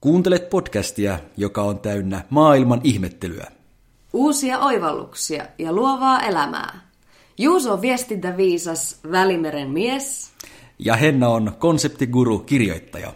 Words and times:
Kuuntelet 0.00 0.50
podcastia, 0.50 1.18
joka 1.36 1.62
on 1.62 1.78
täynnä 1.78 2.24
maailman 2.30 2.80
ihmettelyä. 2.84 3.46
Uusia 4.12 4.58
oivalluksia 4.58 5.46
ja 5.58 5.72
luovaa 5.72 6.20
elämää. 6.20 6.80
Juuso 7.38 7.72
on 7.72 7.82
viestintäviisas 7.82 9.00
Välimeren 9.10 9.70
mies. 9.70 10.32
Ja 10.78 10.96
Henna 10.96 11.28
on 11.28 11.52
konseptiguru 11.58 12.38
kirjoittaja. 12.38 13.12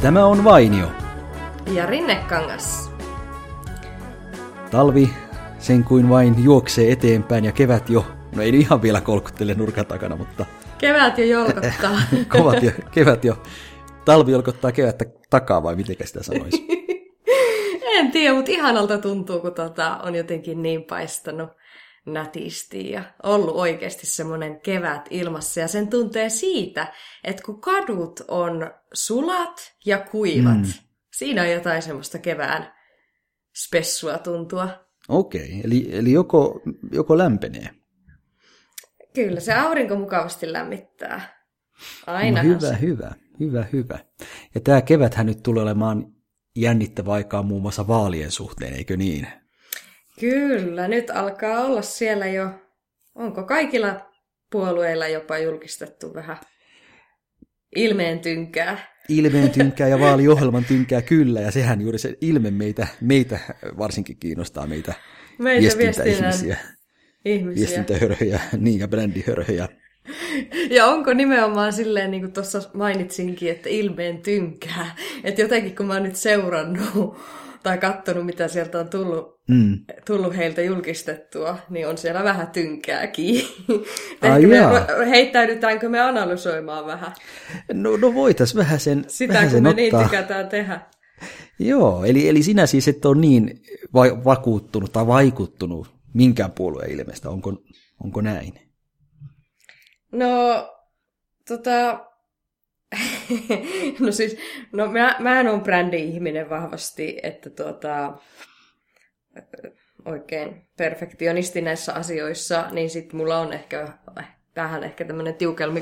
Tämä 0.00 0.26
on 0.26 0.44
Vainio. 0.44 0.90
Ja 1.72 1.86
Rinnekangas. 1.86 2.90
Talvi 4.70 5.10
sen 5.58 5.84
kuin 5.84 6.08
vain 6.08 6.44
juoksee 6.44 6.92
eteenpäin 6.92 7.44
ja 7.44 7.52
kevät 7.52 7.90
jo, 7.90 8.15
no 8.36 8.42
ei 8.42 8.60
ihan 8.60 8.82
vielä 8.82 9.00
kolkuttele 9.00 9.54
nurkan 9.54 9.86
takana, 9.86 10.16
mutta... 10.16 10.46
Kevät 10.78 11.18
jo 11.18 11.24
jolkottaa. 11.24 12.00
Kovat 12.38 12.62
jo, 12.62 12.70
kevät 12.90 13.24
jo. 13.24 13.42
Talvi 14.04 14.32
jolkottaa 14.32 14.72
kevättä 14.72 15.04
takaa 15.30 15.62
vai 15.62 15.76
miten 15.76 15.96
sitä 16.04 16.22
sanoisi? 16.22 16.66
en 17.98 18.12
tiedä, 18.12 18.34
mutta 18.34 18.50
ihanalta 18.50 18.98
tuntuu, 18.98 19.40
kun 19.40 19.54
tota 19.54 19.96
on 19.96 20.14
jotenkin 20.14 20.62
niin 20.62 20.84
paistanut 20.84 21.50
nätisti 22.06 22.90
ja 22.90 23.04
ollut 23.22 23.56
oikeasti 23.56 24.06
semmoinen 24.06 24.60
kevät 24.60 25.08
ilmassa. 25.10 25.60
Ja 25.60 25.68
sen 25.68 25.88
tuntee 25.88 26.28
siitä, 26.28 26.92
että 27.24 27.42
kun 27.42 27.60
kadut 27.60 28.20
on 28.28 28.70
sulat 28.92 29.74
ja 29.86 29.98
kuivat, 29.98 30.58
mm. 30.58 30.72
siinä 31.12 31.42
on 31.42 31.50
jotain 31.50 31.82
semmoista 31.82 32.18
kevään 32.18 32.74
spessua 33.56 34.18
tuntua. 34.18 34.68
Okei, 35.08 35.60
eli, 35.64 35.88
eli 35.92 36.12
joko, 36.12 36.60
joko 36.92 37.18
lämpenee? 37.18 37.70
Kyllä, 39.16 39.40
se 39.40 39.54
aurinko 39.54 39.96
mukavasti 39.96 40.52
lämmittää. 40.52 41.44
Aina. 42.06 42.42
No 42.42 42.48
hyvä, 42.48 42.72
hyvä, 42.72 43.14
hyvä, 43.40 43.66
hyvä. 43.72 43.98
Ja 44.54 44.60
tämä 44.60 44.82
keväthän 44.82 45.26
nyt 45.26 45.42
tulee 45.42 45.62
olemaan 45.62 46.06
jännittävä 46.56 47.12
aikaa 47.12 47.42
muun 47.42 47.62
muassa 47.62 47.86
vaalien 47.86 48.30
suhteen, 48.30 48.74
eikö 48.74 48.96
niin? 48.96 49.26
Kyllä, 50.20 50.88
nyt 50.88 51.10
alkaa 51.10 51.64
olla 51.64 51.82
siellä 51.82 52.26
jo, 52.26 52.50
onko 53.14 53.44
kaikilla 53.44 54.10
puolueilla 54.50 55.08
jopa 55.08 55.38
julkistettu 55.38 56.14
vähän 56.14 56.36
ilmeen 57.76 58.20
tynkää? 58.20 58.78
Ilmeen 59.08 59.50
tynkää 59.58 59.88
ja 59.88 60.00
vaaliohjelman 60.00 60.64
tynkää 60.64 61.02
kyllä, 61.02 61.40
ja 61.40 61.50
sehän 61.50 61.80
juuri 61.80 61.98
se 61.98 62.14
ilme 62.20 62.50
meitä, 62.50 62.86
meitä 63.00 63.38
varsinkin 63.78 64.16
kiinnostaa, 64.16 64.66
meitä, 64.66 64.94
meitä 65.38 65.78
viestintäihmisiä. 65.78 66.75
Ihmisiä. 67.26 67.60
Viestintähörhöjä, 67.60 68.40
niin 68.58 68.80
ja 68.80 68.88
brändihörhöjä. 68.88 69.68
Ja 70.70 70.86
onko 70.86 71.12
nimenomaan 71.12 71.72
silleen, 71.72 72.10
niin 72.10 72.20
kuin 72.20 72.32
tuossa 72.32 72.62
mainitsinkin, 72.74 73.50
että 73.50 73.68
ilmeen 73.68 74.18
tynkää. 74.22 74.96
Että 75.24 75.40
jotenkin 75.40 75.76
kun 75.76 75.86
mä 75.86 75.94
oon 75.94 76.02
nyt 76.02 76.16
seurannut 76.16 77.18
tai 77.62 77.78
katsonut, 77.78 78.26
mitä 78.26 78.48
sieltä 78.48 78.78
on 78.78 78.88
tullut, 78.88 79.40
mm. 79.48 79.78
tullut 80.06 80.36
heiltä 80.36 80.62
julkistettua, 80.62 81.58
niin 81.70 81.88
on 81.88 81.98
siellä 81.98 82.24
vähän 82.24 82.46
tynkääkin. 82.46 83.42
Ai 84.20 84.46
me, 84.46 84.56
heittäydytäänkö 85.10 85.88
me 85.88 86.00
analysoimaan 86.00 86.86
vähän? 86.86 87.12
No, 87.72 87.96
no 87.96 88.14
voitais 88.14 88.56
vähän 88.56 88.80
sen 88.80 89.04
Sitä, 89.08 89.32
vähän 89.32 89.48
kun 89.48 89.54
sen 89.54 89.62
me 89.62 89.68
ottaa. 89.68 90.00
niin 90.00 90.10
tykätään 90.10 90.48
tehdä. 90.48 90.80
Joo, 91.58 92.04
eli, 92.04 92.28
eli 92.28 92.42
sinä 92.42 92.66
siis 92.66 92.88
et 92.88 93.04
ole 93.04 93.16
niin 93.20 93.62
va- 93.94 94.24
vakuuttunut 94.24 94.92
tai 94.92 95.06
vaikuttunut 95.06 95.95
minkään 96.16 96.52
puolueen 96.52 96.90
ilmestä, 96.90 97.30
onko, 97.30 97.62
onko 98.04 98.20
näin? 98.20 98.60
No, 100.12 100.28
tota, 101.48 102.06
no 104.00 104.12
siis, 104.12 104.36
no 104.72 104.86
mä, 104.86 105.16
mä 105.18 105.40
en 105.40 105.48
ole 105.48 105.60
brändi-ihminen 105.60 106.50
vahvasti, 106.50 107.20
että 107.22 107.50
tuota, 107.50 108.18
oikein 110.04 110.68
perfektionisti 110.76 111.60
näissä 111.60 111.94
asioissa, 111.94 112.64
niin 112.70 112.90
sitten 112.90 113.16
mulla 113.16 113.38
on 113.38 113.52
ehkä 113.52 113.88
tähän 114.54 114.84
ehkä 114.84 115.04
tämmöinen 115.04 115.34
tiukempi 115.34 115.80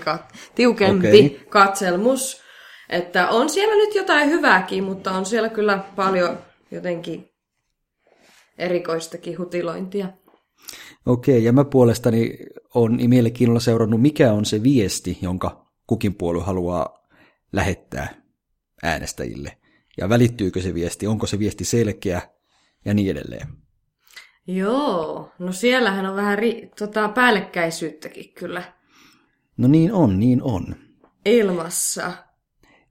okay. 1.27 1.47
katselmus, 1.49 2.43
että 2.89 3.29
on 3.29 3.51
siellä 3.51 3.75
nyt 3.75 3.95
jotain 3.95 4.31
hyvääkin, 4.31 4.85
mutta 4.85 5.13
on 5.13 5.27
siellä 5.27 5.49
kyllä 5.49 5.85
paljon 5.97 6.39
jotenkin 6.71 7.31
erikoistakin 8.59 9.39
hutilointia. 9.39 10.09
Okei, 11.07 11.45
ja 11.45 11.53
mä 11.53 11.65
puolestani 11.65 12.39
on 12.75 12.99
mielenkiinnolla 13.09 13.61
seurannut, 13.61 14.01
mikä 14.01 14.33
on 14.33 14.45
se 14.45 14.63
viesti, 14.63 15.19
jonka 15.23 15.67
kukin 15.87 16.15
puolue 16.15 16.43
haluaa 16.43 17.07
lähettää 17.53 18.23
äänestäjille. 18.83 19.57
Ja 19.97 20.09
välittyykö 20.09 20.63
se 20.63 20.75
viesti, 20.75 21.07
onko 21.07 21.27
se 21.27 21.39
viesti 21.39 21.65
selkeä 21.65 22.23
ja 22.85 22.95
niin 22.95 23.11
edelleen. 23.11 23.49
Joo, 24.47 25.31
no 25.39 25.53
siellähän 25.53 26.07
on 26.07 26.17
vähän 26.17 26.39
ri- 26.39 26.69
tota, 26.79 27.09
päällekkäisyyttäkin 27.09 28.33
kyllä. 28.35 28.63
No 29.57 29.69
niin 29.69 29.93
on, 29.93 30.21
niin 30.21 30.43
on. 30.43 30.77
Ilmassa. 31.25 32.13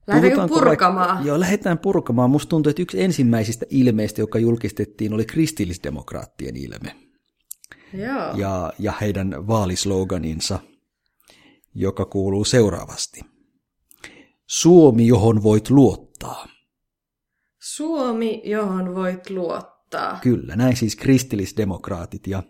Lähdetäänkö 0.06 0.54
purkamaan? 0.54 1.08
Vaikka, 1.08 1.28
joo, 1.28 1.40
lähdetään 1.40 1.78
purkamaan. 1.78 2.30
Musta 2.30 2.50
tuntuu, 2.50 2.70
että 2.70 2.82
yksi 2.82 3.02
ensimmäisistä 3.02 3.66
ilmeistä, 3.70 4.20
joka 4.20 4.38
julkistettiin, 4.38 5.14
oli 5.14 5.24
kristillisdemokraattien 5.24 6.56
ilme. 6.56 7.03
Joo. 7.92 8.36
Ja, 8.36 8.72
ja 8.78 8.92
heidän 9.00 9.46
vaalisloganinsa, 9.46 10.58
joka 11.74 12.04
kuuluu 12.04 12.44
seuraavasti. 12.44 13.20
Suomi, 14.46 15.06
johon 15.06 15.42
voit 15.42 15.70
luottaa. 15.70 16.48
Suomi, 17.62 18.42
johon 18.44 18.94
voit 18.94 19.30
luottaa. 19.30 20.18
Kyllä, 20.22 20.56
näin 20.56 20.76
siis 20.76 20.96
kristillisdemokraatit 20.96 22.26
ja 22.26 22.42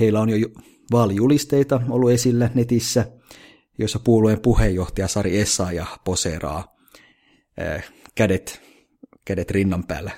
heillä 0.00 0.20
on 0.20 0.28
jo 0.28 0.48
vaalijulisteita 0.92 1.80
ollut 1.88 2.10
esillä 2.10 2.50
netissä, 2.54 3.06
jossa 3.78 3.98
puolueen 3.98 4.40
puheenjohtaja 4.40 5.08
Sari 5.08 5.44
ja 5.74 5.86
poseeraa 6.04 6.76
äh, 7.60 7.92
kädet, 8.14 8.62
kädet 9.24 9.50
rinnan 9.50 9.84
päällä, 9.84 10.10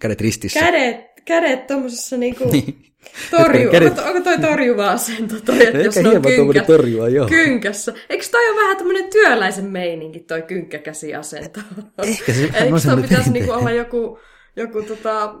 kädet 0.00 0.20
ristissä. 0.20 0.60
Kädet, 0.60 1.05
kädet 1.26 1.66
tuommoisessa 1.66 2.16
niinku 2.16 2.44
niin. 2.52 2.86
Torju. 3.30 3.70
Kädet... 3.70 3.98
Onko, 3.98 4.08
onko 4.08 4.20
toi 4.20 4.38
torjuva 4.38 4.90
asento 4.90 5.34
toi, 5.44 5.66
että 5.66 5.78
jos 5.78 5.96
on 5.96 6.22
kynkä, 6.22 6.62
torjua, 6.62 7.08
joo. 7.08 7.26
kynkässä? 7.26 7.94
Eikö 8.10 8.24
toi 8.30 8.50
ole 8.50 8.62
vähän 8.62 8.76
tämmöinen 8.76 9.10
työläisen 9.10 9.64
meininki, 9.64 10.20
toi 10.20 10.42
kynkkäkäsiasento? 10.42 11.60
Ehkä 12.02 12.32
se 12.32 12.42
Eikö 12.42 12.80
toi 12.84 13.02
pitäisi 13.02 13.30
niinku 13.30 13.52
olla 13.52 13.70
joku, 13.70 14.18
joku 14.56 14.82
tota, 14.82 15.34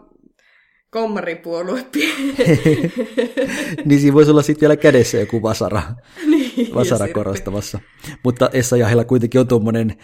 kommaripuolue? 0.90 1.86
niin 3.84 4.00
siinä 4.00 4.14
voisi 4.14 4.30
olla 4.30 4.42
sitten 4.42 4.60
vielä 4.60 4.76
kädessä 4.76 5.18
joku 5.18 5.42
vasara, 5.42 5.82
niin, 6.30 6.74
vasara 6.74 7.08
korostavassa. 7.08 7.80
Mutta 8.22 8.50
Essayahilla 8.52 9.04
kuitenkin 9.04 9.40
on 9.40 9.48
tuommoinen 9.48 9.96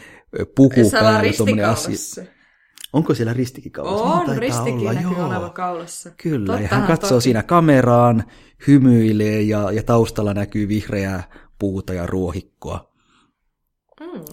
puku 0.54 0.90
päällä, 0.90 1.32
tuommoinen 1.36 1.66
asia. 1.66 2.24
Onko 2.92 3.14
siellä 3.14 3.32
ristikin 3.32 3.72
kaulassa? 3.72 4.04
On, 4.04 4.26
no, 4.26 4.40
ristikin 4.40 4.80
olla, 4.80 4.92
näkyy 4.92 5.12
joo. 5.12 5.26
olevan 5.26 5.52
kaulassa. 5.52 6.10
Kyllä, 6.22 6.46
Tottahan, 6.46 6.62
ja 6.62 6.68
hän 6.68 6.86
katsoo 6.86 7.10
toki. 7.10 7.22
siinä 7.22 7.42
kameraan, 7.42 8.24
hymyilee 8.66 9.42
ja, 9.42 9.72
ja 9.72 9.82
taustalla 9.82 10.34
näkyy 10.34 10.68
vihreää 10.68 11.22
puuta 11.58 11.94
ja 11.94 12.06
ruohikkoa. 12.06 12.92
Mm. 14.00 14.24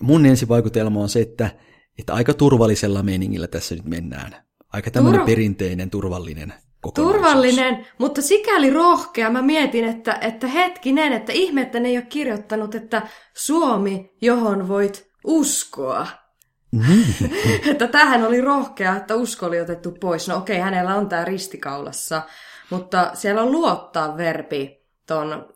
Mun 0.00 0.26
ensivaikutelma 0.26 1.00
on 1.00 1.08
se, 1.08 1.20
että, 1.20 1.50
että 1.98 2.14
aika 2.14 2.34
turvallisella 2.34 3.02
meningillä 3.02 3.46
tässä 3.46 3.74
nyt 3.74 3.84
mennään. 3.84 4.36
Aika 4.72 4.90
tämmöinen 4.90 5.20
Tur- 5.20 5.26
perinteinen, 5.26 5.90
turvallinen 5.90 6.52
Turvallinen, 6.94 7.86
mutta 7.98 8.22
sikäli 8.22 8.70
rohkea. 8.70 9.30
Mä 9.30 9.42
mietin, 9.42 9.84
että, 9.84 10.18
että 10.20 10.46
hetkinen, 10.46 11.12
että 11.12 11.32
ihme, 11.32 11.62
että 11.62 11.80
ne 11.80 11.88
ei 11.88 11.96
ole 11.96 12.06
kirjoittanut, 12.08 12.74
että 12.74 13.08
Suomi, 13.36 14.10
johon 14.22 14.68
voit 14.68 15.10
uskoa. 15.24 16.06
Että 17.70 17.88
tähän 17.88 18.26
oli 18.26 18.40
rohkea, 18.40 18.96
että 18.96 19.14
usko 19.14 19.46
oli 19.46 19.60
otettu 19.60 19.92
pois. 20.00 20.28
No 20.28 20.36
okei, 20.36 20.58
hänellä 20.58 20.94
on 20.94 21.08
tämä 21.08 21.24
ristikaulassa, 21.24 22.22
mutta 22.70 23.10
siellä 23.14 23.42
on 23.42 23.52
luottaa 23.52 24.16
verbi 24.16 24.86
ton 25.06 25.48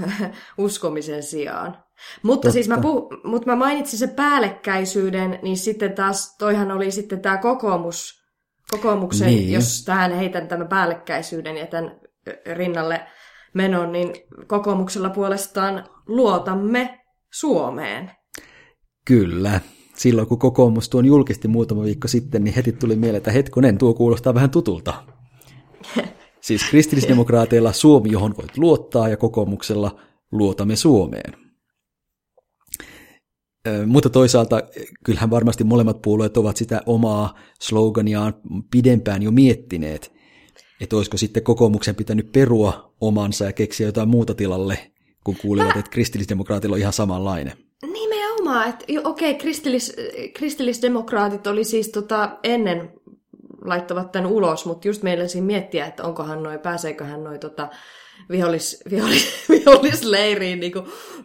uskomisen 0.58 1.22
sijaan. 1.22 1.84
Mutta 2.22 2.46
Totta. 2.46 2.52
siis 2.52 2.68
mä, 2.68 2.76
puh- 2.76 3.20
mutta 3.28 3.46
mä 3.46 3.56
mainitsin 3.56 3.98
sen 3.98 4.10
päällekkäisyyden, 4.10 5.38
niin 5.42 5.56
sitten 5.56 5.92
taas 5.92 6.36
toihan 6.36 6.72
oli 6.72 6.90
sitten 6.90 7.20
tämä 7.20 7.36
kokoomus, 7.36 8.22
kokoomuksen, 8.70 9.28
niin. 9.28 9.52
jos 9.52 9.84
tähän 9.84 10.12
heitän 10.12 10.48
tämän 10.48 10.68
päällekkäisyyden 10.68 11.56
ja 11.56 11.66
tämän 11.66 12.00
rinnalle 12.54 13.06
menon, 13.54 13.92
niin 13.92 14.12
kokoomuksella 14.46 15.10
puolestaan 15.10 15.84
luotamme 16.06 17.00
Suomeen. 17.32 18.10
Kyllä 19.04 19.60
silloin, 20.02 20.28
kun 20.28 20.38
kokoomus 20.38 20.88
tuon 20.88 21.06
julkisti 21.06 21.48
muutama 21.48 21.82
viikko 21.82 22.08
sitten, 22.08 22.44
niin 22.44 22.54
heti 22.54 22.72
tuli 22.72 22.96
mieleen, 22.96 23.16
että 23.16 23.30
hetkonen, 23.30 23.78
tuo 23.78 23.94
kuulostaa 23.94 24.34
vähän 24.34 24.50
tutulta. 24.50 24.94
Siis 26.40 26.62
kristillisdemokraateilla 26.70 27.72
Suomi, 27.72 28.10
johon 28.10 28.34
voit 28.36 28.58
luottaa, 28.58 29.08
ja 29.08 29.16
kokoomuksella 29.16 30.00
luotamme 30.32 30.76
Suomeen. 30.76 31.34
Mutta 33.86 34.10
toisaalta 34.10 34.62
kyllähän 35.04 35.30
varmasti 35.30 35.64
molemmat 35.64 36.02
puolueet 36.02 36.36
ovat 36.36 36.56
sitä 36.56 36.82
omaa 36.86 37.38
sloganiaan 37.60 38.34
pidempään 38.70 39.22
jo 39.22 39.30
miettineet, 39.30 40.12
että 40.80 40.96
olisiko 40.96 41.16
sitten 41.16 41.42
kokoomuksen 41.42 41.94
pitänyt 41.94 42.32
perua 42.32 42.94
omansa 43.00 43.44
ja 43.44 43.52
keksiä 43.52 43.86
jotain 43.86 44.08
muuta 44.08 44.34
tilalle, 44.34 44.78
kun 45.24 45.36
kuulivat, 45.42 45.76
että 45.76 45.90
kristillisdemokraatilla 45.90 46.74
on 46.74 46.80
ihan 46.80 46.92
samanlainen. 46.92 47.56
Nimenomaan, 48.52 48.68
että 48.68 49.08
okei, 49.08 49.30
okay, 49.30 49.40
kristillis, 49.40 49.96
kristillisdemokraatit 50.34 51.46
oli 51.46 51.64
siis 51.64 51.88
tota, 51.88 52.38
ennen 52.42 52.92
laittavat 53.64 54.12
tämän 54.12 54.30
ulos, 54.30 54.66
mutta 54.66 54.88
just 54.88 55.02
meillä 55.02 55.28
siinä 55.28 55.46
miettiä, 55.46 55.86
että 55.86 56.04
onkohan 56.04 56.42
noin, 56.42 56.60
pääseeköhän 56.60 57.24
noin 57.24 57.40
tota, 57.40 57.68
vihollis, 58.30 58.82
vihollis, 58.90 59.34
vihollisleiriin 59.48 60.60
niin 60.60 60.72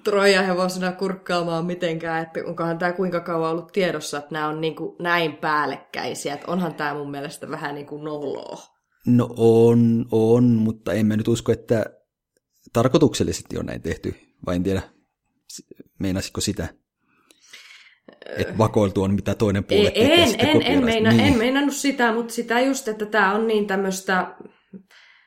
Troja 0.04 0.42
hevosena 0.42 0.92
kurkkaamaan 0.92 1.66
mitenkään, 1.66 2.24
että 2.24 2.40
onkohan 2.46 2.78
tämä 2.78 2.94
kuinka 2.94 3.20
kauan 3.20 3.52
ollut 3.52 3.72
tiedossa, 3.72 4.18
että 4.18 4.34
nämä 4.34 4.48
on 4.48 4.62
niin 4.62 4.76
kuin 4.76 4.96
näin 5.00 5.38
päällekkäisiä, 5.38 6.34
että 6.34 6.52
onhan 6.52 6.76
tämä 6.76 6.94
mun 6.94 7.12
mielestä 7.12 7.50
vähän 7.50 7.76
niin 7.76 7.88
kuin 7.88 8.04
noloa. 8.04 8.58
No 9.06 9.30
on, 9.38 10.06
on, 10.12 10.44
mutta 10.44 10.94
en 10.94 11.06
mä 11.06 11.18
nyt 11.18 11.28
usko, 11.28 11.52
että 11.52 11.86
tarkoituksellisesti 12.74 13.58
on 13.58 13.66
näin 13.66 13.82
tehty, 13.82 14.16
vai 14.46 14.56
en 14.56 14.64
tiedä, 14.64 14.82
meinasitko 16.00 16.42
sitä? 16.42 16.68
Että 18.38 18.58
vakoiltu 18.58 19.04
on 19.04 19.14
mitä 19.14 19.36
toinen 19.36 19.64
puoli 19.64 19.86
tekee 19.86 20.24
en, 20.24 20.36
en, 20.38 20.62
en, 20.62 20.86
meina, 20.86 21.10
niin. 21.10 21.20
en 21.22 21.38
meinannut 21.38 21.74
sitä, 21.74 22.14
mutta 22.14 22.34
sitä 22.34 22.60
just, 22.60 22.88
että 22.88 23.06
tämä 23.06 23.36
on 23.36 23.48
niin 23.48 23.68
tämmöistä 23.68 24.36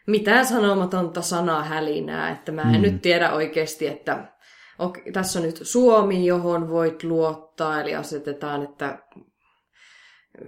mitään 0.06 0.46
sanomatonta 0.46 1.22
sanaa 1.22 1.64
hälinää, 1.64 2.30
että 2.30 2.52
mä 2.52 2.62
en 2.62 2.68
hmm. 2.68 2.82
nyt 2.82 3.02
tiedä 3.02 3.32
oikeasti, 3.32 3.86
että 3.86 4.32
okay, 4.78 5.12
tässä 5.12 5.38
on 5.38 5.44
nyt 5.44 5.60
Suomi, 5.62 6.26
johon 6.26 6.68
voit 6.68 7.04
luottaa, 7.04 7.80
eli 7.80 7.94
asetetaan, 7.94 8.62
että 8.62 8.98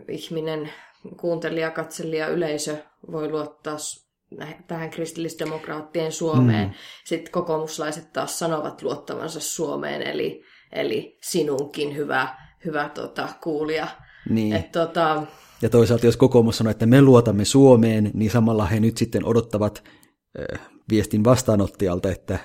ihminen, 0.08 0.72
kuuntelija, 1.20 1.70
katselija, 1.70 2.28
yleisö 2.28 2.76
voi 3.12 3.31
luottaa 3.31 3.76
tähän 4.66 4.90
kristillisdemokraattien 4.90 6.12
Suomeen. 6.12 6.69
Hmm. 6.69 6.75
Sitten 7.04 7.32
kokoomuslaiset 7.32 8.12
taas 8.12 8.38
sanovat 8.38 8.82
luottavansa 8.82 9.40
Suomeen, 9.40 10.02
eli, 10.02 10.44
eli 10.72 11.19
sinunkin 11.22 11.96
hyvä, 11.96 12.37
hyvä 12.64 12.88
tota, 12.88 13.29
kuulija. 13.43 13.88
Niin. 14.29 14.56
Et, 14.56 14.73
tota, 14.73 15.23
ja 15.62 15.70
toisaalta 15.70 16.06
jos 16.06 16.17
kokoomus 16.17 16.59
sanoo, 16.59 16.70
että 16.70 16.87
me 16.87 17.03
luotamme 17.03 17.44
Suomeen, 17.44 18.11
niin 18.14 18.31
samalla 18.31 18.67
he 18.67 18.81
nyt 18.81 18.97
sitten 18.97 19.25
odottavat 19.25 19.85
äh, 20.55 20.61
viestin 20.91 21.25
vastaanottajalta, 21.25 22.11
että, 22.11 22.38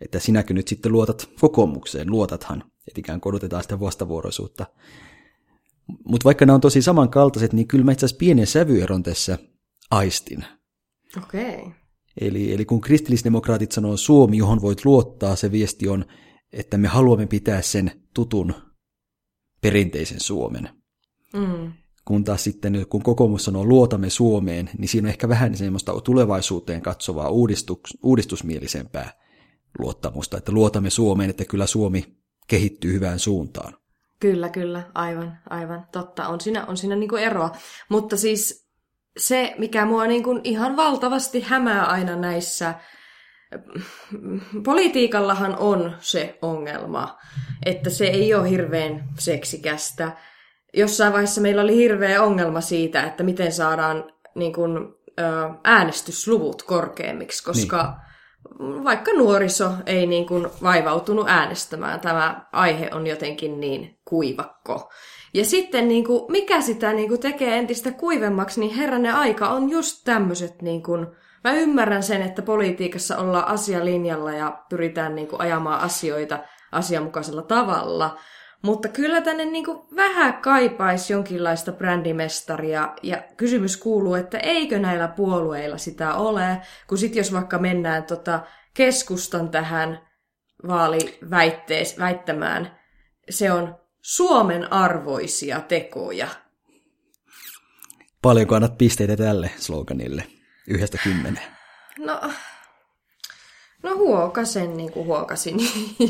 että 0.00 0.18
sinäkö 0.18 0.54
nyt 0.54 0.68
sitten 0.68 0.92
luotat 0.92 1.28
kokoomukseen, 1.40 2.10
luotathan. 2.10 2.64
Että 2.88 3.00
ikään 3.00 3.20
kuin 3.20 3.30
odotetaan 3.30 3.62
sitä 3.62 3.80
vastavuoroisuutta. 3.80 4.66
Mutta 6.04 6.24
vaikka 6.24 6.46
nämä 6.46 6.54
on 6.54 6.60
tosi 6.60 6.82
samankaltaiset, 6.82 7.52
niin 7.52 7.68
kyllä 7.68 7.84
mä 7.84 7.92
itse 7.92 8.06
asiassa 8.06 8.18
pienen 8.18 8.46
sävyeron 8.46 9.02
tässä 9.02 9.38
aistin. 9.90 10.44
Okei. 11.22 11.54
Okay. 11.54 11.72
Eli, 12.20 12.54
eli 12.54 12.64
kun 12.64 12.80
kristillisdemokraatit 12.80 13.72
sanoo 13.72 13.96
Suomi, 13.96 14.36
johon 14.36 14.62
voit 14.62 14.84
luottaa, 14.84 15.36
se 15.36 15.52
viesti 15.52 15.88
on, 15.88 16.04
että 16.52 16.78
me 16.78 16.88
haluamme 16.88 17.26
pitää 17.26 17.62
sen 17.62 17.90
tutun 18.14 18.54
perinteisen 19.66 20.20
Suomen. 20.20 20.68
Mm 21.32 21.72
kun 22.06 22.24
taas 22.24 22.44
sitten, 22.44 22.86
kun 22.90 23.02
kokoomus 23.02 23.44
sanoo 23.44 23.64
luotamme 23.64 24.10
Suomeen, 24.10 24.70
niin 24.78 24.88
siinä 24.88 25.06
on 25.06 25.10
ehkä 25.10 25.28
vähän 25.28 25.56
semmoista 25.56 26.00
tulevaisuuteen 26.00 26.82
katsovaa 26.82 27.28
uudistus, 27.28 27.80
uudistusmielisempää 28.02 29.12
luottamusta, 29.78 30.38
että 30.38 30.52
luotamme 30.52 30.90
Suomeen, 30.90 31.30
että 31.30 31.44
kyllä 31.44 31.66
Suomi 31.66 32.16
kehittyy 32.46 32.92
hyvään 32.92 33.18
suuntaan. 33.18 33.76
Kyllä, 34.20 34.48
kyllä, 34.48 34.82
aivan, 34.94 35.38
aivan, 35.50 35.86
totta, 35.92 36.28
on 36.28 36.40
siinä, 36.40 36.66
on 36.66 36.76
siinä 36.76 36.96
niin 36.96 37.18
eroa. 37.18 37.52
Mutta 37.88 38.16
siis 38.16 38.68
se, 39.18 39.54
mikä 39.58 39.86
mua 39.86 40.06
niin 40.06 40.22
kuin 40.22 40.40
ihan 40.44 40.76
valtavasti 40.76 41.40
hämää 41.40 41.86
aina 41.86 42.16
näissä, 42.16 42.74
politiikallahan 44.64 45.56
on 45.58 45.92
se 45.98 46.38
ongelma, 46.42 47.18
että 47.66 47.90
se 47.90 48.04
ei 48.04 48.34
ole 48.34 48.50
hirveän 48.50 49.04
seksikästä, 49.18 50.12
jossain 50.74 51.12
vaiheessa 51.12 51.40
meillä 51.40 51.62
oli 51.62 51.76
hirveä 51.76 52.22
ongelma 52.22 52.60
siitä, 52.60 53.02
että 53.02 53.22
miten 53.22 53.52
saadaan 53.52 54.12
niin 54.34 54.52
kuin, 54.52 54.78
äänestysluvut 55.64 56.62
korkeammiksi, 56.62 57.44
koska 57.44 57.98
niin. 58.58 58.84
vaikka 58.84 59.12
nuoriso 59.12 59.70
ei 59.86 60.06
niin 60.06 60.26
kuin 60.26 60.46
vaivautunut 60.62 61.28
äänestämään, 61.28 62.00
tämä 62.00 62.46
aihe 62.52 62.90
on 62.92 63.06
jotenkin 63.06 63.60
niin 63.60 63.98
kuivakko. 64.04 64.90
Ja 65.34 65.44
sitten 65.44 65.88
niin 65.88 66.04
kuin, 66.04 66.32
mikä 66.32 66.60
sitä 66.60 66.92
niin 66.92 67.08
kuin 67.08 67.20
tekee 67.20 67.58
entistä 67.58 67.90
kuivemmaksi, 67.90 68.60
niin 68.60 68.74
herranen 68.74 69.14
aika 69.14 69.48
on 69.48 69.70
just 69.70 70.04
tämmöiset, 70.04 70.62
niin 70.62 70.82
kuin, 70.82 71.06
mä 71.46 71.52
ymmärrän 71.52 72.02
sen, 72.02 72.22
että 72.22 72.42
politiikassa 72.42 73.18
ollaan 73.18 73.48
asialinjalla 73.48 74.32
ja 74.32 74.62
pyritään 74.68 75.14
niin 75.14 75.28
kuin, 75.28 75.40
ajamaan 75.40 75.80
asioita 75.80 76.38
asianmukaisella 76.72 77.42
tavalla, 77.42 78.18
mutta 78.62 78.88
kyllä 78.88 79.20
tänne 79.20 79.44
niin 79.44 79.64
kuin 79.64 79.78
vähän 79.96 80.34
kaipaisi 80.34 81.12
jonkinlaista 81.12 81.72
brändimestaria, 81.72 82.94
ja 83.02 83.22
kysymys 83.36 83.76
kuuluu, 83.76 84.14
että 84.14 84.38
eikö 84.38 84.78
näillä 84.78 85.08
puolueilla 85.08 85.78
sitä 85.78 86.14
ole, 86.14 86.60
kun 86.88 86.98
sitten 86.98 87.20
jos 87.20 87.32
vaikka 87.32 87.58
mennään 87.58 88.04
tota 88.04 88.40
keskustan 88.74 89.48
tähän 89.48 90.00
vaaliväittämään, 90.68 92.78
se 93.30 93.52
on 93.52 93.74
Suomen 94.02 94.72
arvoisia 94.72 95.60
tekoja. 95.60 96.28
Paljonko 98.22 98.54
annat 98.54 98.78
pisteitä 98.78 99.16
tälle 99.16 99.50
sloganille? 99.56 100.35
Yhdestä 100.68 100.98
kymmeneen. 101.04 101.46
No, 101.98 102.20
No 103.82 103.96
huokasen 103.96 104.76
niin 104.76 104.92
kuin 104.92 105.06
huokasin. 105.06 105.56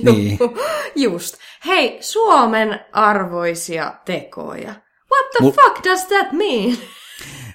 Niin. 0.03 0.39
Just. 1.05 1.35
Hei, 1.67 1.99
Suomen 2.01 2.81
arvoisia 2.93 3.95
tekoja. 4.05 4.75
What 5.13 5.31
the 5.31 5.41
Mul... 5.41 5.51
fuck 5.51 5.85
does 5.85 6.05
that 6.05 6.33
mean? 6.33 6.77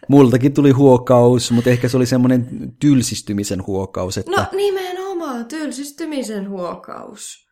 Multakin 0.07 0.53
tuli 0.53 0.71
huokaus, 0.71 1.51
mutta 1.51 1.69
ehkä 1.69 1.89
se 1.89 1.97
oli 1.97 2.05
semmoinen 2.05 2.47
tylsistymisen 2.79 3.67
huokaus. 3.67 4.17
Että... 4.17 4.31
No 4.31 4.45
nimenomaan, 4.51 5.45
tylsistymisen 5.45 6.49
huokaus. 6.49 7.47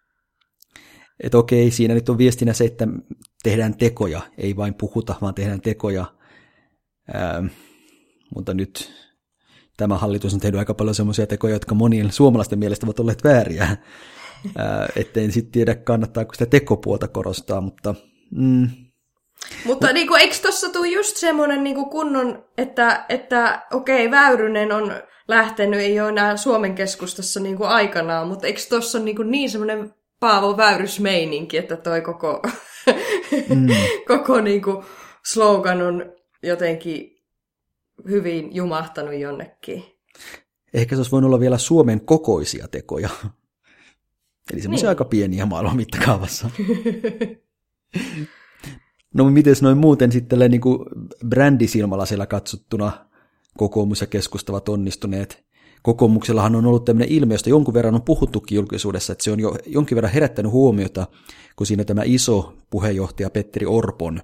Että 1.23 1.37
okei, 1.37 1.71
siinä 1.71 1.93
nyt 1.93 2.09
on 2.09 2.17
viestinä 2.17 2.53
se, 2.53 2.65
että 2.65 2.87
tehdään 3.43 3.77
tekoja, 3.77 4.21
ei 4.37 4.55
vain 4.55 4.73
puhuta, 4.73 5.15
vaan 5.21 5.33
tehdään 5.33 5.61
tekoja. 5.61 6.05
Ähm, 7.15 7.45
mutta 8.35 8.53
nyt 8.53 8.98
tämä 9.79 9.97
hallitus 9.97 10.33
on 10.33 10.39
tehnyt 10.39 10.59
aika 10.59 10.73
paljon 10.73 10.95
semmoisia 10.95 11.27
tekoja, 11.27 11.53
jotka 11.53 11.75
monien 11.75 12.11
suomalaisten 12.11 12.59
mielestä 12.59 12.85
ovat 12.85 12.99
olleet 12.99 13.23
vääriä. 13.23 13.77
Että 14.95 15.19
en 15.19 15.31
sitten 15.31 15.51
tiedä, 15.51 15.75
kannattaako 15.75 16.33
sitä 16.33 16.45
tekopuolta 16.45 17.07
korostaa, 17.07 17.61
mutta... 17.61 17.95
Mm. 18.31 18.69
Mutta 19.65 19.93
niin 19.93 20.07
kuin, 20.07 20.21
eikö 20.21 20.35
tuossa 20.41 20.69
tule 20.69 20.87
just 20.87 21.17
semmoinen 21.17 21.63
niin 21.63 21.89
kunnon, 21.89 22.45
että, 22.57 23.05
että 23.09 23.61
okei, 23.73 24.07
okay, 24.07 24.19
Väyrynen 24.19 24.71
on 24.71 24.93
lähtenyt, 25.27 25.79
ei 25.79 25.99
ole 25.99 26.09
enää 26.09 26.37
Suomen 26.37 26.75
keskustassa 26.75 27.39
niin 27.39 27.57
kuin 27.57 27.69
aikanaan, 27.69 28.27
mutta 28.27 28.47
eikö 28.47 28.59
tuossa 28.69 28.97
ole 28.97 29.05
niin, 29.05 29.31
niin 29.31 29.49
semmoinen 29.49 29.93
Paavo 30.19 30.57
Väyrysmeininki, 30.57 31.57
että 31.57 31.77
toi 31.77 32.01
koko, 32.01 32.41
mm. 33.49 33.67
koko 34.17 34.41
niin 34.41 34.61
kuin 34.61 34.85
slogan 35.25 35.81
on 35.81 36.11
jotenkin 36.43 37.18
hyvin 38.09 38.55
jumahtanut 38.55 39.13
jonnekin. 39.13 39.83
Ehkä 40.73 40.95
se 40.95 40.99
olisi 40.99 41.11
voinut 41.11 41.27
olla 41.27 41.39
vielä 41.39 41.57
Suomen 41.57 42.01
kokoisia 42.01 42.67
tekoja. 42.67 43.09
Eli 44.53 44.61
semmoisia 44.61 44.85
niin. 44.85 44.89
aika 44.89 45.05
pieniä 45.05 45.45
maailman 45.45 45.75
mittakaavassa. 45.75 46.49
no 49.13 49.29
miten 49.29 49.55
noin 49.61 49.77
muuten 49.77 50.11
sitten 50.11 50.51
niin 50.51 50.61
kuin 50.61 50.85
siellä 52.05 52.25
katsottuna 52.25 52.91
kokoomus 53.57 54.01
ja 54.01 54.07
keskustavat 54.07 54.69
onnistuneet? 54.69 55.49
Kokoomuksellahan 55.81 56.55
on 56.55 56.65
ollut 56.65 56.85
tämmöinen 56.85 57.11
ilmiö, 57.11 57.33
josta 57.33 57.49
jonkun 57.49 57.73
verran 57.73 57.95
on 57.95 58.01
puhuttukin 58.01 58.55
julkisuudessa, 58.55 59.13
että 59.13 59.23
se 59.23 59.31
on 59.31 59.39
jo 59.39 59.55
jonkin 59.65 59.95
verran 59.95 60.13
herättänyt 60.13 60.51
huomiota, 60.51 61.07
kun 61.55 61.67
siinä 61.67 61.83
tämä 61.83 62.01
iso 62.05 62.53
puheenjohtaja 62.69 63.29
Petteri 63.29 63.65
Orpon 63.65 64.21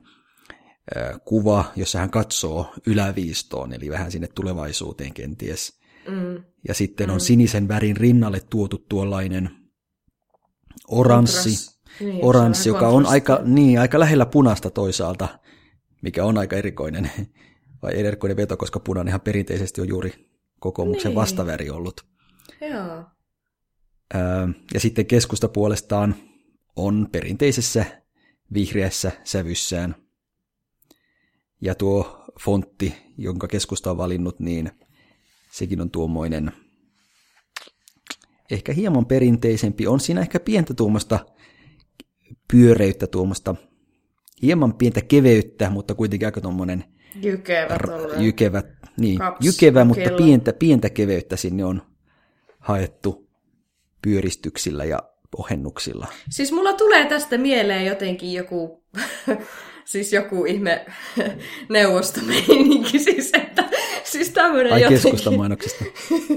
kuva, 1.25 1.65
jossa 1.75 1.99
hän 1.99 2.09
katsoo 2.09 2.73
yläviistoon, 2.87 3.73
eli 3.73 3.89
vähän 3.89 4.11
sinne 4.11 4.27
tulevaisuuteen 4.27 5.13
kenties. 5.13 5.79
Mm. 6.07 6.43
Ja 6.67 6.73
sitten 6.73 7.09
on 7.09 7.15
mm. 7.15 7.19
sinisen 7.19 7.67
värin 7.67 7.97
rinnalle 7.97 8.41
tuotu 8.49 8.85
tuollainen 8.89 9.49
oranssi, 10.87 11.49
niin, 11.99 12.25
oranssi 12.25 12.69
joka 12.69 12.87
on 12.87 13.05
aika, 13.05 13.39
niin, 13.43 13.79
aika 13.79 13.99
lähellä 13.99 14.25
punaista 14.25 14.69
toisaalta, 14.69 15.39
mikä 16.01 16.25
on 16.25 16.37
aika 16.37 16.55
erikoinen, 16.55 17.11
vai 17.83 17.99
erikoinen 17.99 18.37
veto, 18.37 18.57
koska 18.57 18.79
punainen 18.79 19.09
ihan 19.09 19.21
perinteisesti 19.21 19.81
on 19.81 19.87
juuri 19.87 20.29
kokoomuksen 20.59 21.09
Niin. 21.09 21.15
vastaväri 21.15 21.69
ollut. 21.69 22.05
Joo. 22.61 23.05
Ja 24.73 24.79
sitten 24.79 25.05
keskusta 25.05 25.47
puolestaan 25.47 26.15
on 26.75 27.09
perinteisessä 27.11 27.85
vihreässä 28.53 29.11
sävyssään. 29.23 29.95
Ja 31.65 31.75
tuo 31.75 32.25
fontti, 32.39 32.95
jonka 33.17 33.47
keskusta 33.47 33.91
on 33.91 33.97
valinnut, 33.97 34.39
niin 34.39 34.71
sekin 35.51 35.81
on 35.81 35.91
tuommoinen 35.91 36.51
ehkä 38.51 38.73
hieman 38.73 39.05
perinteisempi. 39.05 39.87
On 39.87 39.99
siinä 39.99 40.21
ehkä 40.21 40.39
pientä 40.39 40.73
tuommoista 40.73 41.19
pyöreyttä, 42.51 43.07
tuommoista 43.07 43.55
hieman 44.41 44.73
pientä 44.73 45.01
keveyttä, 45.01 45.69
mutta 45.69 45.95
kuitenkin 45.95 46.27
aika 46.27 46.41
tuommoinen 46.41 46.83
Jykevä 47.15 47.77
tolleen. 47.85 48.25
jykevä, 48.25 48.63
niin, 48.97 49.19
jykevä 49.41 49.85
mutta 49.85 50.03
kello. 50.03 50.17
pientä, 50.17 50.53
pientä 50.53 50.89
keveyttä 50.89 51.35
sinne 51.35 51.65
on 51.65 51.81
haettu 52.59 53.29
pyöristyksillä 54.01 54.85
ja 54.85 54.99
ohennuksilla. 55.37 56.07
Siis 56.29 56.51
mulla 56.51 56.73
tulee 56.73 57.05
tästä 57.05 57.37
mieleen 57.37 57.85
jotenkin 57.85 58.33
joku, 58.33 58.83
siis 59.85 60.13
joku 60.13 60.45
ihme 60.45 60.85
neuvostomeininki, 61.69 62.99
siis 62.99 63.31
että, 63.33 63.63
siis 64.03 64.29
tämmönen 64.29 64.73
Ai 64.73 64.81
jotenkin 64.81 65.01
keskustan 65.03 65.33
mainoksista. 65.37 65.85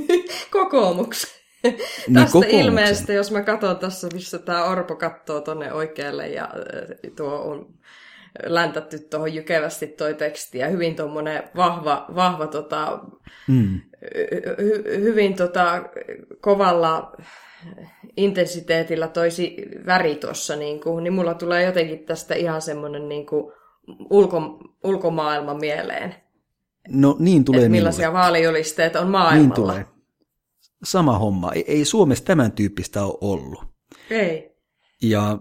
kokoomuksen. 0.53 1.31
Niin, 1.63 1.79
Tästä 2.15 2.47
ilmeestä, 2.49 3.13
jos 3.13 3.31
mä 3.31 3.43
katson 3.43 3.79
tässä, 3.79 4.09
missä 4.13 4.39
tämä 4.39 4.65
Orpo 4.65 4.97
katsoo 4.97 5.41
tonne 5.41 5.73
oikealle 5.73 6.29
ja 6.29 6.45
äh, 6.45 7.13
tuo 7.17 7.35
on 7.35 7.75
läntätty 8.47 8.99
tuohon 8.99 9.35
jykevästi 9.35 9.87
toi 9.87 10.15
teksti 10.15 10.59
ja 10.59 10.69
hyvin 10.69 10.97
tuommoinen 10.97 11.43
vahva, 11.57 12.07
vahva 12.15 12.47
tota, 12.47 12.99
Mm. 13.49 13.81
hy, 14.59 15.01
hyvin 15.01 15.37
tota, 15.37 15.83
kovalla 16.41 17.17
intensiteetillä 18.17 19.09
toisi 19.09 19.57
väri 19.87 20.15
tuossa, 20.15 20.57
niin, 20.57 20.81
kuin, 20.81 21.05
niin 21.05 21.13
mulla 21.13 21.35
tulee 21.35 21.65
jotenkin 21.65 21.99
tästä 21.99 22.35
ihan 22.35 22.63
semmoinen 22.63 23.09
niin 23.09 23.27
kuin 23.27 23.53
ulko, 24.11 24.59
ulkomaailma 24.85 25.55
mieleen. 25.55 26.15
No 26.89 27.17
niin 27.19 27.45
tulee 27.45 27.61
Että 27.61 27.71
millaisia 27.71 28.09
minulle. 28.09 28.21
vaalijulisteet 28.21 28.97
on 28.97 29.09
maailmalla. 29.09 29.43
Niin 29.43 29.53
tulee. 29.53 29.87
Sama 30.85 31.19
homma. 31.19 31.53
Ei, 31.53 31.65
ei 31.69 31.85
Suomessa 31.85 32.25
tämän 32.25 32.53
tyyppistä 32.53 33.05
ole 33.05 33.19
ollut. 33.21 33.65
Ei. 34.11 34.57
Ja 35.03 35.39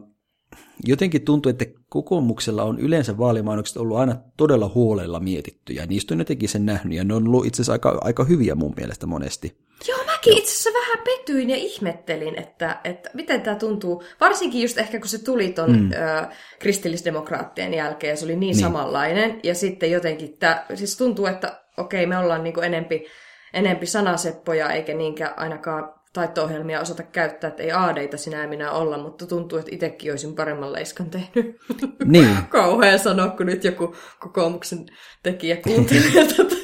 jotenkin 0.86 1.22
tuntuu, 1.25 1.50
että 1.50 1.65
kokoomuksella 1.89 2.63
on 2.63 2.79
yleensä 2.79 3.17
vaalimainokset 3.17 3.77
ollut 3.77 3.98
aina 3.98 4.15
todella 4.38 4.72
huolella 4.75 5.19
mietittyjä. 5.19 5.86
Niistä 5.86 6.13
on 6.13 6.19
jotenkin 6.19 6.50
sen 6.50 6.65
nähnyt, 6.65 6.98
ja 6.98 7.03
ne 7.03 7.13
on 7.13 7.27
ollut 7.27 7.46
itse 7.46 7.55
asiassa 7.57 7.72
aika, 7.72 7.98
aika 8.01 8.24
hyviä 8.24 8.55
mun 8.55 8.74
mielestä 8.77 9.07
monesti. 9.07 9.57
Joo, 9.88 9.98
mäkin 10.05 10.38
itse 10.38 10.51
asiassa 10.51 10.69
vähän 10.79 11.03
petyin 11.03 11.50
ja 11.50 11.55
ihmettelin, 11.55 12.39
että, 12.39 12.79
että 12.84 13.10
miten 13.13 13.41
tämä 13.41 13.55
tuntuu. 13.55 14.03
Varsinkin 14.19 14.62
just 14.62 14.77
ehkä 14.77 15.00
kun 15.00 15.07
se 15.10 15.24
tuli 15.24 15.50
ton 15.51 15.72
mm. 15.72 15.91
ö, 15.91 16.27
kristillisdemokraattien 16.60 17.74
jälkeen, 17.74 18.12
ja 18.12 18.17
se 18.17 18.25
oli 18.25 18.31
niin, 18.31 18.39
Niin. 18.39 18.50
niin. 18.50 18.62
samanlainen. 18.62 19.39
Ja 19.43 19.55
sitten 19.55 19.91
jotenkin 19.91 20.38
tämä, 20.38 20.65
siis 20.75 20.98
tuntuu, 20.98 21.25
että 21.25 21.62
okei, 21.77 22.05
me 22.05 22.17
ollaan 22.17 22.43
niinku 22.43 22.62
enempi, 22.62 23.05
enempi 23.53 23.86
sanaseppoja, 23.86 24.72
eikä 24.72 24.93
niinkään 24.93 25.39
ainakaan 25.39 25.97
taitto-ohjelmia 26.14 26.82
osata 26.82 27.04
käyttää, 27.04 27.48
että 27.48 27.64
ei 27.64 27.72
aadeita 27.72 28.18
sinä 28.18 28.48
minä 28.48 28.72
olla, 28.72 28.98
mutta 28.98 29.26
tuntuu, 29.28 29.60
että 29.60 29.76
itsekin 29.76 30.12
olisin 30.12 30.36
paremman 30.36 30.74
leiskan 30.74 31.10
tehnyt. 31.10 31.56
Niin, 32.06 32.38
Kauhea 32.50 32.98
sanoa, 32.98 33.28
kun 33.28 33.46
nyt 33.46 33.64
joku 33.64 33.96
kokoomuksen 34.20 34.86
tekijä 35.24 35.58
kuuntelee 35.58 36.28
tätä. 36.38 36.56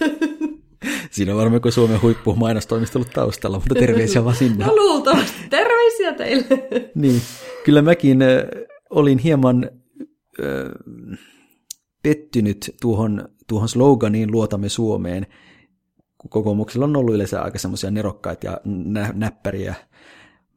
siinä 1.11 1.31
on 1.31 1.37
varmaan 1.37 1.61
kuin 1.61 1.71
Suomen 1.71 2.01
huippu 2.01 2.35
mainostoimisto 2.35 2.99
ollut 2.99 3.13
taustalla, 3.13 3.57
mutta 3.57 3.75
terveisiä 3.75 4.23
vaan 4.23 4.35
sinne. 4.35 4.65
No 4.65 4.75
luultavasti. 4.75 5.37
Terveisiä 5.49 6.13
teille. 6.13 6.45
Niin, 6.95 7.21
kyllä 7.63 7.81
mäkin 7.81 8.19
olin 8.89 9.17
hieman 9.17 9.69
äh, 10.39 11.19
pettynyt 12.03 12.75
tuohon, 12.81 13.29
tuohon 13.47 13.69
sloganiin 13.69 14.31
Luotamme 14.31 14.69
Suomeen, 14.69 15.27
kun 16.23 16.29
kokoomuksella 16.29 16.85
on 16.85 16.95
ollut 16.95 17.15
yleensä 17.15 17.41
aika 17.41 17.57
semmoisia 17.57 17.91
nerokkaita 17.91 18.45
ja 18.45 18.57
nä- 18.65 19.13
näppäriä. 19.13 19.75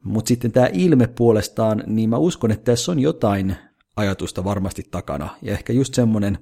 Mutta 0.04 0.28
sitten 0.28 0.52
tämä 0.52 0.68
ilme 0.73 1.06
puolestaan, 1.06 1.82
niin 1.87 2.11
mä 2.11 2.16
uskon, 2.16 2.50
että 2.50 2.64
tässä 2.64 2.92
on 2.92 2.99
jotain 2.99 3.56
ajatusta 3.96 4.44
varmasti 4.44 4.82
takana. 4.90 5.28
Ja 5.42 5.52
ehkä 5.52 5.73
just 5.73 5.94
semmoinen 5.94 6.38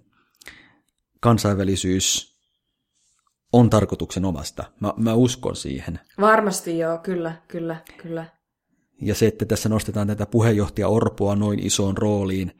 kansainvälisyys 1.21 2.35
on 3.53 3.71
tarkoituksen 3.71 4.25
omasta. 4.25 4.65
Mä, 4.81 4.93
mä 4.97 5.15
uskon 5.15 5.57
siihen. 5.57 6.01
Varmasti 6.21 6.79
joo, 6.79 6.99
kyllä, 6.99 7.35
kyllä, 7.49 7.77
kyllä. 8.03 8.27
Ja 9.03 9.15
se, 9.15 9.27
että 9.27 9.45
tässä 9.45 9.69
nostetaan 9.69 10.07
tätä 10.07 10.27
puheenjohtaja 10.27 10.89
Orpoa 10.89 11.37
noin 11.37 11.59
isoon 11.59 11.99
rooliin, 11.99 12.53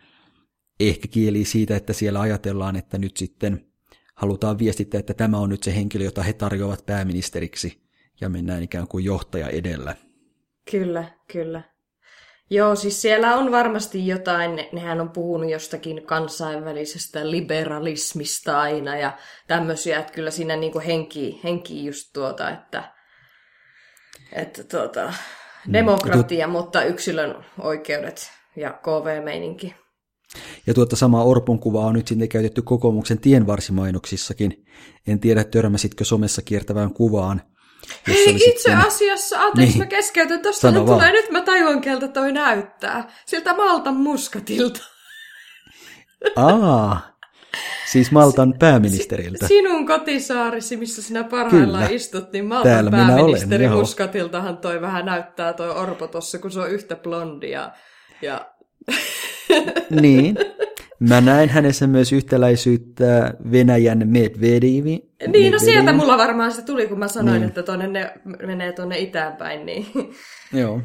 ehkä 0.81 1.09
kieli 1.09 1.45
siitä, 1.45 1.77
että 1.77 1.93
siellä 1.93 2.21
ajatellaan, 2.21 2.77
että 2.77 2.99
nyt 2.99 3.17
sitten 3.17 3.67
halutaan 4.15 4.59
viestittää, 4.59 4.99
että 4.99 5.15
tämä 5.15 5.39
on 5.39 5.49
nyt 5.49 5.63
se 5.63 5.75
henkilö, 5.75 6.05
jota 6.05 6.23
he 6.23 6.33
tarjoavat 6.33 6.87
pääministeriksi, 6.87 7.85
ja 8.21 8.29
mennään 8.29 8.63
ikään 8.63 8.89
kuin 8.89 9.05
johtaja 9.05 9.49
edellä. 9.49 9.97
Kyllä, 10.71 11.05
kyllä. 11.33 11.63
Joo, 12.51 12.75
siis 12.75 13.03
siellä 13.03 13.37
on 13.37 13.53
varmasti 13.53 14.07
jotain, 14.07 14.57
ne- 14.57 14.69
nehän 14.73 15.01
on 15.01 15.11
puhunut 15.11 15.51
jostakin 15.51 16.07
kansainvälisestä 16.07 17.31
liberalismista 17.31 18.61
aina 18.61 18.97
ja 18.97 19.19
tämmöisiä, 19.47 19.99
että 19.99 20.13
kyllä 20.13 20.31
siinä 20.31 20.57
niinku 20.57 20.81
henki, 20.87 21.41
henki 21.45 21.85
just 21.85 22.11
tuota, 22.13 22.51
että, 22.51 22.93
että 24.33 24.65
tuota, 24.65 25.13
demokratia, 25.73 26.49
mutta 26.49 26.83
yksilön 26.83 27.45
oikeudet 27.59 28.31
ja 28.57 28.73
KV-meininki. 28.73 29.75
Ja 30.67 30.75
tuota 30.75 30.97
samaa 30.97 31.25
Orpon 31.25 31.59
kuvaa 31.59 31.87
on 31.87 31.95
nyt 31.95 32.09
sitten 32.09 32.29
käytetty 32.29 32.63
kokoomuksen 32.63 33.19
tienvarsimainoksissakin. 33.19 34.65
En 35.07 35.21
tiedä, 35.21 35.45
törmäsitkö 35.45 36.05
somessa 36.05 36.43
kiertävään 36.43 36.93
kuvaan. 36.95 37.43
Hei, 38.09 38.35
itse 38.35 38.45
sitten- 38.45 38.79
asiassa, 38.79 39.43
anteeksi, 39.43 39.73
Niin. 39.75 39.79
mä 39.79 39.87
keskeytän, 39.87 40.41
vaan. 40.75 40.85
tulee, 40.87 41.13
nyt 41.13 41.31
mä 41.31 41.41
tajuan, 41.41 41.81
keltä 41.81 42.09
toi 42.09 42.33
näyttää. 42.33 43.13
Siltä 43.27 43.55
Maltan 43.55 43.97
muskatilta. 43.97 44.81
Aa, 46.37 47.01
siis 47.91 48.11
Maltan 48.11 48.55
pääministeriltä. 48.59 49.49
Sinun 49.49 49.87
kotisaarisi, 49.87 50.77
missä 50.77 51.03
sinä 51.03 51.25
parhaillaan 51.25 51.85
Kyllä. 51.85 51.97
istut, 51.97 52.33
niin 52.33 52.45
Maltan 52.45 52.73
Täällä 52.73 52.91
olen, 52.91 53.07
pääministeri 53.07 53.65
joo. 53.65 53.79
Muskatiltahan 53.79 54.57
toi 54.57 54.81
vähän 54.81 55.07
näyttää 55.07 55.53
toi 55.53 55.71
Orpo 55.71 56.07
tossa, 56.07 56.39
kun 56.39 56.51
se 56.51 56.61
on 56.61 56.71
yhtä 56.71 56.97
blondi 56.97 57.51
ja, 57.51 57.73
ja 58.23 58.47
Niin. 59.91 60.37
Mä 61.01 61.21
näin 61.21 61.49
hänessä 61.49 61.87
myös 61.87 62.13
yhtäläisyyttä 62.13 63.35
Venäjän 63.53 64.03
Medvedevi. 64.09 65.09
Niin, 65.33 65.53
no 65.53 65.59
sieltä 65.59 65.93
mulla 65.93 66.19
varmaan 66.19 66.53
se 66.53 66.63
tuli, 66.63 66.87
kun 66.87 66.99
mä 66.99 67.09
sanoin, 67.09 67.41
Niin. 67.41 67.49
että 67.49 67.63
tonne 67.63 67.87
ne 67.87 68.13
menee 68.47 68.73
tonne 68.73 68.99
itään 68.99 69.37
päin, 69.37 69.67
niin 69.67 69.87
Joo. 70.61 70.81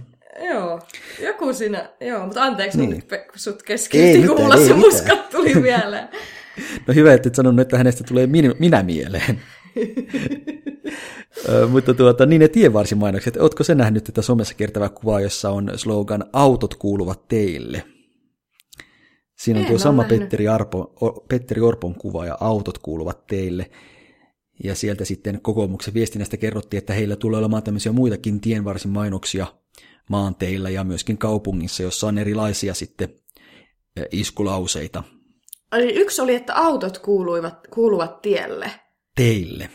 joo, 0.49 0.79
joku 1.23 1.53
siinä, 1.53 1.89
joo, 2.01 2.25
mutta 2.25 2.43
anteeksi, 2.43 2.77
Niin. 2.77 2.89
nyt 2.89 3.05
sut 3.35 3.55
Ei 3.55 3.65
keskeytin, 3.65 4.27
kun 4.27 4.41
mulla 4.41 4.57
se 4.57 4.73
muskat 4.73 5.29
tuli 5.29 5.55
mieleen. 5.61 6.07
No 6.87 6.93
hyvä, 6.93 7.13
että 7.13 7.29
et 7.29 7.35
sanonut, 7.35 7.59
että 7.59 7.77
hänestä 7.77 8.03
tulee 8.03 8.25
min- 8.27 8.55
minä 8.59 8.83
mieleen. 8.83 9.41
Mutta 11.71 11.93
tuota, 11.93 12.25
niin 12.25 12.39
ne 12.39 12.47
tienvarsimainokset. 12.47 13.37
Ootko 13.37 13.63
se 13.63 13.75
nähnyt 13.75 14.03
tätä 14.03 14.21
somessa 14.21 14.53
kiertävää 14.53 14.89
kuvaa, 14.89 15.21
jossa 15.21 15.49
on 15.49 15.71
slogan 15.75 16.23
Autot 16.33 16.75
kuuluvat 16.75 17.27
teille? 17.27 17.83
Siinä 19.39 19.59
on 19.59 19.65
En 19.65 19.69
tuo 19.69 19.77
sama 19.77 20.01
nähnyt. 20.01 20.19
Petteri, 20.19 20.47
Arpo, 20.47 20.93
Petteri 21.29 21.61
Orpon 21.61 21.95
kuva 21.95 22.25
ja 22.25 22.37
autot 22.39 22.77
kuuluvat 22.77 23.27
teille. 23.27 23.71
Ja 24.63 24.75
sieltä 24.75 25.05
sitten 25.05 25.41
kokoomuksen 25.41 25.93
viestinnästä 25.93 26.37
kerrottiin, 26.37 26.77
että 26.77 26.93
heillä 26.93 27.15
tulee 27.15 27.39
olemaan 27.39 27.63
tämmöisiä 27.63 27.91
muitakin 27.91 28.41
tienvarsimainoksia 28.41 29.47
maanteillä 30.09 30.69
ja 30.69 30.83
myöskin 30.83 31.17
kaupungissa, 31.17 31.83
jossa 31.83 32.07
on 32.07 32.17
erilaisia 32.17 32.73
sitten 32.73 33.09
iskulauseita 34.11 35.03
Eli 35.71 35.93
yksi 35.93 36.21
oli, 36.21 36.35
että 36.35 36.55
autot 36.55 36.97
kuuluivat, 36.97 37.67
kuuluvat 37.67 38.21
tielle. 38.21 38.71
teille. 39.15 39.69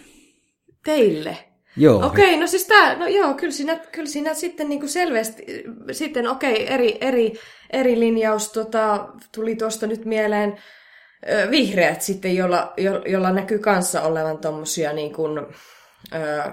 Teille. 0.84 1.53
Joo, 1.76 2.06
Okei, 2.06 2.36
no 2.36 2.46
siis 2.46 2.66
tää, 2.66 2.96
no 2.96 3.06
joo, 3.06 3.34
kyllä 3.34 3.52
siinä, 3.52 3.76
kyllä 3.92 4.08
siinä 4.08 4.34
sitten 4.34 4.68
niinku 4.68 4.88
selvästi, 4.88 5.64
sitten 5.92 6.28
okei, 6.28 6.72
eri, 6.72 6.98
eri, 7.00 7.32
eri 7.70 8.00
linjaus 8.00 8.52
tota, 8.52 9.08
tuli 9.34 9.56
tuosta 9.56 9.86
nyt 9.86 10.04
mieleen 10.04 10.58
vihreät 11.50 12.02
sitten, 12.02 12.36
jolla, 12.36 12.72
jo, 12.76 13.02
jolla 13.06 13.32
näkyy 13.32 13.58
kanssa 13.58 14.02
olevan 14.02 14.38
tommosia 14.38 14.92
niin 14.92 15.12
kuin, 15.12 15.38
ö, 16.14 16.52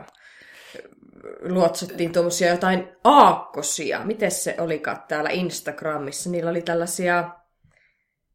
luotsattiin 1.42 2.12
tuommoisia 2.12 2.50
jotain 2.50 2.88
aakkosia. 3.04 4.01
Miten 4.04 4.32
se 4.32 4.56
olikaan 4.60 5.04
täällä 5.08 5.30
Instagramissa? 5.30 6.30
Niillä 6.30 6.51
oli 6.51 6.62
tällaisia 6.62 7.30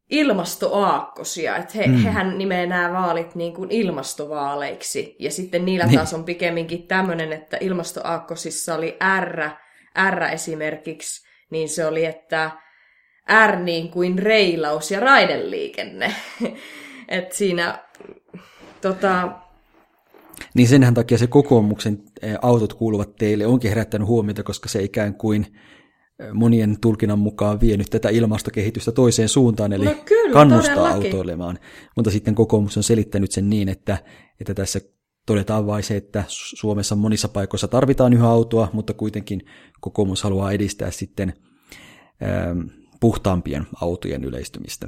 ilmastoaakkosia, 0.09 1.57
että 1.57 1.73
he, 1.77 1.87
mm. 1.87 1.93
hehän 1.93 2.37
nimeää 2.37 2.65
nämä 2.65 2.93
vaalit 2.93 3.35
niin 3.35 3.53
kuin 3.53 3.71
ilmastovaaleiksi, 3.71 5.15
ja 5.19 5.31
sitten 5.31 5.65
niillä 5.65 5.85
niin. 5.85 5.95
taas 5.95 6.13
on 6.13 6.23
pikemminkin 6.23 6.87
tämmöinen, 6.87 7.33
että 7.33 7.57
ilmastoaakkosissa 7.61 8.75
oli 8.75 8.97
R, 9.19 9.49
R 10.11 10.23
esimerkiksi, 10.33 11.27
niin 11.49 11.69
se 11.69 11.85
oli, 11.85 12.05
että 12.05 12.51
R 13.47 13.55
niin 13.55 13.91
kuin 13.91 14.19
reilaus 14.19 14.91
ja 14.91 14.99
raideliikenne. 14.99 16.15
että 17.07 17.35
siinä 17.35 17.79
tota, 18.81 19.31
niin 20.53 20.67
senhän 20.67 20.93
takia 20.93 21.17
se 21.17 21.27
kokoomuksen 21.27 22.03
autot 22.41 22.73
kuuluvat 22.73 23.15
teille 23.15 23.45
onkin 23.45 23.69
herättänyt 23.69 24.07
huomiota, 24.07 24.43
koska 24.43 24.69
se 24.69 24.83
ikään 24.83 25.13
kuin 25.13 25.47
monien 26.33 26.77
tulkinnan 26.81 27.19
mukaan 27.19 27.61
vienyt 27.61 27.87
tätä 27.89 28.09
ilmastokehitystä 28.09 28.91
toiseen 28.91 29.29
suuntaan, 29.29 29.73
eli 29.73 29.85
no 29.85 29.95
kyllä, 30.05 30.33
kannustaa 30.33 30.75
todellakin. 30.75 31.05
autoilemaan. 31.11 31.59
Mutta 31.95 32.11
sitten 32.11 32.35
kokoomus 32.35 32.77
on 32.77 32.83
selittänyt 32.83 33.31
sen 33.31 33.49
niin, 33.49 33.69
että, 33.69 33.97
että 34.39 34.53
tässä 34.53 34.81
todetaan 35.25 35.67
vain 35.67 35.83
se, 35.83 35.97
että 35.97 36.23
Suomessa 36.27 36.95
monissa 36.95 37.27
paikoissa 37.27 37.67
tarvitaan 37.67 38.13
yhä 38.13 38.27
autoa, 38.27 38.69
mutta 38.73 38.93
kuitenkin 38.93 39.45
kokoomus 39.81 40.23
haluaa 40.23 40.51
edistää 40.51 40.91
sitten 40.91 41.33
ähm, 42.23 42.59
puhtaampien 42.99 43.67
autojen 43.81 44.23
yleistymistä. 44.23 44.87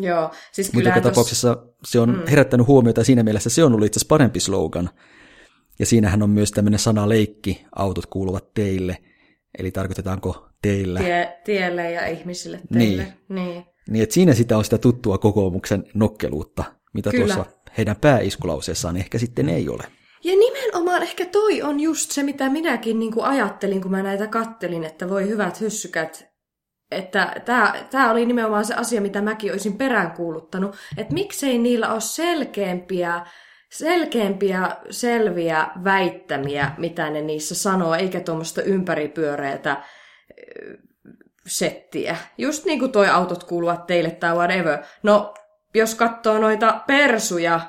Joo, 0.00 0.30
siis 0.52 0.72
Mutta 0.72 0.88
joka 0.88 1.00
tos... 1.00 1.10
tapauksessa 1.10 1.66
se 1.84 2.00
on 2.00 2.10
mm. 2.10 2.22
herättänyt 2.30 2.66
huomiota 2.66 3.04
siinä 3.04 3.22
mielessä 3.22 3.50
se 3.50 3.64
on 3.64 3.72
ollut 3.72 3.86
itse 3.86 3.98
asiassa 3.98 4.08
parempi 4.08 4.40
slogan. 4.40 4.90
Ja 5.78 5.86
siinähän 5.86 6.22
on 6.22 6.30
myös 6.30 6.50
tämmöinen 6.50 6.78
sana 6.78 7.08
leikki, 7.08 7.64
autot 7.76 8.06
kuuluvat 8.06 8.54
teille. 8.54 8.98
Eli 9.58 9.70
tarkoitetaanko 9.70 10.48
teillä? 10.62 11.00
Tie, 11.00 11.40
tielle 11.44 11.90
ja 11.90 12.06
ihmisille 12.06 12.60
teille. 12.72 13.02
Niin. 13.02 13.14
niin. 13.28 13.64
Niin, 13.90 14.02
että 14.02 14.14
siinä 14.14 14.34
sitä 14.34 14.56
on 14.58 14.64
sitä 14.64 14.78
tuttua 14.78 15.18
kokoomuksen 15.18 15.84
nokkeluutta, 15.94 16.64
mitä 16.94 17.10
Kyllä. 17.10 17.34
tuossa 17.34 17.52
heidän 17.78 17.96
pääiskulauseessaan 17.96 18.96
ehkä 18.96 19.18
sitten 19.18 19.48
ei 19.48 19.68
ole. 19.68 19.84
Ja 20.24 20.32
nimenomaan 20.36 21.02
ehkä 21.02 21.26
toi 21.26 21.62
on 21.62 21.80
just 21.80 22.10
se, 22.10 22.22
mitä 22.22 22.48
minäkin 22.48 22.98
niin 22.98 23.12
kuin 23.12 23.24
ajattelin, 23.24 23.82
kun 23.82 23.90
mä 23.90 24.02
näitä 24.02 24.26
kattelin, 24.26 24.84
että 24.84 25.08
voi 25.08 25.28
hyvät 25.28 25.60
hyssykät, 25.60 26.32
että 26.90 27.42
tämä 27.90 28.10
oli 28.10 28.26
nimenomaan 28.26 28.64
se 28.64 28.74
asia, 28.74 29.00
mitä 29.00 29.22
mäkin 29.22 29.52
olisin 29.52 29.78
peräänkuuluttanut, 29.78 30.76
että 30.96 31.14
miksei 31.14 31.58
niillä 31.58 31.92
ole 31.92 32.00
selkeämpiä, 32.00 33.26
selkeämpiä, 33.72 34.76
selviä 34.90 35.66
väittämiä, 35.84 36.70
mitä 36.78 37.10
ne 37.10 37.20
niissä 37.20 37.54
sanoo, 37.54 37.94
eikä 37.94 38.20
tuommoista 38.20 38.62
ympäripyöreätä 38.62 39.82
settiä. 41.46 42.16
Just 42.38 42.64
niin 42.64 42.78
kuin 42.78 42.92
toi 42.92 43.08
autot 43.08 43.44
kuuluvat 43.44 43.86
teille 43.86 44.10
tai 44.10 44.34
whatever. 44.34 44.78
No, 45.02 45.34
jos 45.74 45.94
katsoo 45.94 46.38
noita 46.38 46.80
persuja, 46.86 47.60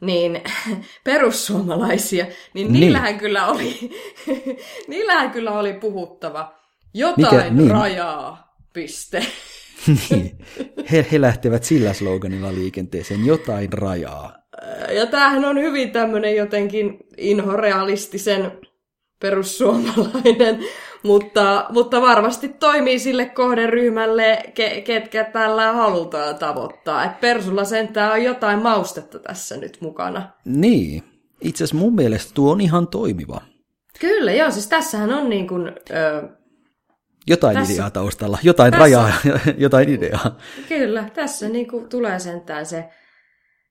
niin 0.00 0.42
perussuomalaisia, 1.04 2.24
niin, 2.24 2.32
niin. 2.54 2.72
niillähän 2.72 3.18
kyllä 3.18 3.46
oli, 3.46 3.90
niillähän 4.88 5.30
kyllä 5.30 5.52
oli 5.52 5.72
puhuttava 5.72 6.54
jotain 6.94 7.34
Mikä, 7.34 7.50
niin. 7.50 7.70
rajaa. 7.70 8.50
Piste. 8.72 9.26
niin. 10.10 10.38
He, 10.92 11.06
he 11.12 11.20
lähtevät 11.20 11.64
sillä 11.64 11.92
sloganilla 11.92 12.54
liikenteeseen, 12.54 13.26
jotain 13.26 13.72
rajaa. 13.72 14.39
Ja 14.90 15.06
tämähän 15.06 15.44
on 15.44 15.58
hyvin 15.58 15.90
tämmöinen 15.90 16.36
jotenkin 16.36 16.98
inhorealistisen 17.16 18.52
perussuomalainen, 19.20 20.58
mutta, 21.02 21.66
mutta 21.70 22.00
varmasti 22.00 22.48
toimii 22.48 22.98
sille 22.98 23.26
kohderyhmälle, 23.26 24.42
ke, 24.54 24.80
ketkä 24.80 25.24
tällä 25.24 25.72
halutaan 25.72 26.38
tavoittaa. 26.38 27.04
Et 27.04 27.20
Persulla 27.20 27.64
sentään 27.64 28.12
on 28.12 28.24
jotain 28.24 28.62
maustetta 28.62 29.18
tässä 29.18 29.56
nyt 29.56 29.78
mukana. 29.80 30.28
Niin. 30.44 31.02
Itse 31.40 31.64
asiassa 31.64 31.76
mun 31.76 31.94
mielestä 31.94 32.34
tuo 32.34 32.52
on 32.52 32.60
ihan 32.60 32.88
toimiva. 32.88 33.40
Kyllä, 34.00 34.32
joo. 34.32 34.50
Siis 34.50 34.66
tässähän 34.68 35.12
on 35.12 35.30
niin 35.30 35.48
kuin, 35.48 35.68
ö, 35.68 36.28
jotain 37.26 37.56
tässä, 37.56 37.72
ideaa 37.72 37.90
taustalla, 37.90 38.38
jotain 38.42 38.70
tässä, 38.70 38.80
rajaa, 38.80 39.12
jotain 39.58 39.88
ideaa. 39.88 40.36
Kyllä, 40.68 41.10
tässä 41.14 41.48
niin 41.48 41.68
kuin 41.68 41.88
tulee 41.88 42.18
sentään 42.18 42.66
se, 42.66 42.88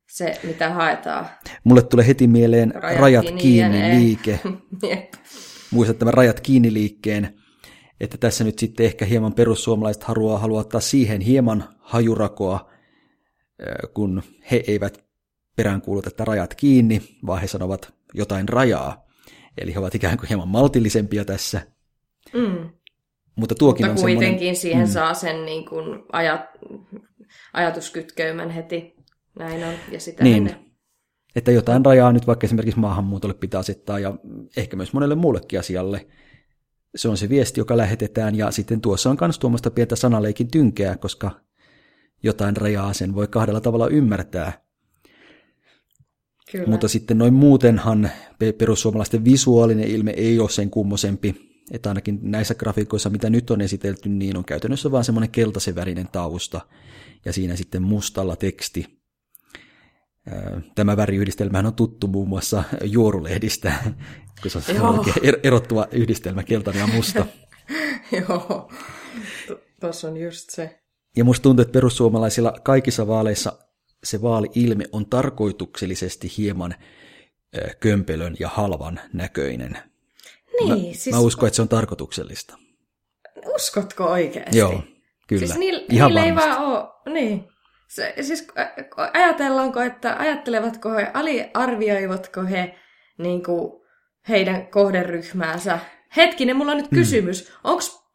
se, 0.09 0.39
mitä 0.43 0.69
haetaan. 0.69 1.29
Mulle 1.63 1.81
tulee 1.81 2.07
heti 2.07 2.27
mieleen 2.27 2.73
rajat, 2.75 2.99
rajat 2.99 3.25
kiinni 3.25 3.77
jne. 3.77 3.99
liike. 3.99 4.39
Muistat 5.71 5.99
tämän 5.99 6.13
rajat 6.13 6.39
kiinni 6.39 6.73
liikkeen, 6.73 7.39
että 7.99 8.17
tässä 8.17 8.43
nyt 8.43 8.59
sitten 8.59 8.85
ehkä 8.85 9.05
hieman 9.05 9.33
perussuomalaiset 9.33 10.03
haluaa, 10.03 10.39
haluaa 10.39 10.61
ottaa 10.61 10.81
siihen 10.81 11.21
hieman 11.21 11.63
hajurakoa, 11.79 12.69
kun 13.93 14.23
he 14.51 14.63
eivät 14.67 15.03
peräänkuuluta 15.55 16.09
tätä 16.09 16.25
rajat 16.25 16.55
kiinni, 16.55 17.01
vaan 17.25 17.41
he 17.41 17.47
sanovat 17.47 17.93
jotain 18.13 18.49
rajaa. 18.49 19.05
Eli 19.57 19.73
he 19.73 19.79
ovat 19.79 19.95
ikään 19.95 20.17
kuin 20.17 20.27
hieman 20.27 20.47
maltillisempia 20.47 21.25
tässä. 21.25 21.61
Mm. 22.33 22.69
Mutta 23.35 23.55
tuokin 23.55 23.85
Mutta 23.85 23.99
on 23.99 24.03
kuitenkin 24.03 24.29
semmoinen... 24.37 24.55
siihen 24.55 24.87
mm. 24.87 24.91
saa 24.91 25.13
sen 25.13 25.45
niin 25.45 25.65
kuin 25.65 26.03
ajat, 26.11 26.41
ajatuskytkeymän 27.53 28.49
heti. 28.49 28.98
Näin 29.39 29.63
on. 29.63 29.73
Ja 29.91 29.99
sitä 29.99 30.23
niin. 30.23 30.37
ennen. 30.37 30.55
Että 31.35 31.51
jotain 31.51 31.85
rajaa 31.85 32.11
nyt 32.11 32.27
vaikka 32.27 32.47
esimerkiksi 32.47 32.79
maahanmuutolle 32.79 33.33
pitää 33.33 33.59
asettaa 33.59 33.99
ja 33.99 34.13
ehkä 34.57 34.77
myös 34.77 34.93
monelle 34.93 35.15
muullekin 35.15 35.59
asialle. 35.59 36.07
Se 36.95 37.09
on 37.09 37.17
se 37.17 37.29
viesti, 37.29 37.59
joka 37.59 37.77
lähetetään 37.77 38.35
ja 38.35 38.51
sitten 38.51 38.81
tuossa 38.81 39.09
on 39.09 39.17
myös 39.21 39.39
tuommoista 39.39 39.71
pientä 39.71 39.95
sanaleikin 39.95 40.51
tynkeää, 40.51 40.97
koska 40.97 41.31
jotain 42.23 42.57
rajaa 42.57 42.93
sen 42.93 43.15
voi 43.15 43.27
kahdella 43.27 43.61
tavalla 43.61 43.87
ymmärtää. 43.87 44.61
Kyllä. 46.51 46.67
Mutta 46.67 46.87
sitten 46.87 47.17
noin 47.17 47.33
muutenhan 47.33 48.09
perussuomalaisten 48.57 49.25
visuaalinen 49.25 49.87
ilme 49.87 50.11
ei 50.11 50.39
ole 50.39 50.49
sen 50.49 50.69
kummosempi 50.69 51.49
että 51.71 51.89
ainakin 51.89 52.19
näissä 52.21 52.55
grafiikoissa, 52.55 53.09
mitä 53.09 53.29
nyt 53.29 53.51
on 53.51 53.61
esitelty, 53.61 54.09
niin 54.09 54.37
on 54.37 54.45
käytännössä 54.45 54.91
vain 54.91 55.03
semmoinen 55.03 55.29
keltaisen 55.29 55.75
värinen 55.75 56.07
tausta 56.11 56.61
ja 57.25 57.33
siinä 57.33 57.55
sitten 57.55 57.81
mustalla 57.81 58.35
teksti. 58.35 58.98
Tämä 60.75 60.97
väriyhdistelmähän 60.97 61.65
on 61.65 61.73
tuttu 61.73 62.07
muun 62.07 62.29
muassa 62.29 62.63
juorulehdistä, 62.83 63.73
kun 64.41 64.51
se 64.51 64.81
on 64.81 65.05
er-, 65.23 65.39
erottuva 65.43 65.87
yhdistelmä, 65.91 66.43
keltainen 66.43 66.81
ja 66.81 66.87
musta. 66.87 67.25
Joo, 68.27 68.71
tuossa 69.81 70.07
on 70.07 70.17
just 70.17 70.49
se. 70.49 70.79
Ja 71.17 71.23
musta 71.23 71.43
tuntuu, 71.43 71.61
että 71.61 71.71
perussuomalaisilla 71.71 72.53
kaikissa 72.63 73.07
vaaleissa 73.07 73.59
se 74.03 74.21
vaali-ilme 74.21 74.85
on 74.91 75.05
tarkoituksellisesti 75.05 76.31
hieman 76.37 76.75
kömpelön 77.79 78.35
ja 78.39 78.49
halvan 78.49 78.99
näköinen. 79.13 79.77
Niin, 80.59 80.69
mä, 80.69 80.93
siis... 80.93 81.15
Mä 81.15 81.19
uskon, 81.19 81.47
että 81.47 81.55
se 81.55 81.61
on 81.61 81.69
tarkoituksellista. 81.69 82.57
Uskotko 83.55 84.05
oikeasti? 84.05 84.57
Joo, 84.57 84.83
kyllä. 85.27 85.45
Siis 85.45 85.59
niillä, 85.59 85.85
Ihan 85.89 86.07
niillä 86.07 86.25
ei 86.25 86.35
vaan 86.35 86.57
ole, 86.57 87.13
niin. 87.13 87.47
Se, 87.89 88.13
siis 88.21 88.47
ajatellaanko, 89.13 89.81
että 89.81 90.15
ajattelevatko 90.19 90.89
he, 90.89 91.11
aliarvioivatko 91.13 92.43
he 92.43 92.75
niin 93.17 93.43
kuin, 93.43 93.81
heidän 94.29 94.67
kohderyhmäänsä? 94.67 95.79
Hetkinen, 96.17 96.55
mulla 96.55 96.71
on 96.71 96.77
nyt 96.77 96.91
mm. 96.91 96.97
kysymys. 96.97 97.53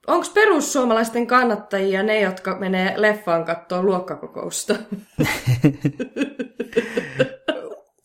Onko 0.07 0.27
perussuomalaisten 0.35 1.27
kannattajia 1.27 2.03
ne, 2.03 2.21
jotka 2.21 2.59
menee 2.59 2.95
leffaan 2.97 3.45
katsoa 3.45 3.83
luokkakokousta? 3.83 4.75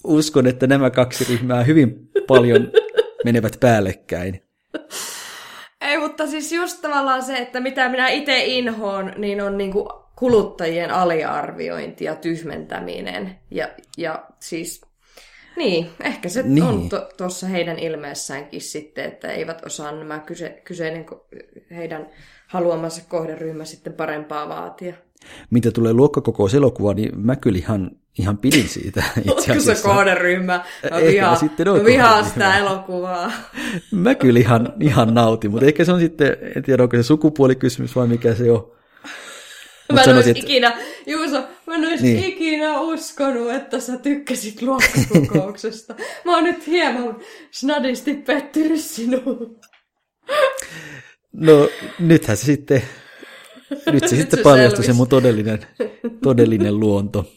Uskon, 0.04 0.48
että 0.48 0.68
nämä 0.68 0.90
kaksi 0.90 1.26
ryhmää 1.30 1.64
hyvin 1.64 2.10
paljon 2.28 2.72
menevät 3.26 3.58
päällekkäin. 3.60 4.44
Ei, 5.82 5.98
mutta 5.98 6.28
siis 6.28 6.52
just 6.52 6.82
tavallaan 6.82 7.24
se, 7.24 7.38
että 7.38 7.60
mitä 7.60 7.90
minä 7.90 8.10
itse 8.10 8.46
inhoon, 8.46 9.14
niin 9.18 9.42
on 9.42 9.58
niinku 9.58 9.90
kuluttajien 10.20 10.92
aliarviointi 10.92 12.06
ja 12.06 12.16
tyhmentäminen. 12.16 13.36
Ja, 13.52 13.70
ja 13.98 14.26
siis, 14.40 14.82
niin, 15.58 15.90
ehkä 16.04 16.30
se 16.30 16.44
niin. 16.44 16.64
on 16.64 16.90
tuossa 17.18 17.48
to, 17.48 17.52
heidän 17.52 17.80
ilmeessäänkin 17.80 18.62
sitten, 18.62 19.06
että 19.06 19.28
eivät 19.28 19.66
osaa 19.66 19.92
nämä 19.92 20.20
kyse, 20.20 20.62
kyseinen 20.64 21.06
heidän 21.72 22.10
haluamansa 22.48 23.02
kohderyhmä 23.08 23.66
sitten 23.66 23.94
parempaa 23.94 24.50
vaatia. 24.50 24.94
Mitä 25.50 25.72
tulee 25.72 25.94
luokkakokouselokuvaan, 25.94 26.96
niin 26.96 27.20
mä 27.20 27.36
kyllä 27.36 27.58
ihan 27.58 27.92
ihan 28.20 28.38
pidin 28.38 28.68
siitä 28.68 29.04
itse 29.32 29.52
asiassa. 29.52 29.76
se 29.76 29.84
kohderyhmä? 29.84 30.66
Mä 30.92 30.98
vihaan, 31.08 31.38
sitten 31.38 31.68
mä 31.68 31.86
vihaan 31.86 32.26
sitä 32.26 32.58
elokuvaa. 32.58 33.32
Mä 33.92 34.16
kyllä 34.16 34.40
ihan, 34.40 34.74
ihan 34.80 35.14
nautin, 35.14 35.52
mutta 35.52 35.66
ehkä 35.66 35.86
se 35.86 35.92
on 35.92 36.00
sitten, 36.00 36.38
en 36.56 36.64
tiedä 36.64 36.84
onko 36.84 36.98
se 36.98 37.04
sukupuolikysymys 37.04 37.96
vai 37.96 38.08
mikä 38.08 38.36
se 38.36 38.52
on. 38.52 38.79
Mä 39.94 40.02
en 40.02 40.16
olisi 40.16 40.32
ikinä, 40.36 40.78
Juuso, 41.06 41.44
mä 41.68 41.76
en 41.76 41.86
olisi 41.86 42.04
niin. 42.04 42.24
ikinä 42.24 42.82
uskonut, 42.82 43.52
että 43.52 43.80
sä 43.80 43.98
tykkäsit 43.98 44.62
luokkakokouksesta. 44.62 45.96
mä 46.26 46.36
oon 46.36 46.44
nyt 46.44 46.68
hieman 46.68 47.20
snadisti 47.52 48.14
pettynyt 48.14 48.82
sinuun. 48.82 49.60
No, 51.34 51.70
nythän 52.00 52.38
se 52.38 52.46
sitten 52.46 52.84
Nyt 53.92 54.08
se 54.08 54.16
sitten 54.16 54.40
paljastui 54.44 54.84
se 54.84 54.94
mun 54.94 55.08
todellinen, 55.08 55.60
todellinen 56.24 56.80
luonto. 56.80 57.32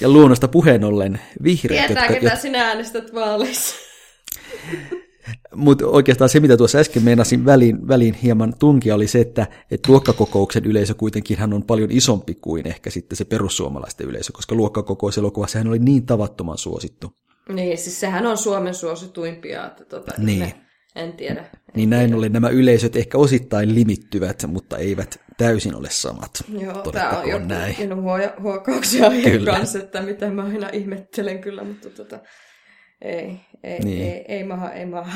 Ja 0.00 0.08
luonnosta 0.08 0.48
puheen 0.48 0.84
ollen 0.84 1.20
vihreät. 1.42 1.86
Tietää, 1.86 2.08
ketä 2.08 2.36
sinä 2.36 2.68
äänestät 2.68 3.14
vaaleissa. 3.14 3.76
Mutta 5.54 5.86
oikeastaan 5.86 6.28
se, 6.28 6.40
mitä 6.40 6.56
tuossa 6.56 6.78
äsken 6.78 7.02
meinasin 7.02 7.44
väliin, 7.44 7.88
väliin 7.88 8.14
hieman 8.14 8.54
tunkia, 8.58 8.94
oli 8.94 9.06
se, 9.06 9.20
että, 9.20 9.46
että 9.70 9.92
luokkakokouksen 9.92 10.64
yleisö 10.64 10.94
kuitenkin 10.94 11.38
hän 11.38 11.52
on 11.52 11.62
paljon 11.62 11.90
isompi 11.90 12.34
kuin 12.34 12.66
ehkä 12.66 12.90
sitten 12.90 13.16
se 13.16 13.24
perussuomalaisten 13.24 14.06
yleisö, 14.06 14.32
koska 14.32 14.54
luokkakokouselokuvassa 14.54 15.58
hän 15.58 15.68
oli 15.68 15.78
niin 15.78 16.06
tavattoman 16.06 16.58
suosittu. 16.58 17.12
Niin, 17.48 17.78
siis 17.78 18.00
sehän 18.00 18.26
on 18.26 18.38
Suomen 18.38 18.74
suosituimpia. 18.74 19.66
Että 19.66 19.84
tota, 19.84 20.12
niin. 20.18 20.38
Ne, 20.38 20.54
en 20.96 21.12
tiedä. 21.12 21.40
En 21.40 21.48
niin 21.74 21.90
näin 21.90 22.14
ollen 22.14 22.32
nämä 22.32 22.48
yleisöt 22.48 22.96
ehkä 22.96 23.18
osittain 23.18 23.74
limittyvät, 23.74 24.44
mutta 24.46 24.76
eivät 24.78 25.20
täysin 25.36 25.74
ole 25.74 25.88
samat. 25.90 26.30
Joo, 26.60 26.82
tämä 26.92 27.10
on 27.10 27.28
joku 27.28 27.46
näin. 27.46 27.76
huokauksia 28.42 29.10
kanssa, 29.44 29.78
että 29.78 30.02
mitä 30.02 30.30
mä 30.30 30.44
aina 30.44 30.68
ihmettelen 30.72 31.38
kyllä, 31.38 31.64
mutta 31.64 31.90
tota, 31.90 32.20
ei, 33.00 33.40
ei, 33.62 33.80
niin. 33.80 34.02
ei, 34.02 34.24
ei 34.28 34.44
maha, 34.44 34.72
ei 34.72 34.86
maha. 34.86 35.12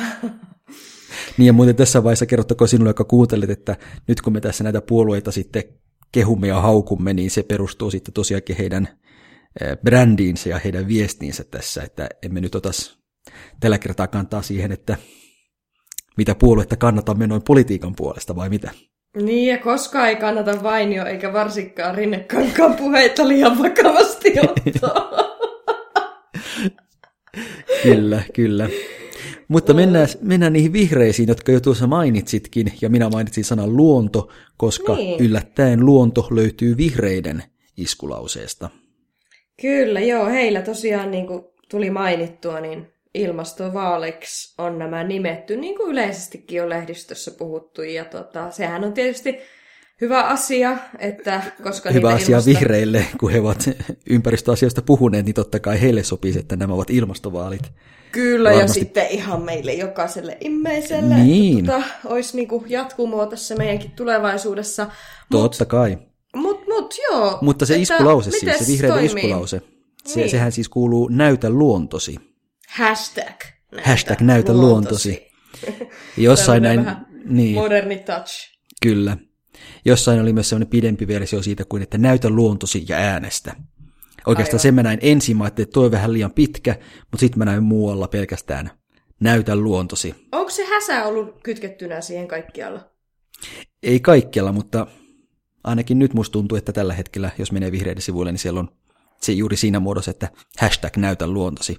Niin 1.39 1.47
ja 1.47 1.53
muuten 1.53 1.77
tässä 1.77 2.05
vaiheessa 2.05 2.27
kerrottakoon 2.27 2.69
sinulle, 2.69 2.91
joka 2.91 3.05
kuuntelet, 3.05 3.51
että 3.51 3.77
nyt 4.09 4.21
kun 4.21 4.33
me 4.33 4.41
tässä 4.41 4.65
näitä 4.65 4.81
puolueita 4.81 5.33
sitten 5.33 5.65
kehumme 6.13 6.49
ja 6.49 6.61
haukumme, 6.61 7.15
niin 7.15 7.31
se 7.31 7.43
perustuu 7.43 7.91
sitten 7.91 8.15
tosiaankin 8.15 8.57
heidän 8.57 8.89
brändiinsä 9.85 10.49
ja 10.49 10.59
heidän 10.59 10.89
viestiinsä 10.89 11.45
tässä, 11.45 11.83
että 11.83 12.09
emme 12.23 12.41
nyt 12.41 12.55
otas 12.55 12.99
tällä 13.61 13.79
kertaa 13.79 14.07
kantaa 14.07 14.43
siihen, 14.43 14.73
että 14.73 14.97
mitä 16.17 16.35
puoluetta 16.35 16.77
kannatamme 16.77 17.27
noin 17.27 17.43
politiikan 17.43 17.95
puolesta 17.97 18.37
vai 18.37 18.49
mitä? 18.49 18.71
Niin, 19.17 19.49
ja 19.49 19.59
koskaan 19.59 20.09
ei 20.09 20.17
kannata 20.17 20.63
vainio, 20.63 21.07
eikä 21.07 21.33
varsinkaan 21.33 21.95
rinnekankaan 21.95 22.75
puheita 22.75 23.29
liian 23.29 23.59
vakavasti 23.59 24.35
ottaa. 24.41 25.13
kyllä, 27.83 28.23
kyllä. 28.35 28.69
Mutta 29.49 29.75
mennään, 29.75 30.09
mennään 30.21 30.53
niihin 30.53 30.73
vihreisiin, 30.73 31.29
jotka 31.29 31.53
jo 31.53 31.61
tuossa 31.61 31.87
mainitsitkin, 31.87 32.73
ja 32.81 32.89
minä 32.91 33.09
mainitsin 33.11 33.45
sanan 33.45 33.77
luonto, 33.77 34.29
koska 34.57 34.95
niin. 34.95 35.21
yllättäen 35.21 35.87
luonto 35.87 36.29
löytyy 36.31 36.77
vihreiden 36.77 37.43
iskulauseesta. 37.77 38.71
Kyllä, 39.61 40.01
joo, 40.01 40.27
heillä 40.27 40.63
tosiaan 40.63 41.11
niin 41.11 41.27
kuin 41.27 41.45
tuli 41.71 41.91
mainittua, 41.91 42.61
niin 42.61 42.87
ilmastovaaleiksi 43.15 44.55
on 44.59 44.79
nämä 44.79 45.05
nimetty, 45.05 45.57
niin 45.57 45.77
kuin 45.77 45.91
yleisestikin 45.91 46.63
on 46.63 46.69
lehdistössä 46.69 47.31
puhuttu. 47.31 47.83
Ja 47.83 48.05
tota, 48.05 48.51
sehän 48.51 48.85
on 48.85 48.93
tietysti 48.93 49.39
hyvä 50.03 50.23
asia, 50.23 50.79
että 50.99 51.43
koska 51.63 51.91
Hyvä 51.91 52.09
asia 52.09 52.29
ilmasto... 52.29 52.51
vihreille, 52.51 53.07
kun 53.21 53.33
he 53.33 53.41
ovat 53.41 53.71
ympäristöasioista 54.11 54.83
puhuneet, 54.83 55.27
niin 55.27 55.35
totta 55.35 55.61
kai 55.61 55.81
heille 55.81 56.03
sopisi, 56.03 56.39
että 56.39 56.57
nämä 56.57 56.75
ovat 56.75 56.91
ilmastovaalit. 56.91 57.73
Kyllä, 58.13 58.51
Varmasti... 58.51 58.79
ja 58.79 58.85
sitten 58.85 59.07
ihan 59.07 59.43
meille 59.43 59.73
jokaiselle 59.73 60.37
immeiselle, 60.41 61.15
niin. 61.15 61.59
että 61.59 61.73
tota, 61.73 61.87
olisi 62.05 62.37
niin 62.37 62.49
jatkumoa 62.67 63.27
tässä 63.27 63.55
meidänkin 63.55 63.91
tulevaisuudessa. 63.91 64.87
Totta 65.31 65.65
Mut, 65.65 65.69
kai. 65.69 65.99
Mut, 66.37 66.61
mut, 66.69 66.95
joo. 67.11 67.39
Mutta 67.41 67.67
se 67.67 67.79
iskulause 67.79 68.31
siis, 68.31 68.59
se 68.59 68.73
vihreiden 68.73 68.99
toimii? 68.99 69.25
iskulause, 69.25 69.63
se, 70.05 70.21
niin. 70.21 70.31
sehän 70.31 70.53
siis 70.53 70.69
kuuluu 70.69 71.09
näytä 71.09 71.51
luontosi. 71.51 72.17
Hashtag. 72.69 73.41
Näytä 73.73 73.91
Hashtag 73.91 74.21
näytä 74.21 74.53
luontosi. 74.53 75.31
luontosi. 75.67 75.93
Jossain 76.17 76.63
näin, 76.63 76.87
niin. 77.25 77.55
Moderni 77.55 77.97
touch. 77.97 78.53
Kyllä. 78.83 79.17
Jossain 79.85 80.21
oli 80.21 80.33
myös 80.33 80.49
sellainen 80.49 80.71
pidempi 80.71 81.07
versio 81.07 81.43
siitä 81.43 81.65
kuin, 81.65 81.83
että 81.83 81.99
näytä 81.99 82.31
luontosi 82.31 82.85
ja 82.89 82.97
äänestä. 82.97 83.57
Oikeastaan 84.27 84.55
Aivan. 84.55 84.63
sen 84.63 84.75
mä 84.75 84.83
näin 84.83 84.99
ensin, 85.03 85.37
mä 85.37 85.47
että 85.47 85.67
toi 85.67 85.91
vähän 85.91 86.13
liian 86.13 86.33
pitkä, 86.33 86.77
mutta 87.01 87.19
sitten 87.19 87.39
mä 87.39 87.45
näin 87.45 87.63
muualla 87.63 88.09
pelkästään 88.09 88.71
näytä 89.21 89.57
luontosi. 89.57 90.15
Onko 90.33 90.51
se 90.51 90.65
häsä 90.65 91.05
ollut 91.05 91.43
kytkettynä 91.43 92.01
siihen 92.01 92.29
kaikkialla? 92.29 92.91
Ei 93.83 94.01
kaikkialla, 94.01 94.53
mutta 94.53 94.87
ainakin 95.65 95.99
nyt 95.99 96.15
musta 96.15 96.33
tuntuu, 96.33 96.59
että 96.59 96.73
tällä 96.73 96.95
hetkellä, 96.95 97.31
jos 97.39 97.53
menee 97.53 97.73
vihreiden 97.73 98.03
sivuille, 98.03 98.33
niin 98.33 98.39
siellä 98.39 98.61
on 98.61 98.69
se 99.21 99.33
juuri 99.33 99.57
siinä 99.57 99.81
muodossa, 99.81 100.11
että 100.11 100.29
hashtag 100.59 100.97
näytä 100.97 101.27
luontosi. 101.27 101.77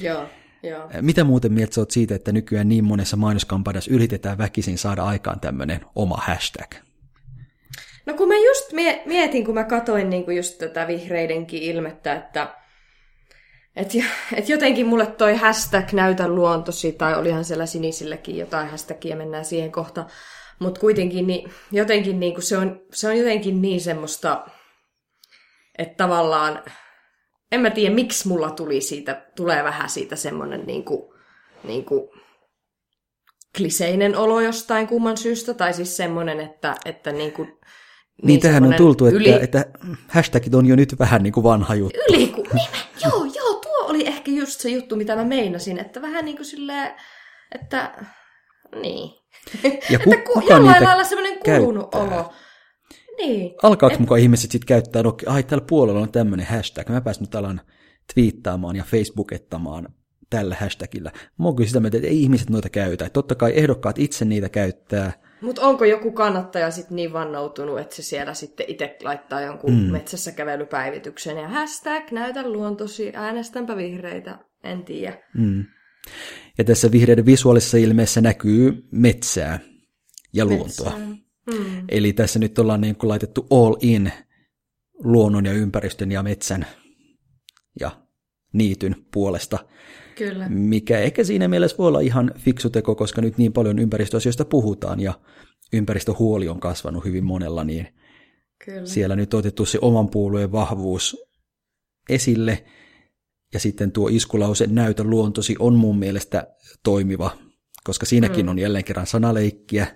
Joo, 0.00 0.26
joo. 0.62 0.90
Mitä 1.00 1.24
muuten 1.24 1.52
mieltä 1.52 1.74
sä 1.74 1.80
oot 1.80 1.90
siitä, 1.90 2.14
että 2.14 2.32
nykyään 2.32 2.68
niin 2.68 2.84
monessa 2.84 3.16
mainoskampanjassa 3.16 3.90
yritetään 3.90 4.38
väkisin 4.38 4.78
saada 4.78 5.04
aikaan 5.04 5.40
tämmöinen 5.40 5.80
oma 5.94 6.16
hashtag? 6.16 6.74
No 8.10 8.16
kun 8.16 8.28
mä 8.28 8.34
just 8.34 8.72
mietin, 9.06 9.44
kun 9.44 9.54
mä 9.54 9.64
katoin 9.64 10.10
niin 10.10 10.24
kuin 10.24 10.36
just 10.36 10.58
tätä 10.58 10.86
vihreidenkin 10.86 11.62
ilmettä, 11.62 12.14
että 12.14 12.54
et, 13.76 13.92
et 14.34 14.48
jotenkin 14.48 14.86
mulle 14.86 15.06
toi 15.06 15.36
hashtag 15.36 15.92
näytä 15.92 16.28
luontosi, 16.28 16.92
tai 16.92 17.18
olihan 17.18 17.44
siellä 17.44 17.66
sinisilläkin 17.66 18.36
jotain 18.36 18.68
hashtagia, 18.68 19.16
mennään 19.16 19.44
siihen 19.44 19.72
kohta. 19.72 20.06
Mutta 20.58 20.80
kuitenkin 20.80 21.26
niin, 21.26 21.50
jotenkin 21.72 22.20
niin 22.20 22.34
kuin 22.34 22.42
se, 22.42 22.56
on, 22.56 22.80
se 22.92 23.08
on 23.08 23.16
jotenkin 23.16 23.62
niin 23.62 23.80
semmoista, 23.80 24.46
että 25.78 25.96
tavallaan, 25.96 26.62
en 27.52 27.60
mä 27.60 27.70
tiedä 27.70 27.94
miksi 27.94 28.28
mulla 28.28 28.50
tuli 28.50 28.80
siitä, 28.80 29.26
tulee 29.36 29.64
vähän 29.64 29.90
siitä 29.90 30.16
semmoinen 30.16 30.66
niin 30.66 30.84
kuin, 30.84 31.12
niin 31.64 31.84
kuin 31.84 32.10
kliseinen 33.56 34.16
olo 34.16 34.40
jostain 34.40 34.86
kumman 34.86 35.16
syystä, 35.16 35.54
tai 35.54 35.72
siis 35.72 35.96
semmoinen, 35.96 36.40
että, 36.40 36.74
että 36.84 37.12
niin 37.12 37.32
kuin, 37.32 37.59
niin, 38.22 38.26
niin 38.26 38.40
tähän 38.40 38.64
on 38.64 38.74
tultu, 38.74 39.06
että, 39.06 39.16
yli... 39.16 39.32
että 39.42 39.64
hashtagit 40.08 40.54
on 40.54 40.66
jo 40.66 40.76
nyt 40.76 40.98
vähän 40.98 41.22
niin 41.22 41.32
kuin 41.32 41.44
vanha 41.44 41.74
juttu. 41.74 42.00
Yli, 42.08 42.26
ku... 42.26 42.42
niin, 42.52 42.68
joo, 43.04 43.24
joo, 43.24 43.54
tuo 43.54 43.86
oli 43.86 44.06
ehkä 44.06 44.30
just 44.30 44.60
se 44.60 44.70
juttu, 44.70 44.96
mitä 44.96 45.16
mä 45.16 45.24
meinasin, 45.24 45.78
että 45.78 46.02
vähän 46.02 46.24
niin 46.24 46.36
kuin 46.36 46.46
silleen, 46.46 46.92
että 47.54 48.06
niin. 48.82 49.10
Ja 49.90 49.98
ku, 49.98 50.12
että 50.12 50.24
ku, 50.24 50.32
kuka 50.34 50.54
jollain 50.54 50.72
niitä 50.72 50.84
lailla 50.84 51.04
semmoinen 51.04 51.38
kulunut 51.44 51.94
olo. 51.94 52.32
Niin. 53.18 53.54
Alkaako 53.62 53.94
et... 53.94 54.00
mukaan 54.00 54.20
ihmiset 54.20 54.50
sitten 54.50 54.66
käyttää, 54.66 55.02
no, 55.02 55.16
ai 55.26 55.42
tällä 55.42 55.64
puolella 55.68 56.00
on 56.00 56.12
tämmöinen 56.12 56.46
hashtag, 56.46 56.88
mä 56.88 57.00
pääsin 57.00 57.22
nyt 57.22 57.34
alan 57.34 57.60
twiittaamaan 58.14 58.76
ja 58.76 58.84
facebookettamaan 58.84 59.88
tällä 60.30 60.56
hashtagillä. 60.60 61.12
Mä 61.38 61.44
oon 61.44 61.56
kyllä 61.56 61.68
sitä 61.68 61.80
mieltä, 61.80 61.96
että 61.96 62.08
ei 62.08 62.22
ihmiset 62.22 62.50
noita 62.50 62.68
käytä. 62.68 63.10
Totta 63.10 63.34
kai 63.34 63.52
ehdokkaat 63.56 63.98
itse 63.98 64.24
niitä 64.24 64.48
käyttää, 64.48 65.12
mutta 65.40 65.62
onko 65.62 65.84
joku 65.84 66.12
kannattaja 66.12 66.70
sitten 66.70 66.96
niin 66.96 67.12
vannoutunut, 67.12 67.80
että 67.80 67.96
se 67.96 68.02
siellä 68.02 68.34
sitten 68.34 68.66
itse 68.68 68.96
laittaa 69.02 69.40
jonkun 69.40 69.74
mm. 69.74 69.92
metsässä 69.92 70.32
kävelypäivityksen 70.32 71.36
ja 71.36 71.48
hashtag 71.48 72.10
näytä 72.10 72.48
luontosi, 72.48 73.12
äänestänpä 73.14 73.76
vihreitä, 73.76 74.38
en 74.64 74.84
tiedä. 74.84 75.18
Mm. 75.34 75.64
Ja 76.58 76.64
tässä 76.64 76.92
vihreiden 76.92 77.26
visuaalisessa 77.26 77.76
ilmeessä 77.76 78.20
näkyy 78.20 78.88
metsää 78.90 79.58
ja 80.32 80.44
luontoa. 80.44 80.92
Mm. 81.46 81.84
Eli 81.88 82.12
tässä 82.12 82.38
nyt 82.38 82.58
ollaan 82.58 82.80
niin 82.80 82.96
kuin 82.96 83.08
laitettu 83.08 83.46
all 83.50 83.76
in 83.80 84.12
luonnon 85.04 85.46
ja 85.46 85.52
ympäristön 85.52 86.12
ja 86.12 86.22
metsän 86.22 86.66
ja 87.80 87.90
niityn 88.52 88.96
puolesta. 89.12 89.58
Kyllä. 90.20 90.48
Mikä 90.48 90.98
ehkä 90.98 91.24
siinä 91.24 91.48
mielessä 91.48 91.78
voi 91.78 91.88
olla 91.88 92.00
ihan 92.00 92.32
fiksu 92.36 92.70
teko, 92.70 92.94
koska 92.94 93.20
nyt 93.20 93.38
niin 93.38 93.52
paljon 93.52 93.78
ympäristöasioista 93.78 94.44
puhutaan 94.44 95.00
ja 95.00 95.14
ympäristöhuoli 95.72 96.48
on 96.48 96.60
kasvanut 96.60 97.04
hyvin 97.04 97.24
monella, 97.24 97.64
niin 97.64 97.88
Kyllä. 98.64 98.86
siellä 98.86 99.16
nyt 99.16 99.34
on 99.34 99.38
otettu 99.38 99.66
se 99.66 99.78
oman 99.82 100.08
puolueen 100.08 100.52
vahvuus 100.52 101.16
esille. 102.08 102.64
Ja 103.54 103.60
sitten 103.60 103.92
tuo 103.92 104.08
iskulause 104.08 104.66
näytä 104.66 105.04
luontosi 105.04 105.56
on 105.58 105.74
mun 105.74 105.98
mielestä 105.98 106.46
toimiva, 106.82 107.30
koska 107.84 108.06
siinäkin 108.06 108.46
mm. 108.46 108.50
on 108.50 108.58
jälleen 108.58 108.84
kerran 108.84 109.06
sanaleikkiä. 109.06 109.86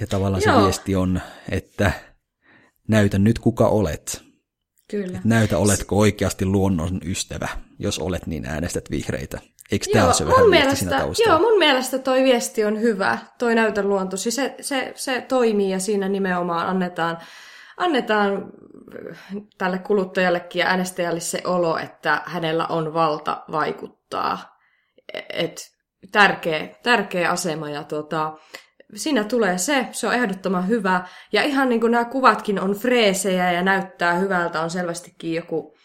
Ja 0.00 0.06
tavallaan 0.06 0.42
Joo. 0.46 0.58
se 0.58 0.64
viesti 0.64 0.96
on, 0.96 1.20
että 1.50 1.92
näytä 2.88 3.18
nyt 3.18 3.38
kuka 3.38 3.68
olet. 3.68 4.27
Kyllä. 4.90 5.20
näytä, 5.24 5.58
oletko 5.58 5.98
oikeasti 5.98 6.44
luonnon 6.44 7.00
ystävä. 7.04 7.48
Jos 7.78 7.98
olet, 7.98 8.26
niin 8.26 8.46
äänestät 8.46 8.90
vihreitä. 8.90 9.40
Eikö 9.72 9.86
tämä 9.92 10.04
ole 10.04 10.14
se 10.14 10.26
vähän 10.26 10.40
mun 10.40 10.50
mielestä, 10.50 10.76
siinä 10.76 11.26
Joo, 11.26 11.38
mun 11.38 11.58
mielestä 11.58 11.98
toi 11.98 12.24
viesti 12.24 12.64
on 12.64 12.80
hyvä, 12.80 13.18
toi 13.38 13.54
näytä 13.54 13.82
luontosi. 13.82 14.30
Se, 14.30 14.54
se, 14.60 14.92
se 14.94 15.20
toimii 15.20 15.70
ja 15.70 15.78
siinä 15.78 16.08
nimenomaan 16.08 16.66
annetaan, 16.66 17.18
annetaan 17.76 18.52
tälle 19.58 19.78
kuluttajallekin 19.78 20.60
ja 20.60 20.66
äänestäjälle 20.66 21.20
se 21.20 21.42
olo, 21.44 21.78
että 21.78 22.22
hänellä 22.26 22.66
on 22.66 22.94
valta 22.94 23.44
vaikuttaa. 23.52 24.58
Et 25.28 25.70
tärkeä, 26.12 26.68
tärkeä 26.82 27.30
asema 27.30 27.70
ja 27.70 27.84
tuota, 27.84 28.32
siinä 28.94 29.24
tulee 29.24 29.58
se, 29.58 29.86
se 29.92 30.06
on 30.06 30.14
ehdottoman 30.14 30.68
hyvä. 30.68 31.06
Ja 31.32 31.42
ihan 31.42 31.68
niin 31.68 31.80
kuin 31.80 31.92
nämä 31.92 32.04
kuvatkin 32.04 32.60
on 32.60 32.72
freesejä 32.72 33.52
ja 33.52 33.62
näyttää 33.62 34.14
hyvältä, 34.14 34.60
on 34.60 34.70
selvästikin 34.70 35.34
joku 35.34 35.76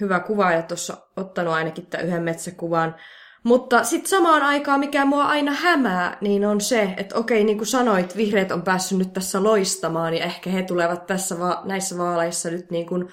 hyvä 0.00 0.20
kuva 0.20 0.52
ja 0.52 0.62
tuossa 0.62 0.96
ottanut 1.16 1.54
ainakin 1.54 1.86
tämän 1.86 2.06
yhden 2.06 2.22
metsäkuvan. 2.22 2.94
Mutta 3.42 3.84
sitten 3.84 4.10
samaan 4.10 4.42
aikaan, 4.42 4.80
mikä 4.80 5.04
mua 5.04 5.24
aina 5.24 5.52
hämää, 5.52 6.16
niin 6.20 6.46
on 6.46 6.60
se, 6.60 6.94
että 6.96 7.16
okei, 7.16 7.44
niin 7.44 7.58
kuin 7.58 7.66
sanoit, 7.68 8.16
vihreät 8.16 8.52
on 8.52 8.62
päässyt 8.62 8.98
nyt 8.98 9.12
tässä 9.12 9.42
loistamaan, 9.42 10.14
ja 10.14 10.24
ehkä 10.24 10.50
he 10.50 10.62
tulevat 10.62 11.06
tässä 11.06 11.38
va- 11.38 11.62
näissä 11.64 11.98
vaaleissa 11.98 12.50
nyt 12.50 12.70
niin 12.70 12.86
kuin 12.86 13.08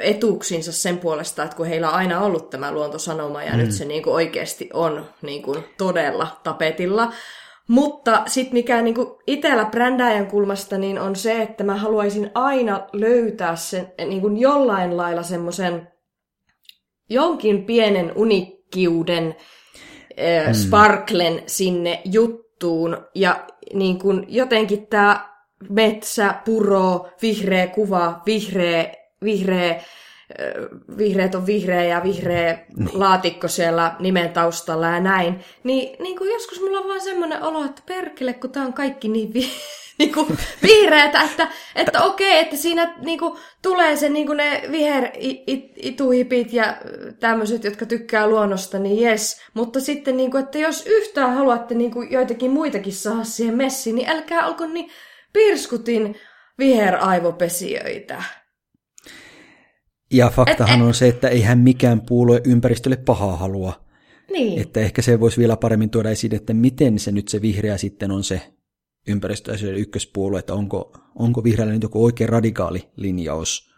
etuuksinsa 0.00 0.72
sen 0.72 0.98
puolesta, 0.98 1.42
että 1.42 1.56
kun 1.56 1.66
heillä 1.66 1.88
on 1.88 1.94
aina 1.94 2.20
ollut 2.20 2.50
tämä 2.50 2.72
luontosanoma, 2.72 3.42
ja 3.42 3.52
mm. 3.52 3.58
nyt 3.58 3.72
se 3.72 3.84
niin 3.84 4.02
kuin 4.02 4.14
oikeasti 4.14 4.70
on 4.72 5.06
niin 5.22 5.42
kuin 5.42 5.64
todella 5.78 6.40
tapetilla. 6.42 7.12
Mutta 7.70 8.22
sitten 8.26 8.54
mikä 8.54 8.82
niin 8.82 8.94
itsellä 9.26 9.64
brändäjän 9.64 10.26
kulmasta 10.26 10.78
niin 10.78 10.98
on 10.98 11.16
se, 11.16 11.42
että 11.42 11.64
mä 11.64 11.76
haluaisin 11.76 12.30
aina 12.34 12.86
löytää 12.92 13.56
sen 13.56 13.92
niin 14.06 14.20
kuin 14.20 14.36
jollain 14.36 14.96
lailla 14.96 15.22
semmoisen 15.22 15.88
jonkin 17.08 17.64
pienen 17.64 18.12
unikkiuden 18.14 19.24
mm. 19.26 20.54
sparklen 20.54 21.42
sinne 21.46 22.02
juttuun. 22.04 22.96
Ja 23.14 23.46
niin 23.74 23.98
kuin 23.98 24.26
jotenkin 24.28 24.86
tämä 24.86 25.28
metsä, 25.68 26.34
puro, 26.44 27.08
vihreä 27.22 27.66
kuva, 27.66 28.22
vihreä, 28.26 28.94
vihreä 29.24 29.82
vihreät 30.98 31.34
on 31.34 31.46
vihreä 31.46 31.84
ja 31.84 32.02
vihreä 32.02 32.58
niin. 32.76 32.88
laatikko 32.92 33.48
siellä 33.48 33.94
nimen 33.98 34.32
taustalla 34.32 34.86
ja 34.86 35.00
näin, 35.00 35.40
niin, 35.64 35.96
niin 36.02 36.18
kuin 36.18 36.30
joskus 36.30 36.60
mulla 36.60 36.78
on 36.78 36.88
vaan 36.88 37.00
semmoinen 37.00 37.42
olo, 37.42 37.64
että 37.64 37.82
perkele, 37.86 38.32
kun 38.32 38.50
tää 38.50 38.64
on 38.64 38.72
kaikki 38.72 39.08
niin, 39.08 39.34
vi, 39.34 39.50
niin 39.98 40.12
kuin 40.12 40.38
vihreätä, 40.62 41.22
että, 41.22 41.48
että 41.74 42.02
okei, 42.02 42.38
että 42.38 42.56
siinä 42.56 42.94
niin 43.00 43.18
kuin, 43.18 43.38
tulee 43.62 43.96
se 43.96 44.08
niin 44.08 44.26
kuin 44.26 44.36
ne 44.36 44.62
viher 44.70 45.10
ituhipit 45.76 46.52
ja 46.52 46.76
tämmöiset, 47.20 47.64
jotka 47.64 47.86
tykkää 47.86 48.26
luonnosta, 48.26 48.78
niin 48.78 49.00
jes. 49.00 49.42
Mutta 49.54 49.80
sitten, 49.80 50.16
niin 50.16 50.30
kuin, 50.30 50.44
että 50.44 50.58
jos 50.58 50.86
yhtään 50.86 51.34
haluatte 51.34 51.74
niin 51.74 51.90
kuin, 51.90 52.12
joitakin 52.12 52.50
muitakin 52.50 52.92
saada 52.92 53.24
siihen 53.24 53.56
messiin, 53.56 53.96
niin 53.96 54.10
älkää 54.10 54.46
olko 54.46 54.66
niin 54.66 54.90
pirskutin 55.32 56.16
viheraivopesijöitä. 56.58 58.22
Ja 60.12 60.30
faktahan 60.30 60.80
et, 60.80 60.86
on 60.86 60.94
se, 60.94 61.08
että 61.08 61.28
eihän 61.28 61.58
mikään 61.58 62.00
puolue 62.00 62.40
ympäristölle 62.44 62.96
pahaa 62.96 63.36
halua. 63.36 63.84
Niin. 64.32 64.60
Että 64.60 64.80
ehkä 64.80 65.02
se 65.02 65.20
voisi 65.20 65.38
vielä 65.38 65.56
paremmin 65.56 65.90
tuoda 65.90 66.10
esiin, 66.10 66.34
että 66.34 66.54
miten 66.54 66.98
se 66.98 67.12
nyt 67.12 67.28
se 67.28 67.42
vihreä 67.42 67.76
sitten 67.76 68.10
on 68.10 68.24
se 68.24 68.42
ympäristöasioiden 69.08 69.80
ykköspuolue, 69.80 70.38
että 70.38 70.54
onko, 70.54 70.92
onko 71.14 71.44
vihreällä 71.44 71.72
nyt 71.72 71.82
joku 71.82 72.04
oikein 72.04 72.28
radikaali 72.28 72.88
linjaus, 72.96 73.74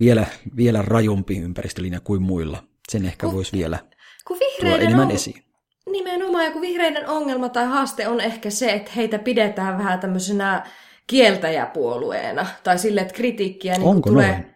vielä, 0.00 0.26
vielä 0.56 0.82
rajumpi 0.82 1.38
ympäristölinja 1.38 2.00
kuin 2.00 2.22
muilla. 2.22 2.64
Sen 2.88 3.06
ehkä 3.06 3.26
kun, 3.26 3.34
voisi 3.34 3.52
vielä 3.52 3.78
kun 4.26 4.38
tuoda 4.60 4.76
enemmän 4.76 5.06
on, 5.06 5.14
esiin. 5.14 5.42
Nimenomaan, 5.90 6.44
ja 6.44 6.50
kun 6.50 6.60
vihreiden 6.60 7.08
ongelma 7.08 7.48
tai 7.48 7.66
haaste 7.66 8.08
on 8.08 8.20
ehkä 8.20 8.50
se, 8.50 8.72
että 8.72 8.90
heitä 8.96 9.18
pidetään 9.18 9.78
vähän 9.78 10.00
tämmöisenä 10.00 10.66
kieltäjäpuolueena, 11.06 12.46
tai 12.64 12.78
sille, 12.78 13.00
että 13.00 13.14
kritiikkiä 13.14 13.74
niin 13.74 13.88
Onko 13.88 14.10
tulee... 14.10 14.30
Noin? 14.30 14.55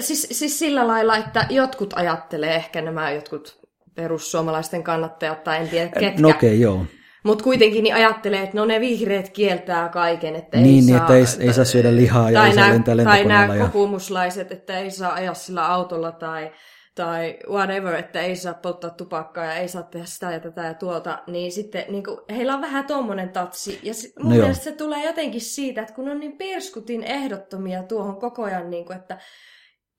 Siis, 0.00 0.28
siis 0.30 0.58
sillä 0.58 0.86
lailla, 0.86 1.16
että 1.16 1.46
jotkut 1.50 1.94
ajattelee 1.96 2.54
ehkä 2.54 2.82
nämä 2.82 3.10
jotkut 3.10 3.66
perussuomalaisten 3.94 4.82
kannattajat, 4.82 5.44
tai 5.44 5.56
en 5.56 5.68
tiedä 5.68 5.88
ketkä. 5.88 6.22
No 6.22 6.28
okei, 6.28 6.48
okay, 6.48 6.60
joo. 6.60 6.86
Mutta 7.26 7.44
kuitenkin 7.44 7.84
niin 7.84 7.94
ajattelee, 7.94 8.42
että 8.42 8.56
no 8.56 8.64
ne 8.64 8.80
vihreät 8.80 9.28
kieltää 9.28 9.88
kaiken, 9.88 10.36
että 10.36 10.56
niin, 10.56 10.66
ei 10.66 10.72
niin, 10.72 10.88
saa... 10.88 10.98
että 10.98 11.14
ei, 11.14 11.46
ei 11.48 11.54
saa 11.54 11.64
syödä 11.64 11.96
lihaa 11.96 12.30
ja 12.30 12.46
ei 12.46 12.54
saa 12.54 12.68
lentää 12.68 12.96
Tai 13.04 13.24
nämä 13.24 13.54
ja... 13.54 13.64
kokoomuslaiset, 13.64 14.52
että 14.52 14.78
ei 14.78 14.90
saa 14.90 15.14
ajaa 15.14 15.34
sillä 15.34 15.66
autolla 15.66 16.12
tai, 16.12 16.52
tai 16.94 17.38
whatever, 17.50 17.94
että 17.94 18.20
ei 18.20 18.36
saa 18.36 18.54
polttaa 18.54 18.90
tupakkaa 18.90 19.44
ja 19.44 19.54
ei 19.54 19.68
saa 19.68 19.82
tehdä 19.82 20.06
sitä 20.06 20.32
ja 20.32 20.40
tätä 20.40 20.62
ja 20.62 20.74
tuota, 20.74 21.18
niin 21.26 21.52
sitten 21.52 21.84
niin 21.88 22.04
kuin, 22.04 22.18
heillä 22.30 22.54
on 22.54 22.60
vähän 22.60 22.86
tommonen 22.86 23.28
tatsi. 23.28 23.80
Ja 23.82 23.94
sit, 23.94 24.12
mun 24.18 24.32
no 24.32 24.36
mielestä 24.36 24.68
joo. 24.68 24.72
se 24.72 24.78
tulee 24.78 25.06
jotenkin 25.06 25.40
siitä, 25.40 25.80
että 25.80 25.94
kun 25.94 26.08
on 26.08 26.20
niin 26.20 26.38
perskutin 26.38 27.02
ehdottomia 27.04 27.82
tuohon 27.82 28.16
koko 28.16 28.42
ajan, 28.42 28.70
niin 28.70 28.84
kuin, 28.84 28.96
että 28.96 29.18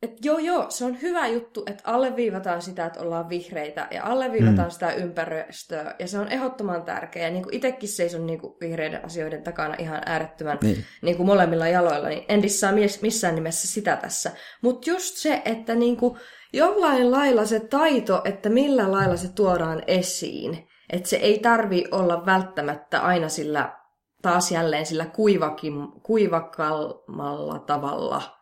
et 0.02 0.26
joo, 0.26 0.38
joo, 0.38 0.66
se 0.70 0.86
on 0.86 1.02
hyvä 1.02 1.28
juttu, 1.28 1.64
että 1.66 1.84
alleviivataan 1.86 2.62
sitä, 2.62 2.86
että 2.86 3.00
ollaan 3.00 3.30
vihreitä 3.30 3.88
ja 3.92 4.04
alleviivataan 4.04 4.68
mm. 4.68 4.72
sitä 4.72 4.92
ympäristöä. 4.92 5.96
Ja 6.00 6.08
se 6.08 6.20
on 6.20 6.28
ehdottoman 6.28 6.84
tärkeää. 6.84 7.30
Niin 7.30 7.44
kuin 7.44 7.56
itsekin 7.56 7.90
seison 7.90 8.28
niin 8.28 8.40
kuin 8.40 8.54
vihreiden 8.62 9.06
asioiden 9.06 9.44
takana 9.44 9.76
ihan 9.80 10.02
äärettömän 10.06 10.58
niin. 10.62 10.86
Niin 11.02 11.18
kuin 11.18 11.28
molemmilla 11.28 11.68
jaloilla, 11.68 12.10
niin 12.10 12.26
en 12.30 12.42
dissaa 12.42 12.72
missään 13.02 13.36
nimessä 13.36 13.68
sitä 13.68 13.96
tässä. 13.96 14.32
Mutta 14.62 14.90
just 14.90 15.16
se, 15.16 15.42
että 15.46 15.76
niin 15.76 15.98
kuin 15.98 16.18
jollain 16.54 17.12
lailla 17.12 17.46
se 17.46 17.60
taito, 17.60 18.22
että 18.26 18.50
millä 18.50 18.92
lailla 18.92 19.18
se 19.18 19.34
tuodaan 19.34 19.84
esiin, 19.88 20.68
että 20.94 21.10
se 21.10 21.16
ei 21.16 21.40
tarvi 21.40 21.86
olla 21.92 22.26
välttämättä 22.26 23.00
aina 23.00 23.30
sillä 23.30 23.78
taas 24.22 24.52
jälleen 24.52 24.86
sillä 24.86 25.06
kuivakin, 25.06 25.74
kuivakalmalla 26.04 27.60
tavalla– 27.60 28.22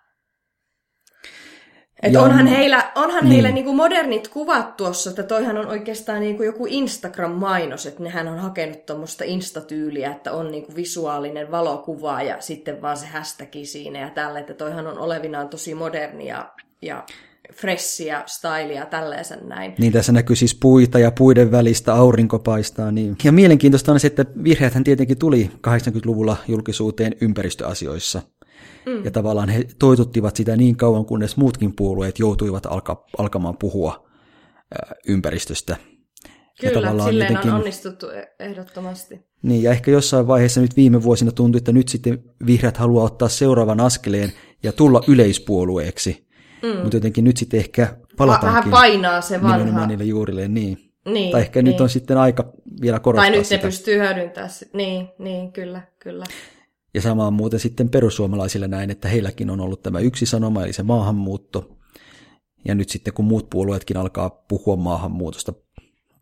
et 2.03 2.15
onhan 2.15 2.47
heillä, 2.47 2.91
onhan 2.95 3.23
niin. 3.23 3.31
heillä 3.31 3.51
niinku 3.51 3.73
modernit 3.73 4.27
kuvat 4.27 4.77
tuossa, 4.77 5.09
että 5.09 5.23
toihan 5.23 5.57
on 5.57 5.67
oikeastaan 5.67 6.19
niinku 6.19 6.43
joku 6.43 6.65
Instagram-mainos, 6.69 7.85
että 7.85 8.03
nehän 8.03 8.27
on 8.27 8.39
hakenut 8.39 8.85
tuommoista 8.85 9.23
instatyyliä, 9.23 10.11
että 10.11 10.31
on 10.31 10.51
niinku 10.51 10.75
visuaalinen 10.75 11.51
valokuva 11.51 12.21
ja 12.21 12.37
sitten 12.39 12.81
vaan 12.81 12.97
se 12.97 13.05
hashtagi 13.05 13.65
siinä 13.65 13.99
ja 13.99 14.09
tälle, 14.09 14.39
että 14.39 14.53
toihan 14.53 14.87
on 14.87 14.99
olevinaan 14.99 15.49
tosi 15.49 15.73
modernia 15.75 16.45
ja 16.81 17.03
fressiä, 17.53 18.23
stylia, 18.25 18.85
tällaisen 18.85 19.39
näin. 19.49 19.75
Niin, 19.77 19.93
tässä 19.93 20.11
näkyy 20.11 20.35
siis 20.35 20.55
puita 20.55 20.99
ja 20.99 21.11
puiden 21.11 21.51
välistä 21.51 21.93
aurinko 21.93 22.39
paistaa. 22.39 22.91
Niin. 22.91 23.15
Ja 23.23 23.31
mielenkiintoista 23.31 23.91
on 23.91 23.99
se, 23.99 24.07
että 24.07 24.25
vihreäthän 24.43 24.83
tietenkin 24.83 25.17
tuli 25.17 25.51
80-luvulla 25.67 26.37
julkisuuteen 26.47 27.15
ympäristöasioissa. 27.21 28.21
Mm. 28.85 29.05
Ja 29.05 29.11
tavallaan 29.11 29.49
he 29.49 29.63
toituttivat 29.79 30.35
sitä 30.35 30.55
niin 30.55 30.75
kauan, 30.75 31.05
kunnes 31.05 31.37
muutkin 31.37 31.75
puolueet 31.75 32.19
joutuivat 32.19 32.65
alka, 32.65 33.05
alkamaan 33.17 33.57
puhua 33.57 34.07
ä, 34.73 34.95
ympäristöstä. 35.07 35.77
Kyllä, 36.61 36.87
ja 36.87 37.05
silleen 37.05 37.27
jotenkin, 37.31 37.51
on 37.51 37.57
onnistuttu 37.59 38.09
e- 38.09 38.35
ehdottomasti. 38.39 39.25
Niin, 39.41 39.63
ja 39.63 39.71
ehkä 39.71 39.91
jossain 39.91 40.27
vaiheessa 40.27 40.61
nyt 40.61 40.75
viime 40.75 41.03
vuosina 41.03 41.31
tuntui, 41.31 41.57
että 41.57 41.71
nyt 41.71 41.87
sitten 41.87 42.23
vihreät 42.45 42.77
haluaa 42.77 43.05
ottaa 43.05 43.29
seuraavan 43.29 43.79
askeleen 43.79 44.31
ja 44.63 44.71
tulla 44.71 45.01
yleispuolueeksi. 45.07 46.27
Mm. 46.63 46.81
Mutta 46.81 46.97
jotenkin 46.97 47.23
nyt 47.23 47.37
sitten 47.37 47.59
ehkä 47.59 47.97
palataankin 48.17 48.71
Vähän 48.71 48.71
painaa 48.71 49.21
se 49.21 49.41
vanha. 49.41 49.87
niille 49.87 50.03
juurilleen. 50.03 50.53
Niin. 50.53 50.77
Niin, 51.05 51.31
tai 51.31 51.41
ehkä 51.41 51.61
niin. 51.61 51.71
nyt 51.71 51.81
on 51.81 51.89
sitten 51.89 52.17
aika 52.17 52.53
vielä 52.81 52.99
korostaa 52.99 53.29
Tai 53.29 53.37
nyt 53.37 53.45
sitä. 53.45 53.55
ne 53.55 53.61
pystyy 53.61 53.97
hyödyntämään 53.97 54.51
Niin, 54.73 55.07
niin, 55.19 55.51
kyllä, 55.51 55.81
kyllä. 55.99 56.25
Ja 56.95 57.01
sama 57.01 57.27
on 57.27 57.33
muuten 57.33 57.59
sitten 57.59 57.89
perussuomalaisille 57.89 58.67
näin, 58.67 58.91
että 58.91 59.07
heilläkin 59.07 59.49
on 59.49 59.61
ollut 59.61 59.83
tämä 59.83 59.99
yksi 59.99 60.25
sanoma, 60.25 60.63
eli 60.63 60.73
se 60.73 60.83
maahanmuutto. 60.83 61.77
Ja 62.65 62.75
nyt 62.75 62.89
sitten 62.89 63.13
kun 63.13 63.25
muut 63.25 63.49
puolueetkin 63.49 63.97
alkaa 63.97 64.29
puhua 64.29 64.75
maahanmuutosta 64.75 65.53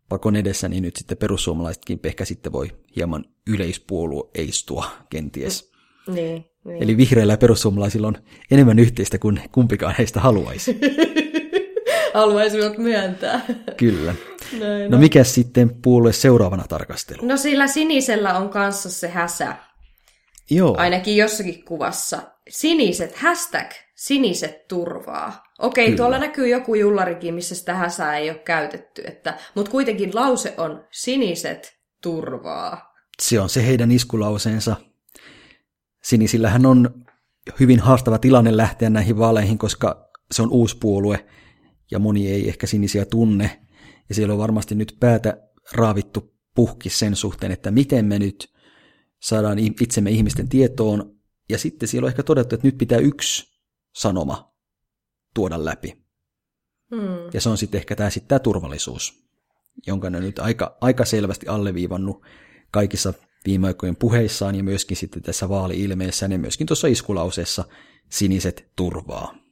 pakon 0.08 0.36
edessä, 0.36 0.68
niin 0.68 0.82
nyt 0.82 0.96
sitten 0.96 1.16
perussuomalaisetkin 1.16 2.00
ehkä 2.04 2.24
sitten 2.24 2.52
voi 2.52 2.68
hieman 2.96 3.24
yleispuolueistua 3.46 4.86
kenties. 5.10 5.72
Niin, 6.06 6.44
niin. 6.64 6.82
Eli 6.82 6.96
vihreillä 6.96 7.32
ja 7.32 7.38
perussuomalaisilla 7.38 8.08
on 8.08 8.16
enemmän 8.50 8.78
yhteistä 8.78 9.18
kuin 9.18 9.40
kumpikaan 9.52 9.94
heistä 9.98 10.20
haluaisi. 10.20 10.80
Haluaisivat 12.14 12.78
myöntää. 12.78 13.40
Kyllä. 13.76 14.14
Näin, 14.60 14.90
no 14.90 14.98
mikä 14.98 15.24
sitten 15.24 15.74
puolue 15.82 16.12
seuraavana 16.12 16.64
tarkastelu? 16.68 17.26
No 17.26 17.36
sillä 17.36 17.66
sinisellä 17.66 18.38
on 18.38 18.48
kanssa 18.48 18.90
se 18.90 19.08
häsä. 19.08 19.56
Joo. 20.50 20.76
Ainakin 20.78 21.16
jossakin 21.16 21.64
kuvassa. 21.64 22.22
Siniset, 22.48 23.16
hashtag 23.16 23.70
siniset 23.94 24.68
turvaa. 24.68 25.42
Okei, 25.58 25.84
Kyllä. 25.84 25.96
tuolla 25.96 26.18
näkyy 26.18 26.48
joku 26.48 26.74
jullarikin, 26.74 27.34
missä 27.34 27.54
sitä 27.54 27.74
häsää 27.74 28.16
ei 28.16 28.30
ole 28.30 28.38
käytetty, 28.38 29.02
että, 29.06 29.38
mutta 29.54 29.70
kuitenkin 29.70 30.10
lause 30.14 30.54
on 30.56 30.86
siniset 30.90 31.78
turvaa. 32.02 32.94
Se 33.22 33.40
on 33.40 33.48
se 33.48 33.66
heidän 33.66 33.90
iskulauseensa. 33.90 34.76
Sinisillähän 36.02 36.66
on 36.66 37.04
hyvin 37.60 37.80
haastava 37.80 38.18
tilanne 38.18 38.56
lähteä 38.56 38.90
näihin 38.90 39.18
vaaleihin, 39.18 39.58
koska 39.58 40.10
se 40.32 40.42
on 40.42 40.50
uusi 40.50 40.76
puolue 40.80 41.26
ja 41.90 41.98
moni 41.98 42.30
ei 42.30 42.48
ehkä 42.48 42.66
sinisiä 42.66 43.04
tunne. 43.04 43.60
Ja 44.08 44.14
siellä 44.14 44.32
on 44.32 44.38
varmasti 44.38 44.74
nyt 44.74 44.96
päätä 45.00 45.36
raavittu 45.72 46.34
puhki 46.54 46.90
sen 46.90 47.16
suhteen, 47.16 47.52
että 47.52 47.70
miten 47.70 48.04
me 48.04 48.18
nyt 48.18 48.53
saadaan 49.24 49.58
itsemme 49.58 50.10
ihmisten 50.10 50.48
tietoon, 50.48 51.16
ja 51.48 51.58
sitten 51.58 51.88
siellä 51.88 52.06
on 52.06 52.10
ehkä 52.10 52.22
todettu, 52.22 52.54
että 52.54 52.66
nyt 52.66 52.78
pitää 52.78 52.98
yksi 52.98 53.60
sanoma 53.94 54.54
tuoda 55.34 55.64
läpi. 55.64 56.04
Hmm. 56.90 57.30
Ja 57.34 57.40
se 57.40 57.48
on 57.48 57.58
sitten 57.58 57.78
ehkä 57.78 57.96
tämä, 57.96 58.10
sitten 58.10 58.28
tämä 58.28 58.38
turvallisuus, 58.38 59.24
jonka 59.86 60.10
ne 60.10 60.20
nyt 60.20 60.38
aika, 60.38 60.76
aika 60.80 61.04
selvästi 61.04 61.46
alleviivannut 61.48 62.26
kaikissa 62.70 63.14
viime 63.46 63.66
aikojen 63.66 63.96
puheissaan 63.96 64.54
ja 64.54 64.64
myöskin 64.64 64.96
sitten 64.96 65.22
tässä 65.22 65.48
vaali-ilmeessä 65.48 66.26
ja 66.26 66.38
myöskin 66.38 66.66
tuossa 66.66 66.88
iskulauseessa 66.88 67.64
siniset 68.10 68.72
turvaa. 68.76 69.43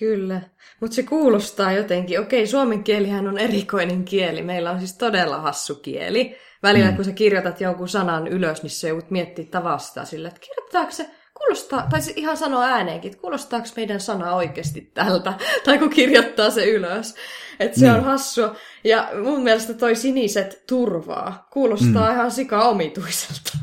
Kyllä, 0.00 0.40
mutta 0.80 0.94
se 0.94 1.02
kuulostaa 1.02 1.72
jotenkin, 1.72 2.20
okei, 2.20 2.46
suomen 2.46 2.84
kielihän 2.84 3.28
on 3.28 3.38
erikoinen 3.38 4.04
kieli, 4.04 4.42
meillä 4.42 4.70
on 4.70 4.78
siis 4.78 4.96
todella 4.96 5.40
hassu 5.40 5.74
kieli. 5.74 6.36
Välillä 6.62 6.90
mm. 6.90 6.96
kun 6.96 7.04
sä 7.04 7.12
kirjoitat 7.12 7.60
jonkun 7.60 7.88
sanan 7.88 8.28
ylös, 8.28 8.62
niin 8.62 8.70
se 8.70 8.88
joudut 8.88 9.10
miettiä 9.10 9.44
tavasta 9.50 10.04
sillä, 10.04 10.28
että 10.28 10.40
kirjoittaako 10.40 10.90
se, 10.90 11.10
kuulostaa, 11.34 11.86
tai 11.90 12.02
se 12.02 12.12
ihan 12.16 12.36
sanoa 12.36 12.64
ääneenkin, 12.64 13.10
että 13.10 13.20
kuulostaako 13.20 13.66
meidän 13.76 14.00
sana 14.00 14.34
oikeasti 14.34 14.80
tältä, 14.80 15.32
tai 15.64 15.78
kun 15.78 15.90
kirjoittaa 15.90 16.50
se 16.50 16.64
ylös. 16.64 17.14
Että 17.60 17.80
se 17.80 17.88
mm. 17.88 17.94
on 17.94 18.04
hassua. 18.04 18.56
Ja 18.84 19.10
mun 19.22 19.42
mielestä 19.42 19.74
toi 19.74 19.96
siniset 19.96 20.64
turvaa 20.66 21.48
kuulostaa 21.52 22.08
mm. 22.08 22.14
ihan 22.14 22.30
sika 22.30 22.62
omituiselta 22.62 23.58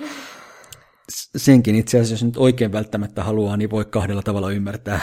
senkin 1.36 1.74
itse 1.74 1.98
asiassa, 1.98 2.12
jos 2.12 2.24
nyt 2.24 2.36
oikein 2.36 2.72
välttämättä 2.72 3.24
haluaa, 3.24 3.56
niin 3.56 3.70
voi 3.70 3.84
kahdella 3.84 4.22
tavalla 4.22 4.50
ymmärtää 4.50 5.00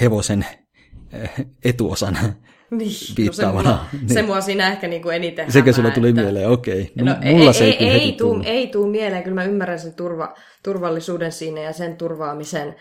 hevosen 0.00 0.46
eh, 1.12 1.30
etuosan 1.64 2.18
niin, 2.70 2.90
viittaavana. 3.16 3.70
No 3.70 3.78
se, 3.90 3.96
niin. 3.96 4.08
se 4.08 4.22
mua 4.22 4.40
siinä 4.40 4.72
ehkä 4.72 4.88
niin 4.88 5.02
kuin 5.02 5.16
eniten 5.16 5.52
Sekä 5.52 5.72
sulla 5.72 5.90
tuli 5.90 6.08
että... 6.08 6.22
mieleen, 6.22 6.50
okei. 6.50 6.92
No, 6.96 7.04
no, 7.04 7.16
mulla 7.30 7.50
ei, 7.50 7.54
se 7.54 7.64
ei, 7.64 7.76
ei, 7.78 7.90
ei, 7.90 8.12
tuu, 8.12 8.42
ei 8.44 8.66
tuu 8.66 8.86
mieleen, 8.86 9.22
kyllä 9.22 9.34
mä 9.34 9.44
ymmärrän 9.44 9.78
sen 9.78 9.94
turva, 9.94 10.34
turvallisuuden 10.62 11.32
siinä 11.32 11.60
ja 11.60 11.72
sen 11.72 11.96
turvaamisen, 11.96 12.76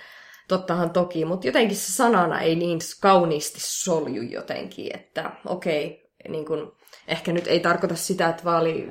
tottahan 0.47 0.89
toki, 0.89 1.26
mutta 1.26 1.47
jotenkin 1.47 1.78
se 1.78 1.93
sanana 1.93 2.41
ei 2.41 2.56
niin 2.56 2.80
kauniisti 3.02 3.60
solju 3.62 4.21
jotenkin, 4.21 4.95
että 4.95 5.32
okei, 5.45 6.12
niin 6.30 6.45
kuin, 6.45 6.71
ehkä 7.08 7.32
nyt 7.32 7.47
ei 7.47 7.60
tarkoita 7.60 7.95
sitä, 7.95 8.30
että 8.30 8.43
vaali 8.43 8.89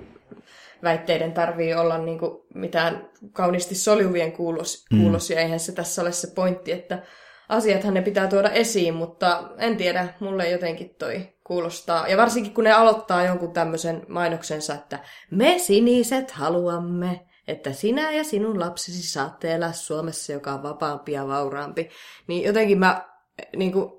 väitteiden 0.82 1.32
tarvii 1.32 1.74
olla 1.74 1.98
niin 1.98 2.18
kuin 2.18 2.42
mitään 2.54 3.10
kauniisti 3.32 3.74
soljuvien 3.74 4.32
kuulos, 4.32 4.84
mm. 4.92 5.00
kuulos, 5.00 5.30
ja 5.30 5.40
eihän 5.40 5.60
se 5.60 5.72
tässä 5.72 6.02
ole 6.02 6.12
se 6.12 6.28
pointti, 6.34 6.72
että 6.72 7.02
asiathan 7.48 7.94
ne 7.94 8.02
pitää 8.02 8.26
tuoda 8.26 8.50
esiin, 8.50 8.94
mutta 8.94 9.50
en 9.58 9.76
tiedä, 9.76 10.08
mulle 10.20 10.50
jotenkin 10.50 10.94
toi 10.98 11.28
kuulostaa. 11.44 12.08
Ja 12.08 12.16
varsinkin 12.16 12.54
kun 12.54 12.64
ne 12.64 12.72
aloittaa 12.72 13.24
jonkun 13.24 13.52
tämmöisen 13.52 14.02
mainoksensa, 14.08 14.74
että 14.74 14.98
me 15.30 15.58
siniset 15.58 16.30
haluamme, 16.30 17.20
että 17.48 17.72
sinä 17.72 18.12
ja 18.12 18.24
sinun 18.24 18.60
lapsesi 18.60 19.12
saatte 19.12 19.54
elää 19.54 19.72
Suomessa, 19.72 20.32
joka 20.32 20.52
on 20.52 20.62
vapaampi 20.62 21.12
ja 21.12 21.28
vauraampi. 21.28 21.90
Niin 22.26 22.44
jotenkin 22.44 22.78
mä, 22.78 23.08
niin 23.56 23.72
kuin, 23.72 23.90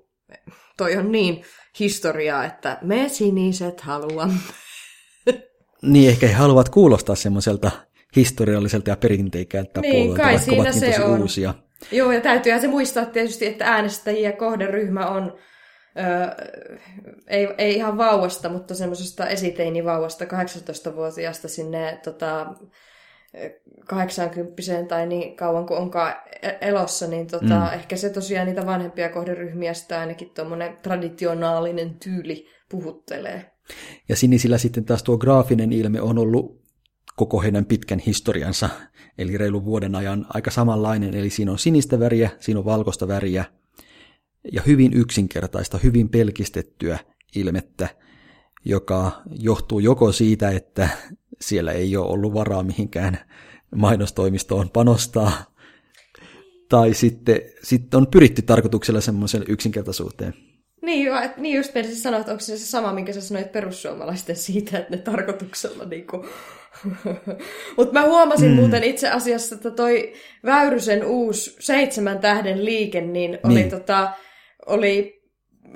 toi 0.78 0.98
on 0.98 1.12
niin 1.12 1.44
historiaa, 1.80 2.46
että 2.46 2.78
me 2.82 3.10
siniset 3.10 3.82
haluamme. 3.82 4.40
Niin, 5.84 6.10
ehkä 6.10 6.28
he 6.28 6.34
haluavat 6.34 6.70
kuulostaa 6.70 7.16
semmoiselta 7.16 7.72
historialliselta 8.16 8.90
ja 8.90 8.98
perinteikäältä 8.98 9.82
niin, 9.82 9.92
puolueelta, 9.92 10.24
kai 10.24 10.58
vaikka 10.58 10.72
siinä 10.72 10.96
se 10.96 11.04
on. 11.04 11.22
uusia. 11.22 11.54
Joo, 11.92 12.12
ja 12.12 12.22
täytyyhän 12.22 12.62
se 12.62 12.68
muistaa 12.68 13.06
tietysti, 13.06 13.46
että 13.46 13.66
äänestäjiä 13.66 14.32
kohderyhmä 14.32 15.08
on 15.08 15.34
Öö, 16.00 16.48
ei, 17.28 17.48
ei 17.58 17.76
ihan 17.76 17.98
vauvasta, 17.98 18.50
mutta 18.50 18.76
semmoisesta 18.76 19.28
esiteinivauvasta 19.28 20.26
18-vuotiaasta 20.26 21.48
sinne 21.48 22.00
tota, 22.04 22.54
80 23.88 24.54
tai 24.88 25.08
niin 25.08 25.36
kauan 25.36 25.66
kuin 25.66 25.80
onkaan 25.80 26.14
e-, 26.42 26.58
elossa, 26.62 27.08
niin 27.08 27.28
tota, 27.28 27.60
mm. 27.60 27.74
ehkä 27.74 27.96
se 27.96 28.10
tosiaan 28.10 28.48
niitä 28.48 28.66
vanhempia 28.66 29.10
kohderyhmiä 29.10 29.74
sitä 29.74 30.00
ainakin 30.00 30.30
tuommoinen 30.30 30.78
traditionaalinen 30.82 31.94
tyyli 32.04 32.48
puhuttelee. 32.70 33.53
Ja 34.10 34.16
sinisillä 34.16 34.58
sitten 34.58 34.86
taas 34.86 35.04
tuo 35.04 35.18
graafinen 35.18 35.74
ilme 35.74 36.02
on 36.02 36.18
ollut 36.18 36.64
koko 37.16 37.42
heidän 37.42 37.66
pitkän 37.66 38.00
historiansa, 38.00 38.70
eli 39.18 39.38
reilu 39.38 39.66
vuoden 39.66 39.96
ajan 39.96 40.26
aika 40.30 40.52
samanlainen, 40.52 41.14
eli 41.14 41.30
siinä 41.30 41.52
on 41.52 41.60
sinistä 41.60 42.00
väriä, 42.00 42.30
siinä 42.40 42.60
on 42.60 42.66
valkoista 42.66 43.08
väriä, 43.08 43.46
ja 44.52 44.62
hyvin 44.68 44.94
yksinkertaista, 44.94 45.78
hyvin 45.78 46.10
pelkistettyä 46.10 47.00
ilmettä, 47.36 47.90
joka 48.66 49.22
johtuu 49.40 49.80
joko 49.80 50.12
siitä, 50.12 50.50
että 50.50 50.90
siellä 51.42 51.72
ei 51.72 51.98
ole 51.98 52.12
ollut 52.12 52.34
varaa 52.34 52.64
mihinkään 52.64 53.20
mainostoimistoon 53.76 54.70
panostaa, 54.70 55.32
tai 56.70 56.94
sitten, 56.94 57.42
sitten 57.64 57.98
on 57.98 58.08
pyritty 58.08 58.42
tarkoituksella 58.42 59.02
semmoiseen 59.02 59.44
yksinkertaisuuteen. 59.48 60.34
Niin, 60.84 61.08
niin 61.38 61.58
just 61.58 61.76
menisin 61.76 61.96
sanoa, 61.96 62.20
että 62.20 62.32
onko 62.32 62.42
se 62.42 62.58
se 62.58 62.66
sama, 62.66 62.94
minkä 62.94 63.14
sä 63.14 63.22
sanoit 63.22 63.52
perussuomalaisten 63.52 64.36
siitä, 64.36 64.78
että 64.78 64.92
ne 64.96 64.98
tarkoituksella 64.98 65.86
niin 65.90 66.08
kuin... 66.08 66.28
Mutta 67.78 67.94
mä 67.94 68.06
huomasin 68.06 68.50
mm. 68.50 68.56
muuten 68.56 68.84
itse 68.84 69.10
asiassa, 69.10 69.56
että 69.56 69.72
toi 69.72 70.14
Väyrysen 70.46 71.06
uusi 71.06 71.56
seitsemän 71.60 72.20
tähden 72.20 72.66
liike, 72.66 73.02
niin 73.02 73.40
oli, 73.44 73.54
niin. 73.54 73.70
Tota, 73.70 74.12
oli 74.66 75.24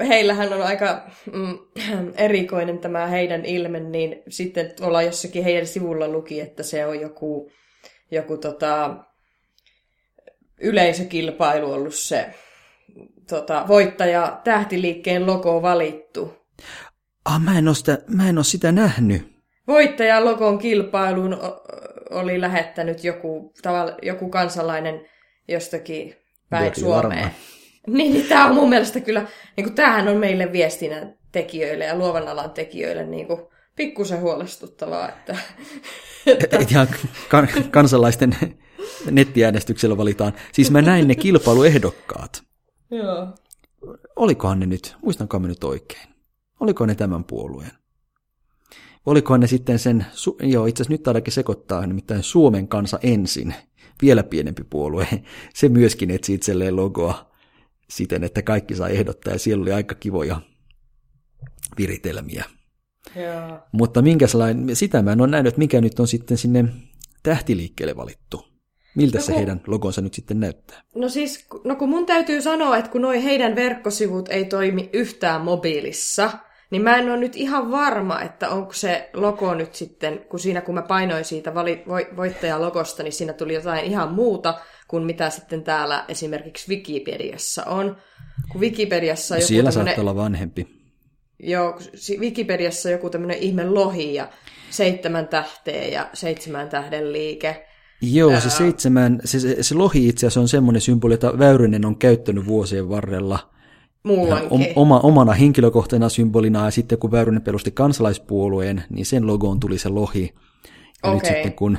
heillähän 0.08 0.54
on 0.54 0.62
aika 0.62 1.10
mm, 1.34 1.58
erikoinen 2.26 2.80
tämä 2.80 3.08
heidän 3.08 3.46
ilme, 3.46 3.80
niin 3.80 4.24
sitten 4.30 4.74
tuolla 4.78 5.02
jossakin 5.02 5.44
heidän 5.44 5.68
sivulla 5.68 6.08
luki, 6.08 6.42
että 6.42 6.64
se 6.64 6.86
on 6.86 7.02
joku, 7.02 7.52
joku 8.12 8.38
tota, 8.38 8.96
yleisökilpailu 10.62 11.74
ollut 11.74 11.96
se 11.96 12.26
tota, 13.30 13.66
voittaja 13.68 14.42
tähtiliikkeen 14.44 15.26
logo 15.26 15.62
valittu. 15.62 16.34
Ah, 17.26 17.42
mä 17.42 17.58
en 17.58 17.68
ole 17.68 17.76
sitä, 17.76 17.98
mä 18.08 18.30
en 18.30 18.38
ole 18.38 18.44
sitä 18.44 18.72
nähnyt. 18.72 19.38
Voittajan 19.68 20.26
logon 20.26 20.58
kilpailuun 20.60 21.38
oli 22.10 22.42
lähettänyt 22.42 23.04
joku, 23.04 23.54
tavalla, 23.62 23.98
joku 24.02 24.30
kansalainen 24.30 25.06
jostakin 25.48 26.16
päin 26.50 26.80
Suomeen. 26.80 27.32
Niin, 27.88 28.14
niin 28.14 28.28
tämä 28.28 28.46
on 28.46 28.56
mun 28.56 28.70
mielestä 28.70 29.00
kyllä, 29.00 29.26
niin 29.58 29.66
kuin, 29.66 29.76
tämähän 29.76 30.08
on 30.08 30.18
meille 30.18 30.52
viestinnän 30.52 31.16
tekijöille 31.32 31.86
ja 31.86 31.96
luovan 31.96 32.28
alan 32.28 32.52
tekijöille 32.52 33.06
niin 33.06 33.28
kuin, 33.28 33.42
pikkusen 33.76 34.22
huolestuttavaa. 34.22 35.10
Että, 35.10 35.38
että... 36.26 36.58
Ihan 36.70 36.88
kan- 37.30 37.48
kansalaisten 37.72 38.36
nettiäänestyksellä 39.12 39.98
valitaan. 39.98 40.34
Siis 40.52 40.72
mä 40.72 40.82
näin 40.82 41.08
ne 41.08 41.16
kilpailuehdokkaat. 41.16 42.47
Joo. 42.92 43.28
Olikohan 44.16 44.60
ne 44.60 44.66
nyt, 44.66 44.96
muistanko 45.04 45.40
mä 45.40 45.48
nyt 45.48 45.64
oikein? 45.64 46.08
Oliko 46.60 46.86
ne 46.86 46.96
tämän 46.96 47.24
puolueen? 47.24 47.72
Olikohan 49.06 49.40
ne 49.40 49.48
sitten 49.48 49.80
sen, 49.80 50.06
joo 50.42 50.66
itse 50.66 50.84
asiassa 50.84 50.94
nyt 50.94 51.08
ainakin 51.08 51.34
sekoittaa, 51.34 51.88
nimittäin 51.88 52.24
Suomen 52.24 52.68
kansa 52.68 53.00
ensin, 53.04 53.56
vielä 54.02 54.24
pienempi 54.24 54.64
puolue. 54.64 55.08
Se 55.54 55.70
myöskin 55.70 56.12
etsi 56.12 56.34
itselleen 56.34 56.76
logoa 56.76 57.32
siten, 57.90 58.24
että 58.24 58.42
kaikki 58.42 58.76
sai 58.76 58.96
ehdottaa 58.96 59.34
ja 59.34 59.40
siellä 59.40 59.62
oli 59.62 59.74
aika 59.74 59.96
kivoja 59.96 60.42
viritelmiä. 61.78 62.46
Joo. 63.16 63.60
Mutta 63.72 64.02
minkälainen, 64.02 64.76
sitä 64.76 65.02
mä 65.02 65.12
en 65.12 65.22
ole 65.22 65.28
nähnyt, 65.28 65.48
että 65.48 65.60
mikä 65.60 65.82
nyt 65.82 66.00
on 66.00 66.08
sitten 66.08 66.38
sinne 66.38 66.66
tähtiliikkeelle 67.24 67.96
valittu. 67.96 68.47
Miltä 68.98 69.18
no, 69.18 69.24
se 69.24 69.32
kun, 69.32 69.38
heidän 69.38 69.62
logonsa 69.68 70.02
nyt 70.02 70.14
sitten 70.14 70.40
näyttää? 70.40 70.82
No 70.96 71.10
siis, 71.10 71.48
no 71.64 71.76
kun 71.76 71.90
mun 71.90 72.06
täytyy 72.06 72.42
sanoa, 72.42 72.78
että 72.78 72.92
kun 72.92 73.02
noi 73.02 73.24
heidän 73.24 73.56
verkkosivut 73.56 74.30
ei 74.30 74.46
toimi 74.46 74.90
yhtään 74.94 75.42
mobiilissa, 75.42 76.32
niin 76.72 76.82
mä 76.82 76.98
en 76.98 77.10
ole 77.10 77.18
nyt 77.18 77.36
ihan 77.36 77.72
varma, 77.72 78.22
että 78.22 78.50
onko 78.50 78.74
se 78.74 79.10
logo 79.14 79.54
nyt 79.54 79.76
sitten, 79.76 80.20
kun 80.30 80.40
siinä 80.40 80.62
kun 80.62 80.76
mä 80.76 80.82
painoin 80.82 81.26
siitä 81.26 81.54
vali, 81.54 81.84
vo, 81.88 82.18
voittajalogosta, 82.18 83.04
niin 83.04 83.14
siinä 83.14 83.34
tuli 83.34 83.54
jotain 83.54 83.86
ihan 83.86 84.14
muuta 84.14 84.60
kuin 84.88 85.04
mitä 85.04 85.30
sitten 85.30 85.64
täällä 85.64 86.06
esimerkiksi 86.08 86.70
Wikipediassa 86.70 87.66
on. 87.66 87.98
Kun 88.52 88.62
Wikipediassa 88.62 89.36
on 89.36 89.42
no, 89.42 89.48
Siellä 89.48 89.72
tämmönen, 89.72 89.96
saattaa 89.96 90.02
olla 90.02 90.24
vanhempi. 90.24 90.68
Joo, 91.40 91.80
Wikipediassa 92.20 92.90
joku 92.90 93.10
tämmöinen 93.10 93.38
ihme 93.38 93.66
lohi 93.66 94.14
ja 94.14 94.30
seitsemän 94.70 95.28
tähteä 95.28 95.86
ja 95.86 96.10
seitsemän 96.14 96.70
tähden 96.70 97.14
liike. 97.14 97.67
Joo, 98.02 98.40
se 98.40 98.50
seitsemän, 98.50 99.20
se, 99.26 99.40
se, 99.40 99.64
se 99.64 99.76
lohi 99.76 100.08
itse 100.08 100.28
asiassa 100.28 100.42
on 100.42 100.48
semmoinen 100.48 100.82
symboli, 100.82 101.14
jota 101.14 101.40
Väyrynen 101.40 101.86
on 101.86 101.96
käyttänyt 101.96 102.46
vuosien 102.46 102.90
varrella– 102.90 103.40
Oma, 104.76 105.00
omana 105.00 105.34
henkilökohtaisena 105.34 106.10
symbolina, 106.10 106.66
ja 106.66 106.72
sitten 106.72 106.98
kun 106.98 107.12
Väyrynen 107.12 107.42
perusti 107.42 107.72
kansalaispuolueen, 107.72 108.84
niin 108.90 109.06
sen 109.06 109.28
logoon 109.28 109.60
tuli 109.60 109.78
se 109.78 109.90
lohi. 109.90 110.34
Ja 111.04 111.10
okay. 111.10 111.14
nyt 111.14 111.26
sitten 111.26 111.54
kun 111.54 111.78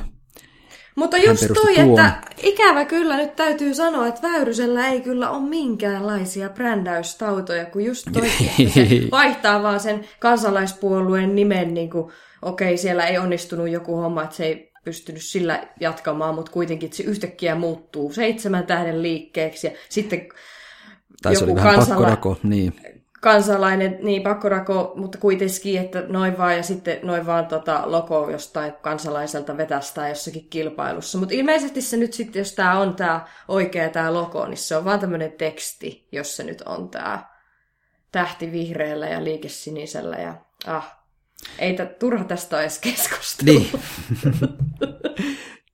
mutta 0.96 1.16
just 1.16 1.46
toi, 1.54 1.74
tuon... 1.74 1.88
että 1.88 2.12
ikävä 2.42 2.84
kyllä 2.84 3.16
nyt 3.16 3.36
täytyy 3.36 3.74
sanoa, 3.74 4.06
että 4.06 4.28
Väyrysellä 4.28 4.88
ei 4.88 5.00
kyllä 5.00 5.30
ole 5.30 5.48
minkäänlaisia 5.48 6.48
brändäystautoja, 6.48 7.66
kun 7.66 7.84
just 7.84 8.08
toi, 8.12 8.28
se 8.28 8.84
vaihtaa 9.10 9.62
vaan 9.62 9.80
sen 9.80 10.04
kansalaispuolueen 10.18 11.34
nimen, 11.34 11.74
niin 11.74 11.90
kuin, 11.90 12.12
okei, 12.42 12.68
okay, 12.68 12.76
siellä 12.76 13.06
ei 13.06 13.18
onnistunut 13.18 13.68
joku 13.68 13.96
homma, 13.96 14.22
että 14.22 14.36
se 14.36 14.44
ei 14.44 14.67
pystynyt 14.88 15.22
sillä 15.22 15.68
jatkamaan, 15.80 16.34
mutta 16.34 16.52
kuitenkin 16.52 16.92
se 16.92 17.02
yhtäkkiä 17.02 17.54
muuttuu 17.54 18.12
seitsemän 18.12 18.66
tähden 18.66 19.02
liikkeeksi 19.02 19.66
ja 19.66 19.72
sitten 19.88 20.28
tai 21.22 21.36
se 21.36 21.44
oli 21.44 21.54
vähän 21.54 21.74
kansala- 21.74 21.94
pakkorako, 21.94 22.36
niin. 22.42 23.00
kansalainen, 23.20 23.98
niin 24.02 24.22
pakkorako, 24.22 24.92
mutta 24.96 25.18
kuitenkin, 25.18 25.80
että 25.80 26.04
noin 26.08 26.38
vaan 26.38 26.56
ja 26.56 26.62
sitten 26.62 26.98
noin 27.02 27.26
vaan 27.26 27.46
tota 27.46 27.82
logo 27.84 28.30
jostain 28.30 28.72
kansalaiselta 28.72 29.56
vetästää 29.56 30.08
jossakin 30.08 30.48
kilpailussa. 30.50 31.18
Mutta 31.18 31.34
ilmeisesti 31.34 31.82
se 31.82 31.96
nyt 31.96 32.12
sitten, 32.12 32.40
jos 32.40 32.52
tämä 32.52 32.78
on 32.78 32.96
tämä 32.96 33.26
oikea 33.48 33.88
tämä 33.88 34.14
logo, 34.14 34.46
niin 34.46 34.58
se 34.58 34.76
on 34.76 34.84
vaan 34.84 35.00
tämmöinen 35.00 35.32
teksti, 35.32 36.08
jos 36.12 36.36
se 36.36 36.44
nyt 36.44 36.60
on 36.60 36.88
tämä 36.88 37.28
tähti 38.12 38.52
vihreällä 38.52 39.08
ja 39.08 39.24
liike 39.24 39.48
sinisellä 39.48 40.16
ja 40.16 40.34
ah, 40.66 40.97
ei 41.58 41.74
t- 41.74 41.98
turha 41.98 42.24
tästä 42.24 42.56
ole 42.56 42.62
edes 42.62 42.78
keskustella. 42.78 43.60
Niin. 43.60 43.70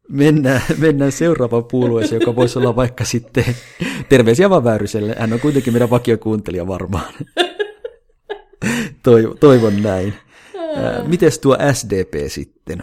mennään, 0.09 0.63
mennään 0.79 1.13
seuraavaan 1.13 1.65
puolueeseen, 1.65 2.21
joka 2.21 2.37
voisi 2.37 2.59
olla 2.59 2.77
vaikka 2.77 3.05
sitten 3.05 3.57
terveisiä 4.09 4.51
vaan 4.51 4.65
Väyryselle. 4.65 5.17
Hän 5.19 5.33
on 5.33 5.41
kuitenkin 5.41 5.73
meidän 5.73 5.91
vakiokuuntelija 5.91 6.67
varmaan. 6.67 7.15
Toivon 9.41 9.83
näin. 9.83 10.15
Mites 11.07 11.39
tuo 11.39 11.57
SDP 11.73 12.15
sitten? 12.29 12.83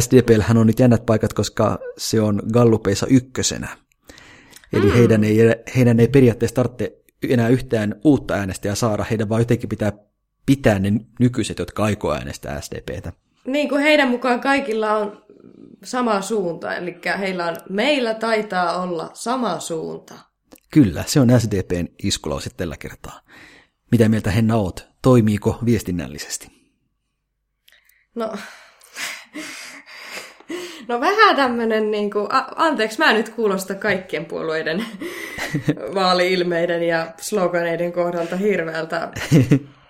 SDPllähän 0.00 0.56
on 0.56 0.66
nyt 0.66 0.78
jännät 0.78 1.06
paikat, 1.06 1.32
koska 1.32 1.78
se 1.98 2.20
on 2.20 2.42
Gallupeissa 2.52 3.06
ykkösenä. 3.06 3.68
Eli 4.72 4.86
mm. 4.86 4.92
heidän, 4.92 5.24
ei, 5.24 5.38
heidän 5.76 6.00
ei 6.00 6.08
periaatteessa 6.08 6.54
tarvitse 6.54 7.02
enää 7.28 7.48
yhtään 7.48 7.94
uutta 8.04 8.34
äänestäjää 8.34 8.74
saada, 8.74 9.04
heidän 9.10 9.28
vaan 9.28 9.40
jotenkin 9.40 9.68
pitää 9.68 9.92
pitää 10.46 10.78
ne 10.78 10.92
nykyiset, 11.20 11.58
jotka 11.58 11.84
aikoo 11.84 12.12
äänestää 12.12 12.60
SDPtä. 12.60 13.12
Niin 13.46 13.68
kuin 13.68 13.82
heidän 13.82 14.08
mukaan 14.08 14.40
kaikilla 14.40 14.92
on 14.92 15.22
sama 15.84 16.20
suunta, 16.20 16.74
eli 16.76 17.00
heillä 17.18 17.46
on, 17.46 17.56
meillä 17.70 18.14
taitaa 18.14 18.82
olla 18.82 19.10
sama 19.12 19.60
suunta. 19.60 20.14
Kyllä, 20.70 21.04
se 21.06 21.20
on 21.20 21.40
SDPn 21.40 21.88
iskulause 22.02 22.50
tällä 22.56 22.76
kertaa. 22.76 23.20
Mitä 23.90 24.08
mieltä 24.08 24.30
Henna 24.30 24.56
oot? 24.56 24.88
Toimiiko 25.02 25.58
viestinnällisesti? 25.64 26.48
No, 28.14 28.32
no 30.88 31.00
vähän 31.00 31.36
tämmöinen, 31.36 31.90
niin 31.90 32.10
kuin, 32.10 32.28
anteeksi, 32.56 32.98
mä 32.98 33.12
nyt 33.12 33.28
kuulosta 33.28 33.74
kaikkien 33.74 34.24
puolueiden 34.24 34.84
vaaliilmeiden 35.94 36.82
ja 36.82 37.14
sloganeiden 37.20 37.92
kohdalta 37.92 38.36
hirveältä 38.36 39.08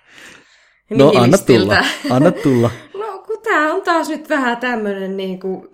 No 0.89 1.11
anna 1.17 1.37
tulla, 1.37 1.77
anna 2.09 2.31
tulla. 2.31 2.71
no 3.01 3.23
kun 3.27 3.41
tää 3.43 3.73
on 3.73 3.81
taas 3.81 4.09
nyt 4.09 4.29
vähän 4.29 4.57
tämmöinen 4.57 5.17
niin 5.17 5.39
kuin, 5.39 5.67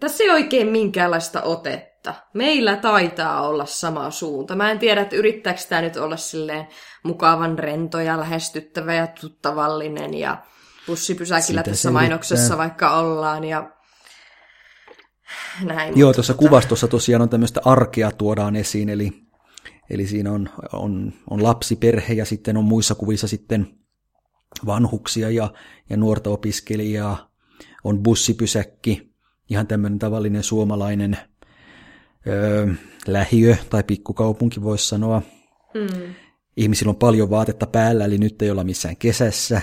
tässä 0.00 0.24
ei 0.24 0.30
oikein 0.30 0.68
minkäänlaista 0.68 1.42
otetta. 1.42 2.14
Meillä 2.34 2.76
taitaa 2.76 3.48
olla 3.48 3.66
sama 3.66 4.10
suunta. 4.10 4.56
Mä 4.56 4.70
en 4.70 4.78
tiedä, 4.78 5.00
että 5.00 5.16
yrittääkö 5.16 5.60
tämä 5.68 5.82
nyt 5.82 5.96
olla 5.96 6.16
silleen 6.16 6.68
mukavan 7.02 7.58
rento 7.58 8.00
ja 8.00 8.20
lähestyttävä 8.20 8.94
ja 8.94 9.06
tuttavallinen 9.06 10.14
ja 10.14 10.38
bussipysäkillä 10.86 11.60
Sitä 11.60 11.62
tässä 11.62 11.90
mainoksessa 11.90 12.58
vaikka 12.58 12.98
ollaan 12.98 13.44
ja 13.44 13.70
näin. 15.64 15.98
Joo, 15.98 16.12
tuossa 16.12 16.34
kuvastossa 16.34 16.88
tosiaan 16.88 17.22
on 17.22 17.28
tämmöistä 17.28 17.60
arkea 17.64 18.10
tuodaan 18.10 18.56
esiin, 18.56 18.88
eli, 18.88 19.21
eli 19.92 20.06
siinä 20.06 20.32
on, 20.32 20.48
on, 20.72 21.12
on 21.30 21.42
lapsiperhe 21.42 22.14
ja 22.14 22.24
sitten 22.24 22.56
on 22.56 22.64
muissa 22.64 22.94
kuvissa 22.94 23.28
sitten 23.28 23.66
vanhuksia 24.66 25.30
ja, 25.30 25.52
ja 25.90 25.96
nuorta 25.96 26.30
opiskelijaa, 26.30 27.32
on 27.84 28.02
bussipysäkki, 28.02 29.12
ihan 29.50 29.66
tämmöinen 29.66 29.98
tavallinen 29.98 30.42
suomalainen 30.42 31.18
öö, 32.26 32.66
lähiö 33.06 33.56
tai 33.70 33.82
pikkukaupunki 33.82 34.62
voisi 34.62 34.88
sanoa. 34.88 35.22
Mm. 35.74 36.14
Ihmisillä 36.56 36.90
on 36.90 36.96
paljon 36.96 37.30
vaatetta 37.30 37.66
päällä, 37.66 38.04
eli 38.04 38.18
nyt 38.18 38.42
ei 38.42 38.50
olla 38.50 38.64
missään 38.64 38.96
kesässä. 38.96 39.60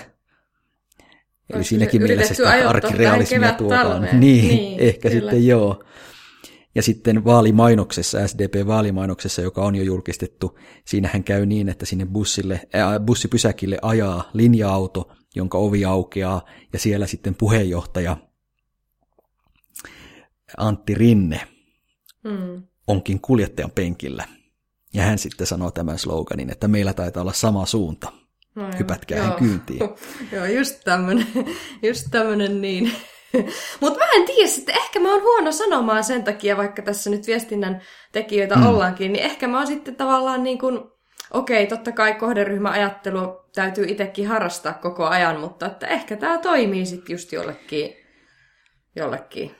Eli 1.53 1.63
siinäkin 1.63 2.01
mielessä 2.03 2.33
sitä 2.33 2.69
arkirealismia 2.69 3.53
tuotaan. 3.53 4.01
Niin, 4.01 4.47
niin, 4.47 4.79
ehkä 4.79 5.09
kyllä. 5.09 5.21
sitten 5.21 5.47
joo. 5.47 5.83
Ja 6.79 6.83
sitten 6.83 7.25
vaalimainoksessa, 7.25 8.27
SDP-vaalimainoksessa, 8.27 9.41
joka 9.41 9.61
on 9.61 9.75
jo 9.75 9.83
julkistettu, 9.83 10.59
siinähän 10.85 11.23
käy 11.23 11.45
niin, 11.45 11.69
että 11.69 11.85
sinne 11.85 12.05
bussille, 12.05 12.61
äh, 12.75 12.99
bussipysäkille 13.05 13.77
ajaa 13.81 14.29
linja-auto, 14.33 15.11
jonka 15.35 15.57
ovi 15.57 15.85
aukeaa, 15.85 16.45
ja 16.73 16.79
siellä 16.79 17.07
sitten 17.07 17.35
puheenjohtaja 17.35 18.17
Antti 20.57 20.95
Rinne 20.95 21.41
mm. 22.23 22.63
onkin 22.87 23.21
kuljettajan 23.21 23.71
penkillä. 23.71 24.27
Ja 24.93 25.03
hän 25.03 25.17
sitten 25.17 25.47
sanoo 25.47 25.71
tämän 25.71 25.99
sloganin, 25.99 26.49
että 26.49 26.67
meillä 26.67 26.93
taitaa 26.93 27.21
olla 27.21 27.33
sama 27.33 27.65
suunta. 27.65 28.13
No 28.55 28.69
Hypätkää 28.79 29.23
hän 29.23 29.35
kyyntiin. 29.35 29.79
joo, 30.33 30.45
just 30.45 30.81
tämmönen, 30.83 31.27
just 31.83 32.07
tämmönen 32.11 32.61
niin. 32.61 32.91
Mutta 33.81 33.99
mä 33.99 34.05
en 34.15 34.25
tiedä, 34.25 34.49
että 34.59 34.71
ehkä 34.71 34.99
mä 34.99 35.13
oon 35.13 35.21
huono 35.21 35.51
sanomaan 35.51 36.03
sen 36.03 36.23
takia, 36.23 36.57
vaikka 36.57 36.81
tässä 36.81 37.09
nyt 37.09 37.27
viestinnän 37.27 37.81
tekijöitä 38.11 38.55
mm. 38.55 38.65
ollaankin, 38.65 39.13
niin 39.13 39.25
ehkä 39.25 39.47
mä 39.47 39.57
oon 39.57 39.67
sitten 39.67 39.95
tavallaan 39.95 40.43
niin 40.43 40.57
kuin, 40.57 40.79
okei, 41.31 41.67
totta 41.67 41.91
kai 41.91 42.13
kohderyhmäajattelu 42.13 43.19
täytyy 43.55 43.85
itsekin 43.87 44.27
harrastaa 44.27 44.73
koko 44.73 45.05
ajan, 45.05 45.39
mutta 45.39 45.65
että 45.65 45.87
ehkä 45.87 46.17
tämä 46.17 46.37
toimii 46.37 46.85
sitten 46.85 47.13
just 47.13 47.31
jollekin, 47.31 47.93
jollekin. 48.95 49.51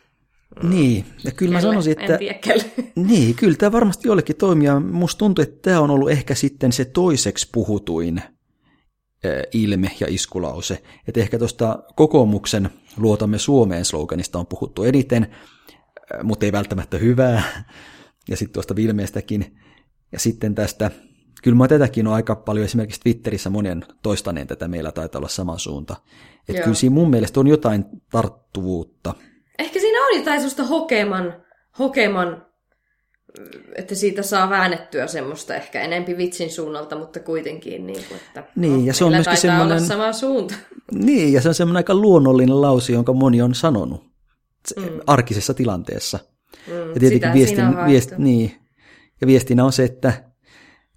Niin, 0.64 1.06
ja 1.24 1.32
kyllä 1.32 1.54
mä 1.54 1.62
sanoisin, 1.62 1.92
että... 2.00 2.20
Niin, 2.96 3.36
kyllä 3.36 3.58
tämä 3.58 3.72
varmasti 3.72 4.08
jollekin 4.08 4.36
toimii, 4.36 4.68
ja 4.68 4.80
musta 4.80 5.20
tuntuu, 5.20 5.44
että 5.44 5.62
tämä 5.62 5.80
on 5.80 5.92
ollut 5.92 6.12
ehkä 6.12 6.36
sitten 6.36 6.72
se 6.72 6.86
toiseksi 6.86 7.50
puhutuin 7.54 8.22
ilme 9.54 9.92
ja 10.00 10.08
iskulause. 10.10 10.84
Että 11.08 11.20
ehkä 11.20 11.40
tuosta 11.40 11.84
kokoomuksen 11.96 12.70
luotamme 12.98 13.38
Suomeen 13.38 13.86
sloganista 13.86 14.40
on 14.40 14.48
puhuttu 14.48 14.84
eniten, 14.84 15.36
mutta 16.24 16.46
ei 16.46 16.52
välttämättä 16.52 16.98
hyvää. 16.98 17.66
Ja 18.30 18.38
sitten 18.38 18.54
tuosta 18.54 18.76
Vilmeestäkin. 18.76 19.58
Ja 20.12 20.20
sitten 20.20 20.56
tästä, 20.56 20.92
kyllä 21.44 21.58
mä 21.58 21.68
tätäkin 21.68 22.08
on 22.08 22.14
aika 22.14 22.36
paljon 22.36 22.66
esimerkiksi 22.66 23.02
Twitterissä 23.02 23.50
monen 23.50 23.86
toistaneen 24.02 24.48
tätä, 24.48 24.68
meillä 24.68 24.92
taitaa 24.92 25.20
olla 25.20 25.30
sama 25.30 25.58
suunta. 25.58 25.96
Että 26.50 26.62
kyllä 26.62 26.76
siinä 26.76 26.94
mun 26.94 27.10
mielestä 27.10 27.40
on 27.40 27.48
jotain 27.48 27.86
tarttuvuutta. 28.12 29.14
Ehkä 29.60 29.80
siinä 29.80 30.06
on 30.06 30.18
jotain 30.18 30.40
sellaista 30.40 30.64
hokeman, 30.64 31.34
hokeman 31.80 32.46
että 33.76 33.96
siitä 33.96 34.24
saa 34.24 34.50
väännettyä 34.50 35.08
semmoista 35.08 35.56
ehkä 35.56 35.82
enempi 35.82 36.18
vitsin 36.18 36.52
suunnalta, 36.52 36.96
mutta 36.96 37.20
kuitenkin 37.20 37.88
niin 37.88 38.04
kuin, 38.08 38.18
että 38.18 38.44
niin, 38.56 38.80
no, 38.80 38.86
ja 38.86 38.94
se 38.94 39.06
on 39.06 39.12
myöskin 39.12 39.38
semmoinen, 39.38 39.82
sama 39.82 40.14
suunta. 40.14 40.56
Niin, 40.92 41.34
ja 41.34 41.42
se 41.42 41.48
on 41.48 41.56
semmoinen 41.56 41.78
aika 41.78 41.96
luonnollinen 41.96 42.62
lausi, 42.62 42.94
jonka 42.94 43.14
moni 43.14 43.42
on 43.42 43.56
sanonut 43.56 44.10
mm. 44.78 45.00
arkisessa 45.08 45.54
tilanteessa. 45.54 46.20
Mm, 46.68 46.74
ja 46.74 47.00
tietenkin 47.00 47.34
viestin, 47.34 47.66
viest, 47.86 48.12
niin, 48.18 48.52
ja 49.22 49.28
viestinä 49.28 49.66
on 49.66 49.74
se, 49.74 49.84
että, 49.84 50.14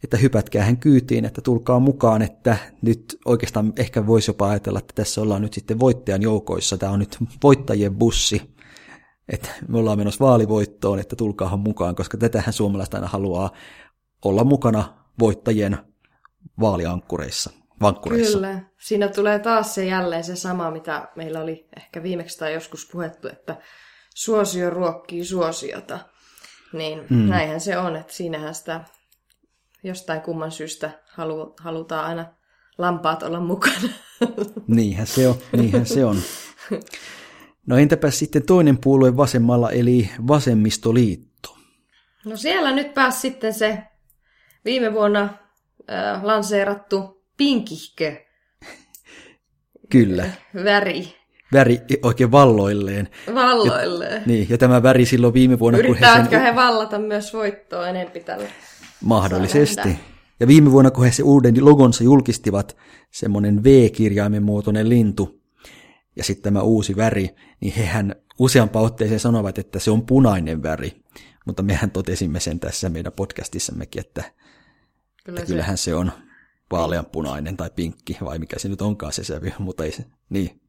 että 0.04 0.16
hypätkää 0.16 0.64
hän 0.64 0.76
kyytiin, 0.76 1.24
että 1.24 1.40
tulkaa 1.40 1.80
mukaan, 1.80 2.22
että 2.22 2.56
nyt 2.82 3.18
oikeastaan 3.24 3.72
ehkä 3.76 4.06
voisi 4.06 4.30
jopa 4.30 4.48
ajatella, 4.48 4.78
että 4.78 4.94
tässä 4.94 5.20
ollaan 5.20 5.42
nyt 5.42 5.52
sitten 5.52 5.80
voittajan 5.80 6.22
joukoissa, 6.22 6.78
tämä 6.78 6.92
on 6.92 6.98
nyt 6.98 7.16
voittajien 7.42 7.94
bussi, 7.94 8.42
että 9.32 9.48
me 9.68 9.78
ollaan 9.78 9.98
menossa 9.98 10.24
vaalivoittoon, 10.24 10.98
että 10.98 11.16
tulkaahan 11.16 11.60
mukaan, 11.60 11.94
koska 11.94 12.16
tätähän 12.16 12.52
suomalaiset 12.52 12.94
aina 12.94 13.06
haluaa 13.06 13.50
olla 14.24 14.44
mukana 14.44 15.04
voittajien 15.18 15.78
vaaliankkureissa. 16.60 17.50
Vankkureissa. 17.80 18.38
Kyllä. 18.38 18.60
Siinä 18.78 19.08
tulee 19.08 19.38
taas 19.38 19.74
se 19.74 19.84
jälleen 19.84 20.24
se 20.24 20.36
sama, 20.36 20.70
mitä 20.70 21.08
meillä 21.16 21.40
oli 21.40 21.68
ehkä 21.76 22.02
viimeksi 22.02 22.38
tai 22.38 22.54
joskus 22.54 22.88
puhettu, 22.92 23.28
että 23.28 23.56
suosio 24.14 24.70
ruokkii 24.70 25.24
suosiota. 25.24 25.98
Niin 26.72 27.06
mm. 27.10 27.28
näinhän 27.28 27.60
se 27.60 27.78
on, 27.78 27.96
että 27.96 28.12
siinähän 28.12 28.54
sitä 28.54 28.84
jostain 29.84 30.20
kumman 30.20 30.50
syystä 30.50 30.90
halu, 31.08 31.54
halutaan 31.60 32.04
aina 32.04 32.26
lampaat 32.78 33.22
olla 33.22 33.40
mukana. 33.40 33.88
Niinhän 34.66 35.06
se 35.06 35.28
on, 35.28 35.34
niinhän 35.56 35.86
se 35.86 36.04
on. 36.04 36.16
No 37.66 37.76
entäpä 37.76 38.10
sitten 38.10 38.46
toinen 38.46 38.78
puolue 38.78 39.16
vasemmalla, 39.16 39.70
eli 39.70 40.10
vasemmistoliitto? 40.26 41.56
No 42.24 42.36
siellä 42.36 42.72
nyt 42.72 42.94
pääsi 42.94 43.20
sitten 43.20 43.54
se 43.54 43.78
viime 44.64 44.92
vuonna 44.92 45.22
äh, 45.22 46.24
lanseerattu 46.24 47.24
pinkihkö. 47.36 48.16
Kyllä. 49.90 50.30
Väri. 50.64 51.14
Väri 51.52 51.80
oikein 52.02 52.30
valloilleen. 52.32 53.08
Valloilleen. 53.34 54.14
Ja, 54.14 54.20
niin, 54.26 54.46
ja 54.50 54.58
tämä 54.58 54.82
väri 54.82 55.06
silloin 55.06 55.34
viime 55.34 55.58
vuonna... 55.58 55.78
Yrittävätkö 55.78 56.22
kun 56.22 56.30
he, 56.30 56.36
sen... 56.36 56.42
he 56.42 56.54
vallata 56.54 56.98
myös 56.98 57.32
voittoa 57.34 57.88
enempi 57.88 58.20
tällä? 58.20 58.48
Mahdollisesti. 59.04 59.88
Ja 60.40 60.46
viime 60.46 60.72
vuonna, 60.72 60.90
kun 60.90 61.04
he 61.04 61.12
se 61.12 61.22
uuden 61.22 61.64
logonsa 61.64 62.04
julkistivat, 62.04 62.76
semmoinen 63.10 63.64
V-kirjaimen 63.64 64.42
muotoinen 64.42 64.88
lintu, 64.88 65.41
ja 66.16 66.24
sitten 66.24 66.42
tämä 66.42 66.62
uusi 66.62 66.96
väri, 66.96 67.28
niin 67.60 67.74
hehän 67.74 68.14
useampaan 68.38 68.84
otteeseen 68.84 69.20
sanovat, 69.20 69.58
että 69.58 69.78
se 69.78 69.90
on 69.90 70.06
punainen 70.06 70.62
väri. 70.62 71.02
Mutta 71.46 71.62
mehän 71.62 71.90
totesimme 71.90 72.40
sen 72.40 72.60
tässä 72.60 72.88
meidän 72.88 73.12
podcastissammekin, 73.12 74.00
että, 74.00 74.24
Kyllä 75.24 75.38
että 75.38 75.46
kyllähän 75.46 75.78
se 75.78 75.94
on 75.94 76.12
vaaleanpunainen 76.70 77.56
tai 77.56 77.70
pinkki, 77.76 78.18
vai 78.24 78.38
mikä 78.38 78.58
se 78.58 78.68
nyt 78.68 78.82
onkaan 78.82 79.12
se 79.12 79.24
sävy, 79.24 79.52
mutta 79.58 79.84
ei 79.84 79.92
se, 79.92 80.04
niin, 80.28 80.60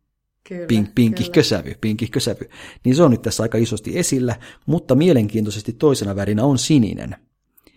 Kyllä, 0.47 0.67
pink, 0.67 0.89
pinkihkö 0.95 1.43
sävy, 1.43 1.75
pinkihkö 1.81 2.19
sävy. 2.19 2.49
Niin 2.85 2.95
se 2.95 3.03
on 3.03 3.11
nyt 3.11 3.21
tässä 3.21 3.43
aika 3.43 3.57
isosti 3.57 3.99
esillä, 3.99 4.35
mutta 4.65 4.95
mielenkiintoisesti 4.95 5.73
toisena 5.73 6.15
värinä 6.15 6.43
on 6.43 6.57
sininen. 6.57 7.15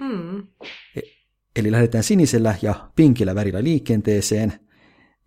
Mm. 0.00 0.46
Eli 1.56 1.72
lähdetään 1.72 2.04
sinisellä 2.04 2.54
ja 2.62 2.90
pinkillä 2.96 3.34
värillä 3.34 3.64
liikenteeseen, 3.64 4.52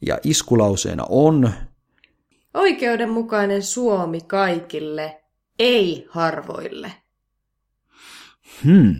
ja 0.01 0.17
iskulauseena 0.23 1.05
on, 1.09 1.51
Oikeudenmukainen 2.53 3.63
Suomi 3.63 4.21
kaikille, 4.21 5.21
ei 5.59 6.07
harvoille. 6.09 6.91
hmm, 8.65 8.95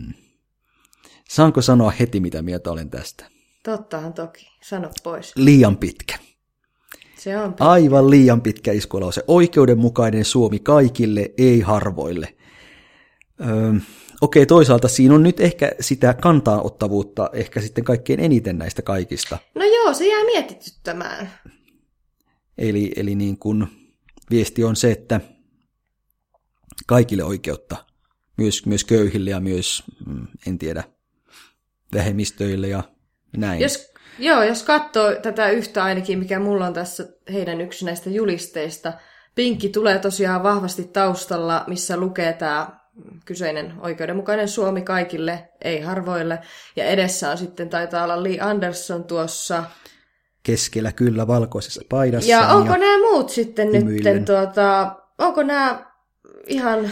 saanko 1.28 1.62
sanoa 1.62 1.90
heti 1.90 2.20
mitä 2.20 2.42
mieltä 2.42 2.70
olen 2.70 2.90
tästä? 2.90 3.24
Tottahan 3.64 4.12
toki. 4.14 4.50
Sano 4.62 4.90
pois. 5.02 5.32
Liian 5.36 5.76
pitkä. 5.76 6.18
Se 7.16 7.38
on 7.38 7.54
Aivan 7.60 8.10
liian 8.10 8.42
pitkä 8.42 8.72
iskulause. 8.72 9.24
Oikeudenmukainen 9.26 10.24
Suomi 10.24 10.58
kaikille, 10.58 11.30
ei 11.38 11.60
harvoille. 11.60 12.34
Öö, 13.40 13.72
okei, 14.20 14.46
toisaalta 14.46 14.88
siinä 14.88 15.14
on 15.14 15.22
nyt 15.22 15.40
ehkä 15.40 15.72
sitä 15.80 16.14
kantaanottavuutta 16.14 17.30
ehkä 17.32 17.60
sitten 17.60 17.84
kaikkein 17.84 18.20
eniten 18.20 18.58
näistä 18.58 18.82
kaikista. 18.82 19.38
No 19.54 19.64
joo, 19.64 19.94
se 19.94 20.06
jää 20.08 20.24
mietityttämään. 20.24 21.30
Eli, 22.60 22.92
eli 22.96 23.14
niin 23.14 23.38
kuin 23.38 23.66
viesti 24.30 24.64
on 24.64 24.76
se, 24.76 24.90
että 24.90 25.20
kaikille 26.86 27.24
oikeutta, 27.24 27.76
myös, 28.36 28.66
myös 28.66 28.84
köyhille 28.84 29.30
ja 29.30 29.40
myös, 29.40 29.82
mm, 30.06 30.26
en 30.46 30.58
tiedä, 30.58 30.84
vähemmistöille 31.94 32.68
ja 32.68 32.82
näin. 33.36 33.60
Jos, 33.60 33.92
joo, 34.18 34.42
jos 34.42 34.62
katsoo 34.62 35.14
tätä 35.22 35.50
yhtä 35.50 35.84
ainakin, 35.84 36.18
mikä 36.18 36.38
mulla 36.38 36.66
on 36.66 36.74
tässä 36.74 37.08
heidän 37.32 37.60
yksi 37.60 37.84
näistä 37.84 38.10
julisteista, 38.10 38.92
pinkki 39.34 39.68
tulee 39.68 39.98
tosiaan 39.98 40.42
vahvasti 40.42 40.84
taustalla, 40.84 41.64
missä 41.66 41.96
lukee 41.96 42.32
tämä 42.32 42.80
kyseinen 43.24 43.74
oikeudenmukainen 43.80 44.48
Suomi 44.48 44.82
kaikille, 44.82 45.48
ei 45.64 45.80
harvoille. 45.80 46.38
Ja 46.76 46.84
edessä 46.84 47.30
on 47.30 47.38
sitten, 47.38 47.68
taitaa 47.68 48.04
olla 48.04 48.22
Lee 48.22 48.40
Anderson 48.40 49.04
tuossa. 49.04 49.64
Keskellä 50.42 50.92
kyllä 50.92 51.26
valkoisessa 51.26 51.82
paidassa. 51.88 52.30
Ja 52.30 52.48
onko 52.48 52.76
nämä 52.76 52.98
muut 52.98 53.30
sitten 53.30 53.72
nyt, 53.72 54.24
tuota, 54.24 54.96
onko 55.18 55.42
nämä 55.42 55.84
ihan, 56.46 56.90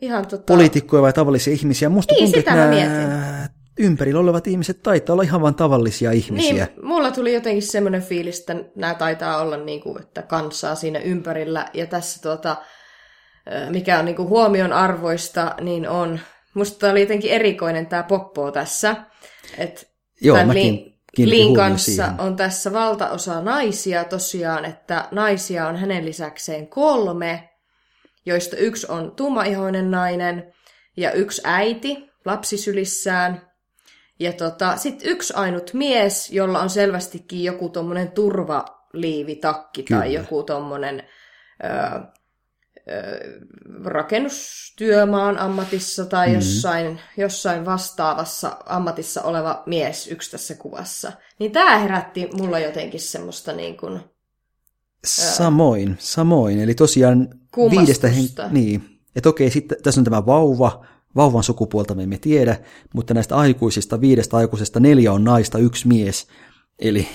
ihan 0.00 0.26
tota... 0.26 0.44
poliitikkoja 0.46 1.02
vai 1.02 1.12
tavallisia 1.12 1.52
ihmisiä. 1.52 1.88
Musta 1.88 2.14
Niin, 2.14 2.24
tuntuu, 2.24 2.40
sitä 2.40 2.72
että 2.72 3.54
ympärillä 3.78 4.20
olevat 4.20 4.46
ihmiset 4.46 4.82
taitaa 4.82 5.12
olla 5.12 5.22
ihan 5.22 5.40
vain 5.40 5.54
tavallisia 5.54 6.12
ihmisiä. 6.12 6.64
Niin, 6.64 6.86
mulla 6.86 7.10
tuli 7.10 7.34
jotenkin 7.34 7.62
semmoinen 7.62 8.02
fiilis, 8.02 8.40
että 8.40 8.56
nämä 8.76 8.94
taitaa 8.94 9.40
olla 9.40 9.56
niin 9.56 9.80
kuin, 9.80 10.02
että 10.02 10.22
kansaa 10.22 10.74
siinä 10.74 10.98
ympärillä. 10.98 11.70
Ja 11.72 11.86
tässä 11.86 12.22
tuota, 12.22 12.56
mikä 13.70 13.98
on 13.98 14.04
niin 14.04 14.16
kuin 14.16 14.28
huomion 14.28 14.72
arvoista, 14.72 15.54
niin 15.60 15.88
on, 15.88 16.20
musta 16.54 16.90
oli 16.90 17.00
jotenkin 17.00 17.30
erikoinen 17.30 17.86
tämä 17.86 18.02
poppo 18.02 18.50
tässä. 18.50 18.96
Että 19.58 19.82
Joo, 20.20 20.44
mäkin 20.44 20.52
kiinnitin 20.52 20.93
Lin 21.18 21.54
kanssa 21.54 21.84
siihen. 21.84 22.20
on 22.20 22.36
tässä 22.36 22.72
valtaosa 22.72 23.40
naisia 23.40 24.04
tosiaan, 24.04 24.64
että 24.64 25.08
naisia 25.10 25.68
on 25.68 25.76
hänen 25.76 26.04
lisäkseen 26.04 26.68
kolme, 26.68 27.50
joista 28.26 28.56
yksi 28.56 28.86
on 28.90 29.16
tummaihoinen 29.16 29.90
nainen 29.90 30.54
ja 30.96 31.12
yksi 31.12 31.42
äiti 31.44 32.10
lapsisylissään. 32.24 33.50
Ja 34.20 34.32
tota, 34.32 34.76
sitten 34.76 35.08
yksi 35.08 35.34
ainut 35.36 35.70
mies, 35.72 36.30
jolla 36.30 36.60
on 36.60 36.70
selvästikin 36.70 37.44
joku 37.44 37.68
tommonen 37.68 38.10
turvaliivitakki 38.10 39.82
Kyllä. 39.82 40.00
tai 40.00 40.12
joku 40.12 40.42
tommonen 40.42 41.02
ö, 41.64 41.66
ö, 41.66 42.00
rakennustyömaan 43.84 45.38
ammatissa 45.38 46.06
tai 46.06 46.26
Mhm. 46.26 46.34
jossain, 46.34 47.00
jossain 47.16 47.64
vastaavassa 47.64 48.56
ammatissa 48.66 49.22
oleva 49.22 49.62
mies 49.66 50.06
yksi 50.08 50.30
tässä 50.30 50.54
kuvassa. 50.54 51.12
Niin 51.38 51.52
tämä 51.52 51.78
herätti 51.78 52.28
mulla 52.32 52.58
jotenkin 52.58 53.00
semmoista 53.00 53.52
niin 53.52 53.76
kuin, 53.76 54.00
Samoin, 55.06 55.96
samoin. 55.98 56.60
Eli 56.60 56.74
tosiaan 56.74 57.28
viidestä 57.70 58.08
hen... 58.08 58.24
Niin, 58.50 59.00
että 59.16 59.28
okei, 59.28 59.50
sitten 59.50 59.78
tässä 59.82 60.00
on 60.00 60.04
tämä 60.04 60.26
vauva, 60.26 60.86
vauvan 61.16 61.42
sukupuolta 61.42 61.94
me 61.94 62.02
emme 62.02 62.18
tiedä, 62.18 62.56
mutta 62.94 63.14
näistä 63.14 63.36
aikuisista, 63.36 64.00
viidestä 64.00 64.36
aikuisesta 64.36 64.80
neljä 64.80 65.12
on 65.12 65.24
naista, 65.24 65.58
yksi 65.58 65.88
mies. 65.88 66.26
Eli, 66.78 67.08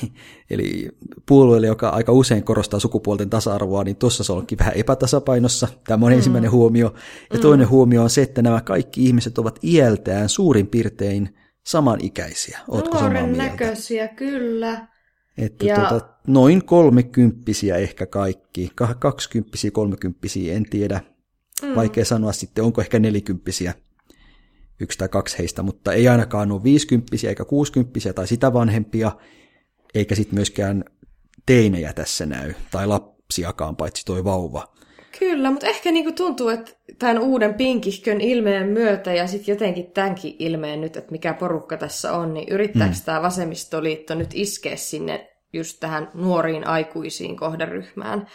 eli 0.49 0.89
puolueelle, 1.25 1.67
joka 1.67 1.89
aika 1.89 2.11
usein 2.11 2.43
korostaa 2.43 2.79
sukupuolten 2.79 3.29
tasa-arvoa, 3.29 3.83
niin 3.83 3.95
tuossa 3.95 4.23
se 4.23 4.33
onkin 4.33 4.57
vähän 4.57 4.73
epätasapainossa. 4.75 5.67
Tämä 5.87 6.05
on 6.05 6.11
mm. 6.11 6.15
ensimmäinen 6.15 6.51
huomio. 6.51 6.93
Ja 7.33 7.39
toinen 7.39 7.69
huomio 7.69 8.03
on 8.03 8.09
se, 8.09 8.21
että 8.21 8.41
nämä 8.41 8.61
kaikki 8.61 9.05
ihmiset 9.05 9.37
ovat 9.37 9.59
iältään 9.63 10.29
suurin 10.29 10.67
piirtein 10.67 11.35
samanikäisiä. 11.65 12.59
Oletko 12.67 12.97
samaa 12.97 13.09
mieltä? 13.27 13.37
näköisiä, 13.37 14.07
kyllä. 14.07 14.87
Että 15.37 15.65
Ja- 15.65 15.75
tuota, 15.75 16.09
noin 16.27 16.65
kolmekymppisiä 16.65 17.75
ehkä 17.75 18.05
kaikki, 18.05 18.71
Ka- 18.75 18.95
kaksikymppisiä, 18.99 19.71
kolmekymppisiä, 19.71 20.53
en 20.53 20.63
tiedä. 20.69 21.01
Mm. 21.61 21.75
Vaikea 21.75 22.05
sanoa 22.05 22.31
sitten, 22.31 22.63
onko 22.63 22.81
ehkä 22.81 22.99
nelikymppisiä 22.99 23.73
yksi 24.79 24.97
tai 24.97 25.09
kaksi 25.09 25.37
heistä, 25.37 25.63
mutta 25.63 25.93
ei 25.93 26.07
ainakaan 26.07 26.51
ole 26.51 26.63
viisikymppisiä 26.63 27.29
eikä 27.29 27.45
kuusikymppisiä 27.45 28.13
tai 28.13 28.27
sitä 28.27 28.53
vanhempia, 28.53 29.11
eikä 29.95 30.15
sitten 30.15 30.35
myöskään 30.35 30.83
teinejä 31.45 31.93
tässä 31.93 32.25
näy, 32.25 32.53
tai 32.71 32.87
lapsiakaan, 32.87 33.75
paitsi 33.75 34.05
toi 34.05 34.23
vauva. 34.23 34.67
Kyllä, 35.19 35.51
mutta 35.51 35.67
ehkä 35.67 35.91
niinku 35.91 36.11
tuntuu, 36.11 36.49
että 36.49 36.71
tämän 36.99 37.19
uuden 37.19 37.53
pinkihkön 37.53 38.21
ilmeen 38.21 38.67
myötä 38.67 39.13
ja 39.13 39.27
sitten 39.27 39.53
jotenkin 39.53 39.91
tämänkin 39.91 40.35
ilmeen 40.39 40.81
nyt, 40.81 40.97
että 40.97 41.11
mikä 41.11 41.33
porukka 41.33 41.77
tässä 41.77 42.13
on, 42.13 42.33
niin 42.33 42.49
yrittääkö 42.49 42.95
mm. 42.95 43.01
tämä 43.05 43.21
vasemmistoliitto 43.21 44.15
nyt 44.15 44.29
iskeä 44.33 44.75
sinne 44.75 45.29
just 45.53 45.79
tähän 45.79 46.11
nuoriin 46.13 46.67
aikuisiin 46.67 47.37
kohderyhmään. 47.37 48.27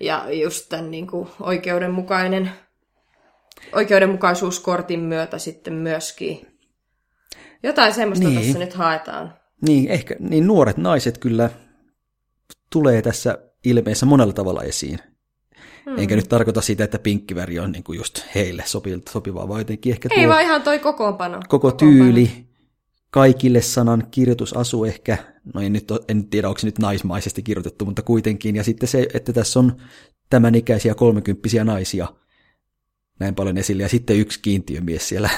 Ja 0.00 0.26
just 0.32 0.68
tämän 0.68 0.90
niinku 0.90 1.28
oikeudenmukainen, 1.40 2.50
oikeudenmukaisuuskortin 3.72 5.00
myötä 5.00 5.38
sitten 5.38 5.74
myöskin. 5.74 6.46
Jotain 7.62 7.94
semmoista 7.94 8.28
Niin. 8.28 8.36
niin. 8.36 8.46
tässä 8.46 8.58
nyt 8.58 8.74
haetaan. 8.74 9.34
Niin, 9.62 9.88
ehkä 9.88 10.16
niin 10.20 10.46
nuoret 10.46 10.76
naiset 10.76 11.18
kyllä 11.18 11.50
tulee 12.70 13.02
tässä 13.02 13.38
ilmeessä 13.64 14.06
monella 14.06 14.32
tavalla 14.32 14.62
esiin. 14.62 14.98
Hmm. 15.86 15.98
Enkä 15.98 16.16
nyt 16.16 16.28
tarkoita 16.28 16.60
sitä, 16.60 16.84
että 16.84 16.98
pinkkiväri 16.98 17.58
on 17.58 17.72
niin 17.72 17.84
kuin 17.84 17.96
just 17.96 18.22
heille 18.34 18.62
sopi- 18.66 19.02
sopivaa, 19.10 19.48
vaan 19.48 19.60
jotenkin 19.60 19.92
ehkä 19.92 20.08
Ei 20.12 20.20
tuo 20.20 20.28
vaan 20.28 20.42
ihan 20.42 20.62
toi 20.62 20.78
kokoonpano. 20.78 21.40
koko 21.48 21.70
Kokoonpano. 21.70 21.90
tyyli, 21.90 22.46
kaikille 23.10 23.62
sanan 23.62 24.06
kirjoitusasu 24.10 24.84
ehkä, 24.84 25.18
no 25.54 25.60
en, 25.60 25.72
nyt, 25.72 25.84
en 26.08 26.26
tiedä 26.28 26.48
onko 26.48 26.58
se 26.58 26.66
nyt 26.66 26.78
naismaisesti 26.78 27.42
kirjoitettu, 27.42 27.84
mutta 27.84 28.02
kuitenkin, 28.02 28.56
ja 28.56 28.64
sitten 28.64 28.88
se, 28.88 29.06
että 29.14 29.32
tässä 29.32 29.58
on 29.58 29.76
tämän 30.30 30.54
ikäisiä 30.54 30.94
kolmekymppisiä 30.94 31.64
naisia 31.64 32.06
näin 33.20 33.34
paljon 33.34 33.58
esille, 33.58 33.82
ja 33.82 33.88
sitten 33.88 34.16
yksi 34.16 34.40
kiintiömies 34.42 35.08
siellä 35.08 35.30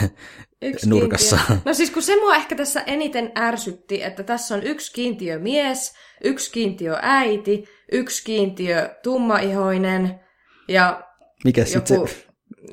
Yksi 0.63 0.89
nurkassa. 0.91 1.37
Kiintiö. 1.37 1.57
No 1.65 1.75
siis 1.75 1.91
kun 1.91 2.03
se 2.03 2.17
mua 2.17 2.37
ehkä 2.37 2.57
tässä 2.57 2.81
eniten 2.81 3.33
ärsytti, 3.39 4.03
että 4.03 4.23
tässä 4.23 4.55
on 4.55 4.63
yksi 4.63 4.93
kiintiö 4.93 5.39
mies, 5.39 5.95
yksi 6.25 6.53
kiintiö 6.53 6.97
äiti, 7.03 7.65
yksi 7.93 8.25
kiintiö 8.25 8.95
tummaihoinen 9.03 10.21
ja 10.69 11.03
Mikä 11.45 11.61
joku 11.61 11.71
sitten 11.71 12.09
se 12.09 12.25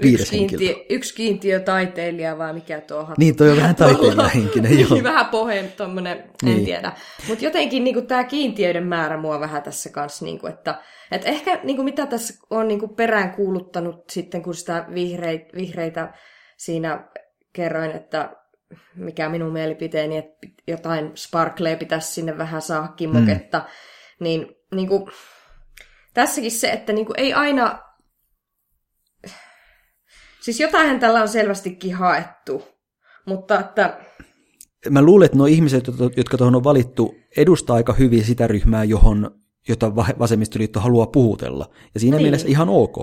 viides 0.01 0.21
yksi, 0.21 0.39
henkilö? 0.39 0.59
kiintiö, 0.59 0.85
yksi 0.89 1.15
kiintiö 1.15 1.59
taiteilija 1.59 2.37
vai 2.37 2.53
mikä 2.53 2.81
tuo 2.81 3.07
Niin, 3.17 3.35
toi 3.35 3.49
on 3.51 3.57
vähän 3.57 3.75
taiteilijahenkinen, 3.85 4.79
joo. 4.79 4.93
niin, 4.93 5.03
vähän 5.13 5.25
poheen 5.25 5.71
tommonen, 5.77 6.17
en 6.17 6.29
Niin. 6.43 6.65
tiedä. 6.65 6.91
Mutta 7.27 7.45
jotenkin 7.45 7.83
niinku, 7.83 8.01
tämä 8.01 8.23
kiintiöiden 8.23 8.87
määrä 8.87 9.17
mua 9.17 9.39
vähän 9.39 9.63
tässä 9.63 9.89
kanssa, 9.89 10.25
niinku, 10.25 10.47
että 10.47 10.81
et 11.11 11.21
ehkä 11.25 11.59
niinku, 11.63 11.83
mitä 11.83 12.05
tässä 12.05 12.33
on 12.49 12.67
niinku, 12.67 12.87
perään 12.87 13.31
kuuluttanut 13.31 14.09
sitten, 14.09 14.43
kun 14.43 14.55
sitä 14.55 14.85
vihreit, 14.93 15.53
vihreitä 15.55 16.13
siinä 16.57 17.07
kerroin, 17.53 17.91
että 17.91 18.35
mikä 18.95 19.29
minun 19.29 19.53
mielipiteeni, 19.53 20.17
että 20.17 20.47
jotain 20.67 21.11
sparklee 21.15 21.75
pitäisi 21.75 22.13
sinne 22.13 22.37
vähän 22.37 22.61
saada 22.61 22.87
kimmoketta, 22.87 23.57
mm. 23.59 23.65
niin 24.23 24.55
niinku, 24.75 25.09
tässäkin 26.13 26.51
se, 26.51 26.69
että 26.69 26.93
niinku, 26.93 27.13
ei 27.17 27.33
aina... 27.33 27.79
Siis 30.41 30.59
jotain 30.59 30.99
tällä 30.99 31.21
on 31.21 31.27
selvästikin 31.27 31.95
haettu, 31.95 32.67
mutta 33.25 33.59
että 33.59 33.99
Mä 34.89 35.01
luulen, 35.01 35.25
että 35.25 35.37
nuo 35.37 35.47
ihmiset, 35.47 35.87
jotka- 35.87 36.09
jotka 36.17 36.37
tuohon 36.37 36.55
on 36.55 36.63
valittu, 36.63 37.15
edustaa 37.37 37.75
aika 37.75 37.93
hyvin 37.93 38.23
sitä 38.23 38.47
ryhmää, 38.47 38.83
johon 38.83 39.44
jota 39.67 39.95
va- 39.95 40.05
vasemmistoliitto 40.19 40.79
haluaa 40.79 41.07
puhutella. 41.07 41.69
Ja 41.93 41.99
siinä 41.99 42.15
Niin. 42.15 42.17
niin. 42.19 42.25
mielessä 42.25 42.47
ihan 42.47 42.69
ok. 42.69 42.95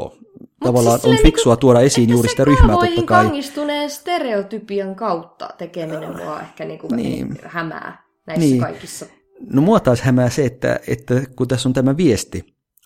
Tavallaan 0.64 1.00
siis 1.00 1.18
on 1.18 1.22
fiksua 1.22 1.56
tuoda 1.56 1.80
esiin 1.80 2.10
juuri 2.10 2.28
sitä 2.28 2.44
ryhmää 2.44 2.76
totta 2.76 3.02
kai. 3.02 3.24
kangistuneen 3.24 3.90
stereotypian 3.90 4.94
kautta 4.94 5.48
tekeminen 5.58 6.16
mua 6.16 6.40
ehkä 6.40 6.64
Niin. 6.64 6.80
niin. 6.96 7.38
hämää. 7.44 8.02
näissä 8.26 8.46
niin. 8.48 8.60
kaikissa. 8.60 9.06
No 9.52 9.62
mua 9.62 9.80
taas 9.80 10.00
hämää 10.00 10.30
se, 10.30 10.44
että, 10.44 10.80
että 10.88 11.22
kun 11.36 11.48
tässä 11.48 11.68
on 11.68 11.72
tämä 11.72 11.96
viesti, 11.96 12.44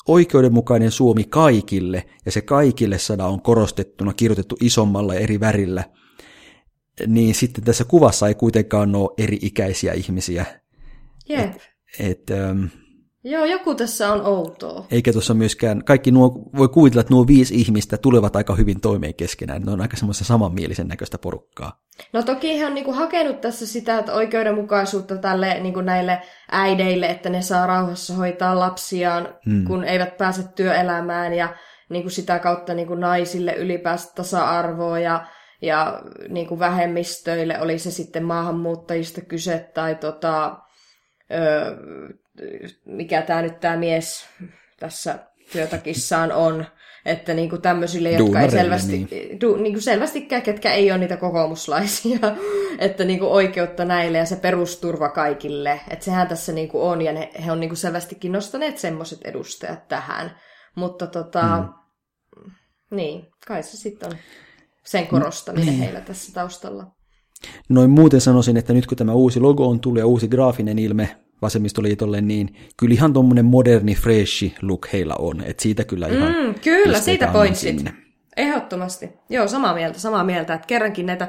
oikeudenmukainen 0.08 0.90
Suomi 0.90 1.24
kaikille, 1.24 2.06
ja 2.26 2.32
se 2.32 2.40
kaikille 2.40 2.98
sana 2.98 3.26
on 3.26 3.42
korostettuna, 3.42 4.12
kirjoitettu 4.14 4.56
isommalla 4.60 5.14
eri 5.14 5.40
värillä, 5.40 5.84
niin 7.06 7.34
sitten 7.34 7.64
tässä 7.64 7.84
kuvassa 7.84 8.28
ei 8.28 8.34
kuitenkaan 8.34 8.94
ole 8.94 9.10
eri-ikäisiä 9.18 9.92
ihmisiä. 9.92 10.46
Jep. 11.28 11.40
Et, 11.54 11.60
et, 11.98 12.30
ähm, 12.30 12.64
Joo, 13.28 13.44
joku 13.44 13.74
tässä 13.74 14.12
on 14.12 14.26
outoa. 14.26 14.86
Eikä 14.90 15.12
tuossa 15.12 15.34
myöskään, 15.34 15.84
kaikki 15.84 16.10
nuo, 16.10 16.50
voi 16.56 16.68
kuvitella, 16.68 17.00
että 17.00 17.14
nuo 17.14 17.26
viisi 17.26 17.54
ihmistä 17.54 17.96
tulevat 17.96 18.36
aika 18.36 18.54
hyvin 18.54 18.80
toimeen 18.80 19.14
keskenään. 19.14 19.62
Ne 19.62 19.72
on 19.72 19.80
aika 19.80 19.96
semmoista 19.96 20.24
samanmielisen 20.24 20.88
näköistä 20.88 21.18
porukkaa. 21.18 21.80
No 22.12 22.22
toki 22.22 22.58
he 22.58 22.66
on 22.66 22.74
niinku 22.74 22.92
hakenut 22.92 23.40
tässä 23.40 23.66
sitä 23.66 23.98
että 23.98 24.12
oikeudenmukaisuutta 24.12 25.16
tälle 25.16 25.60
niinku 25.60 25.80
näille 25.80 26.22
äideille, 26.50 27.06
että 27.06 27.30
ne 27.30 27.42
saa 27.42 27.66
rauhassa 27.66 28.14
hoitaa 28.14 28.58
lapsiaan, 28.58 29.28
hmm. 29.46 29.64
kun 29.64 29.84
eivät 29.84 30.16
pääse 30.16 30.42
työelämään 30.54 31.32
ja 31.32 31.56
niinku 31.90 32.10
sitä 32.10 32.38
kautta 32.38 32.74
niinku 32.74 32.94
naisille 32.94 33.54
ylipäänsä 33.54 34.12
tasa-arvoa 34.14 34.98
ja, 34.98 35.26
ja 35.62 36.02
niinku 36.28 36.58
vähemmistöille, 36.58 37.60
oli 37.60 37.78
se 37.78 37.90
sitten 37.90 38.24
maahanmuuttajista 38.24 39.20
kyse 39.20 39.70
tai 39.74 39.94
tota, 39.94 40.56
öö, 41.32 41.76
mikä 42.84 43.22
tämä 43.22 43.42
nyt 43.42 43.60
tämä 43.60 43.76
mies 43.76 44.26
tässä 44.80 45.18
työtakissaan 45.52 46.32
on, 46.32 46.66
että 47.06 47.34
niin 47.34 47.50
kuin 47.50 47.62
tämmöisille, 47.62 48.10
jotka 48.10 48.24
Duunareille, 48.24 48.56
ei 48.56 48.62
selvästi, 48.62 49.08
niin. 49.10 49.40
Du, 49.40 49.56
niin 49.56 49.72
kuin 49.72 49.82
selvästikään, 49.82 50.42
ketkä 50.42 50.72
ei 50.72 50.90
ole 50.90 50.98
niitä 50.98 51.16
kokoomuslaisia, 51.16 52.18
että 52.78 53.04
niin 53.04 53.18
kuin 53.18 53.30
oikeutta 53.30 53.84
näille 53.84 54.18
ja 54.18 54.26
se 54.26 54.36
perusturva 54.36 55.08
kaikille, 55.08 55.80
että 55.90 56.04
sehän 56.04 56.28
tässä 56.28 56.52
niin 56.52 56.68
kuin 56.68 56.82
on 56.82 57.02
ja 57.02 57.12
ne, 57.12 57.30
he 57.46 57.52
on 57.52 57.60
niin 57.60 57.70
kuin 57.70 57.78
selvästikin 57.78 58.32
nostaneet 58.32 58.78
semmoiset 58.78 59.22
edustajat 59.24 59.88
tähän, 59.88 60.36
mutta 60.74 61.06
tota, 61.06 61.64
mm. 62.36 62.50
niin, 62.90 63.26
kai 63.46 63.62
se 63.62 63.76
sitten 63.76 64.08
on 64.08 64.18
sen 64.84 65.06
korostaminen 65.06 65.66
niin. 65.66 65.78
heillä 65.78 66.00
tässä 66.00 66.32
taustalla. 66.34 66.86
Noin 67.68 67.90
muuten 67.90 68.20
sanoisin, 68.20 68.56
että 68.56 68.72
nyt 68.72 68.86
kun 68.86 68.98
tämä 68.98 69.12
uusi 69.12 69.40
logo 69.40 69.68
on 69.68 69.80
tullut 69.80 69.98
ja 69.98 70.06
uusi 70.06 70.28
graafinen 70.28 70.78
ilme 70.78 71.25
vasemmistoliitolle, 71.42 72.20
niin 72.20 72.56
kyllä 72.76 72.92
ihan 72.92 73.12
tuommoinen 73.12 73.44
moderni, 73.44 73.94
freshi 73.94 74.54
look 74.62 74.88
heillä 74.92 75.14
on. 75.18 75.40
Että 75.40 75.62
siitä 75.62 75.84
kyllä 75.84 76.08
ihan 76.08 76.32
mm, 76.32 76.54
Kyllä, 76.64 77.00
siitä 77.00 77.26
pointsit. 77.26 77.84
Ehdottomasti. 78.36 79.10
Joo, 79.30 79.48
samaa 79.48 79.74
mieltä, 79.74 79.98
samaa 79.98 80.24
mieltä. 80.24 80.54
Että 80.54 80.66
kerrankin 80.66 81.06
näitä, 81.06 81.28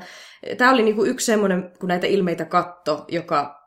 tämä 0.58 0.72
oli 0.72 0.82
niinku 0.82 1.06
yksi 1.06 1.26
semmoinen, 1.26 1.72
kun 1.80 1.88
näitä 1.88 2.08
ilmeitä 2.08 2.46
katto, 2.46 3.06
joka 3.08 3.58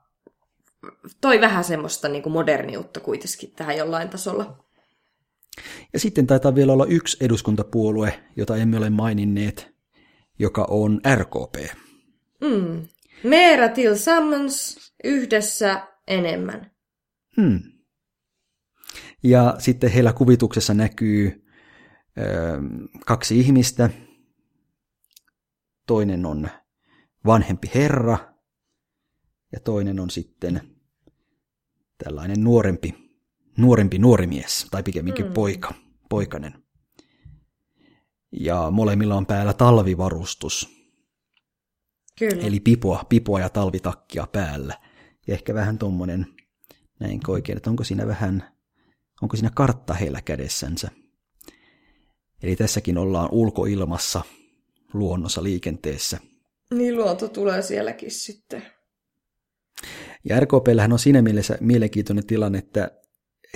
toi 1.20 1.40
vähän 1.40 1.64
semmoista 1.64 2.08
niinku 2.08 2.30
moderniutta 2.30 3.00
kuitenkin 3.00 3.52
tähän 3.56 3.76
jollain 3.76 4.08
tasolla. 4.08 4.64
Ja 5.92 6.00
sitten 6.00 6.26
taitaa 6.26 6.54
vielä 6.54 6.72
olla 6.72 6.86
yksi 6.86 7.16
eduskuntapuolue, 7.20 8.20
jota 8.36 8.56
emme 8.56 8.76
ole 8.76 8.90
maininneet, 8.90 9.74
joka 10.38 10.66
on 10.70 11.00
RKP. 11.14 11.74
Mm. 12.40 12.88
Meera 13.22 13.68
tillsammans 13.68 14.78
yhdessä 15.04 15.86
enemmän. 16.10 16.70
Hmm. 17.40 17.60
Ja 19.22 19.54
sitten 19.58 19.90
heillä 19.90 20.12
kuvituksessa 20.12 20.74
näkyy 20.74 21.46
ö, 22.18 22.22
kaksi 23.06 23.40
ihmistä. 23.40 23.90
Toinen 25.86 26.26
on 26.26 26.48
vanhempi 27.26 27.70
herra 27.74 28.18
ja 29.52 29.60
toinen 29.60 30.00
on 30.00 30.10
sitten 30.10 30.60
tällainen 32.04 32.44
nuorempi, 32.44 32.94
nuorempi 33.58 33.98
nuori 33.98 34.26
mies, 34.26 34.66
tai 34.70 34.82
pikemminkin 34.82 35.24
hmm. 35.24 35.34
poika, 35.34 35.74
poikainen. 36.08 36.62
Ja 38.32 38.70
molemmilla 38.70 39.14
on 39.14 39.26
päällä 39.26 39.52
talvivarustus. 39.52 40.80
Kyllä. 42.18 42.46
Eli 42.46 42.60
pipoa, 42.60 43.04
pipoa 43.08 43.40
ja 43.40 43.48
talvitakkia 43.48 44.26
päällä. 44.32 44.89
Ja 45.30 45.34
ehkä 45.34 45.54
vähän 45.54 45.78
tuommoinen, 45.78 46.26
näin 47.00 47.20
oikein, 47.28 47.56
että 47.56 47.70
onko 47.70 47.84
siinä 47.84 48.06
vähän, 48.06 48.44
onko 49.22 49.36
siinä 49.36 49.50
kartta 49.54 49.94
heillä 49.94 50.22
kädessänsä. 50.22 50.90
Eli 52.42 52.56
tässäkin 52.56 52.98
ollaan 52.98 53.28
ulkoilmassa, 53.32 54.22
luonnossa, 54.92 55.42
liikenteessä. 55.42 56.18
Niin, 56.74 56.96
luonto 56.96 57.28
tulee 57.28 57.62
sielläkin 57.62 58.10
sitten. 58.10 58.62
Ja 60.24 60.40
RKPllähän 60.40 60.92
on 60.92 60.98
siinä 60.98 61.22
mielessä 61.22 61.58
mielenkiintoinen 61.60 62.26
tilanne, 62.26 62.58
että 62.58 62.99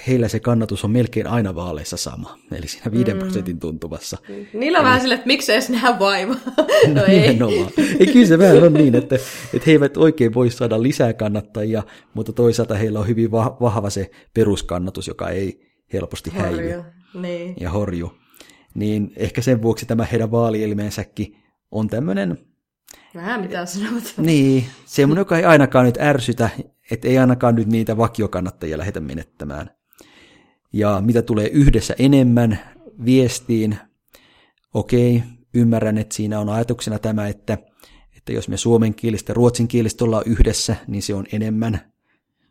heillä 0.06 0.28
se 0.28 0.40
kannatus 0.40 0.84
on 0.84 0.90
melkein 0.90 1.26
aina 1.26 1.54
vaaleissa 1.54 1.96
sama, 1.96 2.38
eli 2.52 2.68
siinä 2.68 2.90
5 2.92 3.14
mm. 3.14 3.18
prosentin 3.18 3.60
tuntumassa. 3.60 4.18
Niillä 4.52 4.78
on 4.78 4.84
eli... 4.84 4.88
vähän 4.88 5.00
sille, 5.00 5.14
että 5.14 5.26
miksi 5.26 5.52
edes 5.52 5.70
nähdä 5.70 5.98
vaivaa. 5.98 6.36
no 6.94 7.04
ei. 7.04 7.38
ei. 7.98 8.06
Kyllä 8.12 8.26
se 8.26 8.38
vähän 8.38 8.62
on 8.62 8.72
niin, 8.72 8.94
että, 8.94 9.14
että 9.54 9.64
he 9.66 9.72
eivät 9.72 9.96
oikein 9.96 10.34
voi 10.34 10.50
saada 10.50 10.82
lisää 10.82 11.12
kannattajia, 11.12 11.82
mutta 12.14 12.32
toisaalta 12.32 12.74
heillä 12.74 13.00
on 13.00 13.08
hyvin 13.08 13.30
vahva 13.32 13.90
se 13.90 14.10
peruskannatus, 14.34 15.08
joka 15.08 15.28
ei 15.28 15.60
helposti 15.92 16.30
horju. 16.30 16.68
häivy 16.68 16.84
niin. 17.14 17.54
ja 17.60 17.70
horju. 17.70 18.12
Niin 18.74 19.12
ehkä 19.16 19.42
sen 19.42 19.62
vuoksi 19.62 19.86
tämä 19.86 20.04
heidän 20.04 20.30
vaalielimensäkin 20.30 21.36
on 21.70 21.88
tämmöinen... 21.88 22.38
Vähän 23.14 23.40
mitä 23.40 23.66
sanot. 23.66 24.14
Niin, 24.16 24.64
semmoinen, 24.84 25.20
joka 25.20 25.38
ei 25.38 25.44
ainakaan 25.44 25.86
nyt 25.86 25.98
ärsytä, 26.00 26.50
että 26.90 27.08
ei 27.08 27.18
ainakaan 27.18 27.54
nyt 27.54 27.68
niitä 27.68 27.96
vakiokannattajia 27.96 28.78
lähetä 28.78 29.00
menettämään. 29.00 29.70
Ja 30.74 31.00
mitä 31.04 31.22
tulee 31.22 31.48
yhdessä 31.48 31.94
enemmän 31.98 32.58
viestiin, 33.04 33.76
okei, 34.74 35.22
ymmärrän, 35.54 35.98
että 35.98 36.14
siinä 36.14 36.40
on 36.40 36.48
ajatuksena 36.48 36.98
tämä, 36.98 37.28
että, 37.28 37.58
että 38.16 38.32
jos 38.32 38.48
me 38.48 38.56
suomenkielistä 38.56 39.30
ja 39.30 39.34
ruotsinkielistä 39.34 40.04
ollaan 40.04 40.22
yhdessä, 40.26 40.76
niin 40.86 41.02
se 41.02 41.14
on 41.14 41.26
enemmän 41.32 41.92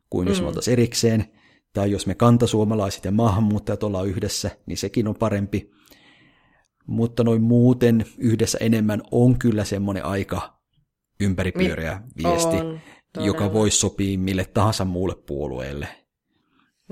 kuin 0.10 0.28
jos 0.28 0.38
mm. 0.38 0.44
me 0.44 0.48
oltaisiin 0.48 0.72
erikseen. 0.74 1.26
Tai 1.74 1.92
jos 1.92 2.08
me 2.08 2.16
kantasuomalaiset 2.16 3.06
ja 3.06 3.12
maahanmuuttajat 3.12 3.84
ollaan 3.84 4.08
yhdessä, 4.08 4.52
niin 4.66 4.78
sekin 4.78 5.08
on 5.08 5.16
parempi. 5.16 5.72
Mutta 6.88 7.24
noin 7.24 7.42
muuten 7.42 8.06
yhdessä 8.18 8.58
enemmän 8.62 9.02
on 9.12 9.40
kyllä 9.40 9.64
semmoinen 9.64 10.06
aika 10.06 10.60
ympäripyöreä 11.20 12.02
viesti, 12.18 12.56
on, 12.56 12.80
joka 13.26 13.54
voisi 13.54 13.78
sopia 13.78 14.18
mille 14.18 14.46
tahansa 14.46 14.86
muulle 14.86 15.16
puolueelle– 15.16 15.88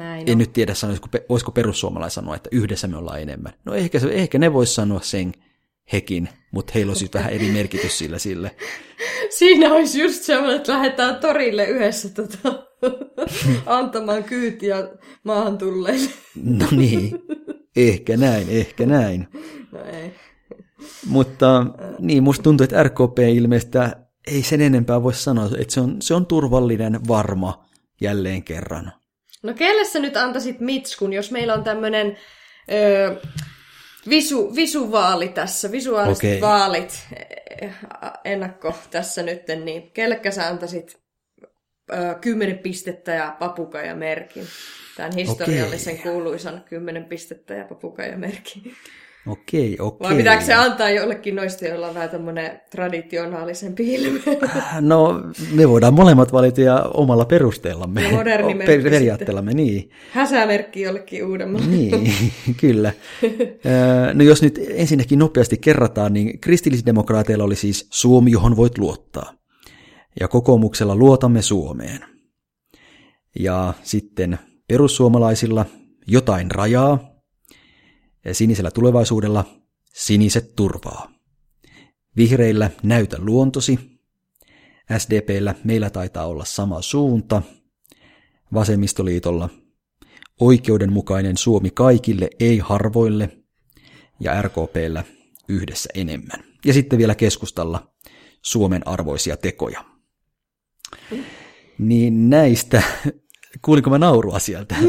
näin 0.01 0.29
en 0.29 0.31
on. 0.31 0.37
nyt 0.37 0.53
tiedä, 0.53 0.73
sanoisiko, 0.73 1.07
voisiko 1.29 1.51
perussuomalaiset 1.51 2.15
sanoa, 2.15 2.35
että 2.35 2.49
yhdessä 2.51 2.87
me 2.87 2.97
ollaan 2.97 3.21
enemmän. 3.21 3.53
No 3.65 3.73
ehkä, 3.73 3.99
ehkä 4.11 4.39
ne 4.39 4.53
vois 4.53 4.75
sanoa 4.75 4.99
sen 4.99 5.33
hekin, 5.93 6.29
mutta 6.51 6.71
heillä 6.75 6.89
olisi 6.89 7.09
vähän 7.13 7.33
eri 7.33 7.51
merkitys 7.51 7.97
sillä 7.97 8.19
sille. 8.19 8.55
Siinä 9.39 9.73
olisi 9.73 10.01
just 10.01 10.23
semmoinen, 10.23 10.57
että 10.57 10.73
lähdetään 10.73 11.15
torille 11.15 11.65
yhdessä 11.65 12.09
tota, 12.09 12.67
antamaan 13.65 14.23
kyytiä 14.23 14.89
maahan 15.23 15.57
tulleille. 15.57 16.09
no 16.59 16.67
niin, 16.71 17.11
ehkä 17.75 18.17
näin, 18.17 18.49
ehkä 18.49 18.85
näin. 18.85 19.27
No 19.71 19.79
ei. 19.85 20.13
Mutta 21.05 21.65
niin, 21.99 22.23
musta 22.23 22.43
tuntuu, 22.43 22.63
että 22.63 22.83
RKP 22.83 23.19
ilmeisesti 23.19 23.77
ei 24.27 24.43
sen 24.43 24.61
enempää 24.61 25.03
voi 25.03 25.13
sanoa, 25.13 25.49
että 25.57 25.73
se 25.73 25.81
on, 25.81 26.01
se 26.01 26.13
on 26.13 26.25
turvallinen, 26.25 27.07
varma 27.07 27.65
jälleen 28.01 28.43
kerran. 28.43 28.91
No 29.41 29.53
kelle 29.53 29.85
sä 29.85 29.99
nyt 29.99 30.17
antaisit 30.17 30.59
mitskun, 30.59 31.13
jos 31.13 31.31
meillä 31.31 31.53
on 31.53 31.63
tämmöinen 31.63 32.17
öö, 32.71 33.15
visu, 34.09 34.55
visuvaali 34.55 35.27
tässä, 35.27 35.71
visuaaliset 35.71 36.23
okay. 36.23 36.41
vaalit 36.41 37.07
eh, 37.61 37.73
ennakko 38.23 38.73
tässä 38.91 39.23
nyt, 39.23 39.41
niin 39.63 39.91
kellekä 39.91 40.31
sä 40.31 40.47
antaisit 40.47 40.99
öö, 41.93 42.15
kymmenen 42.21 42.57
pistettä 42.57 43.11
ja 43.11 43.95
merkin? 43.95 44.47
Tämän 44.97 45.15
historiallisen 45.15 45.93
okay. 45.93 46.11
kuuluisan 46.11 46.63
kymmenen 46.69 47.05
pistettä 47.05 47.53
ja 47.53 48.17
merkin. 48.17 48.75
Okei, 49.27 49.77
okei. 49.79 50.09
Vai 50.09 50.17
pitääkö 50.17 50.43
se 50.43 50.53
antaa 50.53 50.89
jollekin 50.89 51.35
noista, 51.35 51.65
joilla 51.65 51.87
on 51.87 51.93
vähän 51.93 52.09
tämmöinen 52.09 52.61
traditionaalisempi 52.71 53.93
ilme? 53.93 54.19
No, 54.79 55.21
me 55.53 55.69
voidaan 55.69 55.93
molemmat 55.93 56.33
valita 56.33 56.61
ja 56.61 56.81
omalla 56.93 57.25
perusteellamme. 57.25 58.03
Ja 58.03 58.11
moderni 58.11 58.53
merkki 58.53 58.89
Periaatteellamme, 58.89 59.53
niin. 59.53 59.89
Häsämerkki 60.11 60.81
jollekin 60.81 61.25
uudemmalle. 61.25 61.67
Niin, 61.67 62.13
kyllä. 62.61 62.93
No 64.13 64.23
jos 64.23 64.41
nyt 64.41 64.59
ensinnäkin 64.69 65.19
nopeasti 65.19 65.57
kerrataan, 65.57 66.13
niin 66.13 66.39
kristillisdemokraateilla 66.39 67.43
oli 67.43 67.55
siis 67.55 67.87
Suomi, 67.89 68.31
johon 68.31 68.57
voit 68.57 68.77
luottaa. 68.77 69.33
Ja 70.19 70.27
kokoomuksella 70.27 70.95
luotamme 70.95 71.41
Suomeen. 71.41 71.99
Ja 73.39 73.73
sitten 73.83 74.39
perussuomalaisilla 74.67 75.65
jotain 76.07 76.51
rajaa, 76.51 77.10
Sinisellä 78.31 78.71
tulevaisuudella 78.71 79.45
siniset 79.93 80.55
turvaa. 80.55 81.11
Vihreillä 82.17 82.69
näytä 82.83 83.17
luontosi. 83.19 83.79
SDPllä 84.97 85.55
meillä 85.63 85.89
taitaa 85.89 86.25
olla 86.27 86.45
sama 86.45 86.81
suunta, 86.81 87.41
vasemmistoliitolla 88.53 89.49
oikeudenmukainen 90.39 91.37
Suomi 91.37 91.69
kaikille, 91.69 92.29
ei 92.39 92.57
harvoille, 92.57 93.29
ja 94.19 94.41
RKPllä 94.41 95.03
yhdessä 95.47 95.89
enemmän. 95.93 96.43
Ja 96.65 96.73
sitten 96.73 96.99
vielä 96.99 97.15
keskustalla 97.15 97.93
Suomen 98.41 98.87
arvoisia 98.87 99.37
tekoja. 99.37 99.85
Niin 101.77 102.29
näistä, 102.29 102.83
kuulinko 103.61 103.89
mä 103.89 103.97
naurua 103.97 104.39
sieltä? 104.39 104.75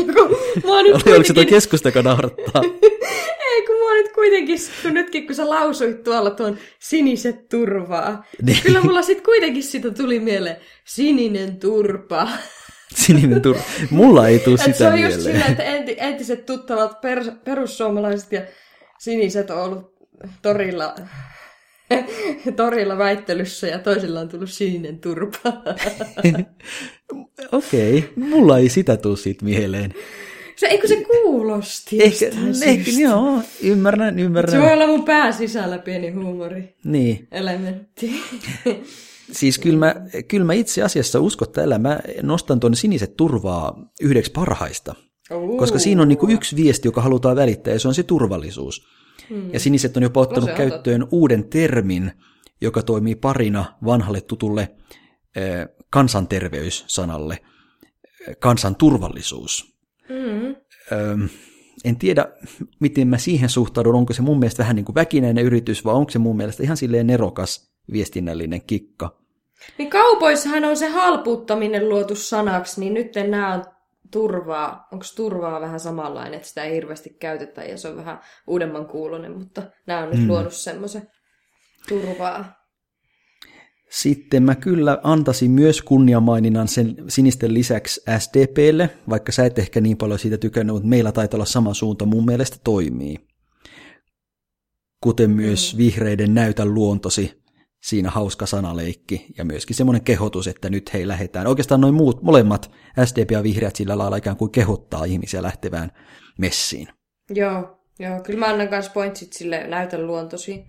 Mä 0.66 0.82
nyt 0.82 0.94
Oli, 0.94 1.12
Oliko 1.12 1.24
se 1.24 1.34
tuo 1.34 1.44
keskusta, 1.44 1.88
joka 1.88 2.02
naurattaa? 2.02 2.62
Ei, 3.52 3.66
kun 3.66 3.76
mä 3.76 3.94
nyt 3.94 4.12
kuitenkin, 4.12 4.58
kun 4.82 4.94
nytkin 4.94 5.26
kun 5.26 5.34
sä 5.34 5.48
lausuit 5.48 6.02
tuolla 6.02 6.30
tuon 6.30 6.58
siniset 6.78 7.48
turvaa, 7.48 8.24
niin. 8.42 8.58
kyllä 8.62 8.80
mulla 8.80 9.02
sitten 9.02 9.24
kuitenkin 9.24 9.62
sitä 9.62 9.90
tuli 9.90 10.20
mieleen 10.20 10.56
sininen 10.84 11.56
turpa. 11.56 12.28
Sininen 12.94 13.42
turpa. 13.42 13.62
Mulla 13.90 14.28
ei 14.28 14.38
tule 14.38 14.58
sitä 14.58 14.72
se 14.72 14.86
on 14.86 14.92
mieleen. 14.92 15.14
just 15.14 15.26
sillä, 15.26 15.46
että 15.46 15.62
enti, 15.62 15.96
entiset 15.98 16.46
tuttavat 16.46 17.00
per, 17.00 17.24
perussuomalaiset 17.44 18.32
ja 18.32 18.42
siniset 18.98 19.50
on 19.50 19.62
ollut 19.62 19.94
torilla, 20.42 20.94
torilla 22.57 22.99
väittelyssä 22.99 23.66
ja 23.66 23.78
toisilla 23.78 24.20
on 24.20 24.28
tullut 24.28 24.51
sininen 24.51 24.99
turpa. 24.99 25.53
Okei, 27.53 27.99
okay. 27.99 28.11
mulla 28.16 28.59
ei 28.59 28.68
sitä 28.68 28.97
tule 28.97 29.16
siitä 29.16 29.45
mieleen. 29.45 29.95
Se, 30.57 30.66
eikö 30.66 30.88
se 30.88 31.05
kuulosti 31.05 32.03
Ehkä, 32.03 32.26
ehkä 32.66 32.90
joo, 33.01 33.40
ymmärrän, 33.62 34.14
Se 34.14 34.20
ymmärrän. 34.20 34.62
voi 34.62 34.72
olla 34.72 34.86
mun 34.86 35.05
pää 35.05 35.32
sisällä 35.32 35.78
pieni 35.78 36.11
huumori. 36.11 36.74
Niin, 36.84 37.28
Elementti. 37.30 38.12
siis 39.32 39.59
kyllä 39.59 39.78
mä, 39.78 39.95
kyllä 40.28 40.45
mä 40.45 40.53
itse 40.53 40.82
asiassa 40.82 41.20
uskon 41.20 41.49
tällä, 41.53 41.78
mä 41.78 42.01
nostan 42.22 42.61
tuon 42.61 42.76
siniset 42.76 43.16
turvaa 43.16 43.90
yhdeksi 44.01 44.32
parhaista. 44.32 44.95
Koska 45.59 45.78
siinä 45.78 46.03
on 46.03 46.09
niin 46.09 46.30
yksi 46.30 46.57
viesti, 46.57 46.88
joka 46.88 47.01
halutaan 47.01 47.36
välittää, 47.36 47.72
ja 47.72 47.78
se 47.78 47.88
on 47.88 47.95
se 47.95 48.03
turvallisuus. 48.03 48.86
Ja 49.53 49.61
siniset 49.61 49.97
on 49.97 50.03
jopa 50.03 50.20
ottanut 50.20 50.45
se 50.45 50.51
on 50.51 50.57
käyttöön 50.57 51.07
uuden 51.11 51.49
termin, 51.49 52.12
joka 52.61 52.83
toimii 52.83 53.14
parina 53.14 53.64
vanhalle 53.85 54.20
tutulle 54.20 54.68
eh, 55.37 55.68
kansanterveyssanalle, 55.91 57.39
eh, 58.28 58.37
kansanturvallisuus. 58.39 59.76
Mm. 60.09 60.57
Öm, 60.93 61.28
en 61.85 61.97
tiedä, 61.97 62.26
miten 62.80 63.09
mä 63.09 63.18
siihen 63.18 63.49
suhtaudun, 63.49 63.95
onko 63.95 64.12
se 64.12 64.22
mun 64.22 64.39
mielestä 64.39 64.62
vähän 64.62 64.76
niin 64.76 64.85
kuin 64.85 64.95
väkinäinen 64.95 65.45
yritys, 65.45 65.85
vai 65.85 65.95
onko 65.95 66.11
se 66.11 66.18
mun 66.18 66.37
mielestä 66.37 66.62
ihan 66.62 66.76
silleen 66.76 67.07
nerokas 67.07 67.72
viestinnällinen 67.93 68.62
kikka. 68.62 69.22
Niin 69.78 69.91
kaupoissahan 69.91 70.64
on 70.64 70.76
se 70.76 70.89
halpuuttaminen 70.89 71.89
luotu 71.89 72.14
sanaksi, 72.14 72.80
niin 72.80 72.95
nyt 72.95 73.12
nämä 73.28 73.55
on 73.55 73.64
turvaa. 74.12 74.88
Onko 74.92 75.04
turvaa 75.16 75.60
vähän 75.60 75.80
samanlainen, 75.80 76.34
että 76.34 76.48
sitä 76.48 76.64
ei 76.64 76.74
hirveästi 76.74 77.10
käytetä 77.10 77.64
ja 77.64 77.78
se 77.78 77.88
on 77.88 77.96
vähän 77.96 78.20
uudemman 78.46 78.86
kuulonen, 78.86 79.38
mutta 79.38 79.62
nämä 79.86 80.02
on 80.02 80.10
nyt 80.10 80.20
mm. 80.20 80.28
luonut 80.28 80.52
semmoisen 80.52 81.08
turvaa. 81.88 82.62
Sitten 83.90 84.42
mä 84.42 84.54
kyllä 84.54 84.98
antaisin 85.02 85.50
myös 85.50 85.82
kunniamaininnan 85.82 86.68
sen 86.68 86.96
sinisten 87.08 87.54
lisäksi 87.54 88.00
SDPlle, 88.18 88.90
vaikka 89.08 89.32
sä 89.32 89.44
et 89.44 89.58
ehkä 89.58 89.80
niin 89.80 89.96
paljon 89.96 90.18
siitä 90.18 90.38
tykännyt, 90.38 90.74
mutta 90.74 90.88
meillä 90.88 91.12
taitaa 91.12 91.36
olla 91.36 91.44
sama 91.44 91.74
suunta, 91.74 92.06
mun 92.06 92.24
mielestä 92.24 92.56
toimii. 92.64 93.16
Kuten 95.00 95.30
myös 95.30 95.76
vihreiden 95.76 96.34
näytä 96.34 96.64
luontosi, 96.64 97.41
siinä 97.83 98.11
hauska 98.11 98.47
sanaleikki 98.47 99.26
ja 99.39 99.45
myöskin 99.45 99.76
semmoinen 99.76 100.05
kehotus, 100.05 100.49
että 100.49 100.70
nyt 100.70 100.93
hei 100.93 101.09
lähetään. 101.09 101.47
Oikeastaan 101.47 101.80
noin 101.80 101.95
muut, 101.95 102.22
molemmat 102.22 102.70
SDP 103.05 103.30
ja 103.30 103.43
vihreät 103.43 103.76
sillä 103.76 103.99
lailla 103.99 104.16
ikään 104.16 104.37
kuin 104.37 104.51
kehottaa 104.51 105.05
ihmisiä 105.05 105.43
lähtevään 105.43 105.91
messiin. 106.39 106.89
Joo, 107.30 107.85
joo. 107.99 108.20
Kyllä 108.20 108.39
mä 108.39 108.47
annan 108.47 108.68
kanssa 108.68 108.93
pointsit 108.93 109.33
sille 109.33 109.66
näytä 109.66 109.99
luontosi. 109.99 110.64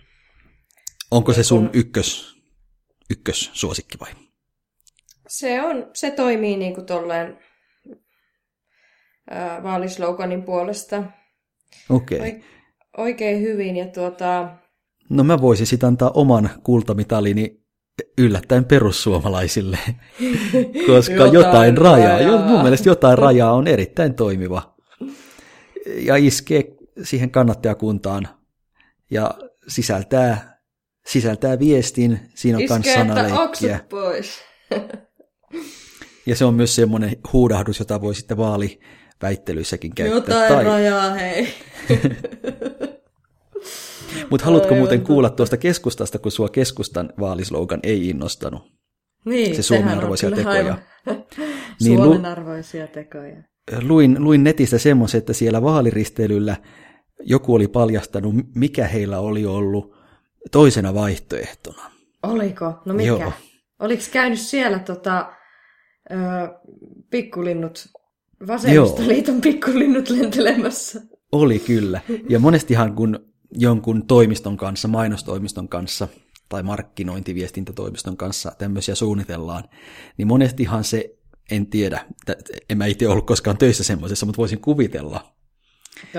Onko 1.11 1.33
se 1.33 1.43
sun 1.43 1.69
ykkös, 1.73 2.35
ykkössuosikki 3.09 3.99
vai? 3.99 4.11
Se, 5.27 5.61
on, 5.61 5.89
se 5.93 6.11
toimii 6.11 6.57
niin 6.57 6.75
kuin 6.75 6.85
tolleen 6.85 7.39
vaalisloganin 9.63 10.43
puolesta 10.43 11.03
Okei. 11.89 12.17
Okay. 12.17 12.29
Oi- 12.29 12.43
oikein 12.97 13.41
hyvin. 13.41 13.77
Ja 13.77 13.87
tuota, 13.87 14.57
No 15.09 15.23
mä 15.23 15.41
voisin 15.41 15.67
sitten 15.67 15.87
antaa 15.87 16.11
oman 16.13 16.49
kultamitalini 16.63 17.63
yllättäen 18.17 18.65
perussuomalaisille, 18.65 19.77
koska 20.87 21.13
jotain, 21.13 21.33
Jotain 21.33 21.77
rajaa, 21.77 22.21
jo, 22.21 22.31
rajaa. 22.33 22.47
mun 22.47 22.61
mielestä 22.61 22.89
jotain 22.89 23.17
rajaa 23.17 23.53
on 23.53 23.67
erittäin 23.67 24.13
toimiva 24.13 24.75
ja 25.97 26.15
iskee 26.15 26.63
siihen 27.03 27.31
kannattajakuntaan 27.31 28.27
ja 29.11 29.31
sisältää, 29.67 30.59
sisältää 31.07 31.59
viestin, 31.59 32.19
siinä 32.35 32.57
on 32.57 32.63
myös 32.69 32.87
että 32.87 32.93
sanaleikkiä. 32.93 33.79
pois. 33.89 34.39
Ja 36.25 36.35
se 36.35 36.45
on 36.45 36.53
myös 36.53 36.75
semmoinen 36.75 37.15
huudahdus, 37.33 37.79
jota 37.79 38.01
voi 38.01 38.15
sitten 38.15 38.37
vaaliväittelyissäkin 38.37 39.95
käyttää. 39.95 40.17
Jotain 40.17 40.53
tai, 40.53 40.63
rajaa, 40.63 41.13
hei. 41.13 41.47
Mutta 44.33 44.45
haluatko 44.45 44.75
muuten 44.75 44.99
on 44.99 45.05
kuulla 45.05 45.29
tuosta 45.29 45.57
keskustasta, 45.57 46.19
kun 46.19 46.31
sua 46.31 46.49
keskustan 46.49 47.13
vaalislogan 47.19 47.79
ei 47.83 48.09
innostanut? 48.09 48.61
Niin, 49.25 49.55
Se 49.55 49.61
Suomen 49.61 49.97
arvoisia 49.97 50.31
tekoja. 50.31 50.77
Niin 51.83 51.97
Suomen 51.97 52.25
arvoisia 52.25 52.87
tekoja. 52.87 53.35
luin, 53.81 54.23
luin 54.23 54.43
netistä 54.43 54.77
semmoisen, 54.77 55.17
että 55.19 55.33
siellä 55.33 55.61
vaaliristeilyllä 55.61 56.55
joku 57.19 57.53
oli 57.53 57.67
paljastanut, 57.67 58.35
mikä 58.55 58.87
heillä 58.87 59.19
oli 59.19 59.45
ollut 59.45 59.95
toisena 60.51 60.93
vaihtoehtona. 60.93 61.91
Oliko? 62.23 62.73
No 62.85 62.93
mikä? 62.93 63.07
Joo. 63.07 63.33
Oliko 63.79 64.03
käynyt 64.11 64.39
siellä 64.39 64.79
tota, 64.79 65.33
ö, 66.11 66.15
pikkulinnut, 67.09 67.85
vasemmistoliiton 68.47 69.41
pikkulinnut 69.41 70.09
lentelemässä? 70.09 71.01
Oli 71.31 71.59
kyllä. 71.59 72.01
Ja 72.29 72.39
monestihan 72.39 72.95
kun 72.95 73.32
jonkun 73.57 74.07
toimiston 74.07 74.57
kanssa, 74.57 74.87
mainostoimiston 74.87 75.69
kanssa 75.69 76.07
tai 76.49 76.63
markkinointiviestintätoimiston 76.63 78.17
kanssa 78.17 78.51
tämmöisiä 78.57 78.95
suunnitellaan, 78.95 79.63
niin 80.17 80.27
monestihan 80.27 80.83
se, 80.83 81.15
en 81.51 81.67
tiedä, 81.67 82.05
en 82.69 82.77
mä 82.77 82.85
itse 82.85 83.07
ollut 83.07 83.25
koskaan 83.25 83.57
töissä 83.57 83.83
semmoisessa, 83.83 84.25
mutta 84.25 84.37
voisin 84.37 84.61
kuvitella, 84.61 85.35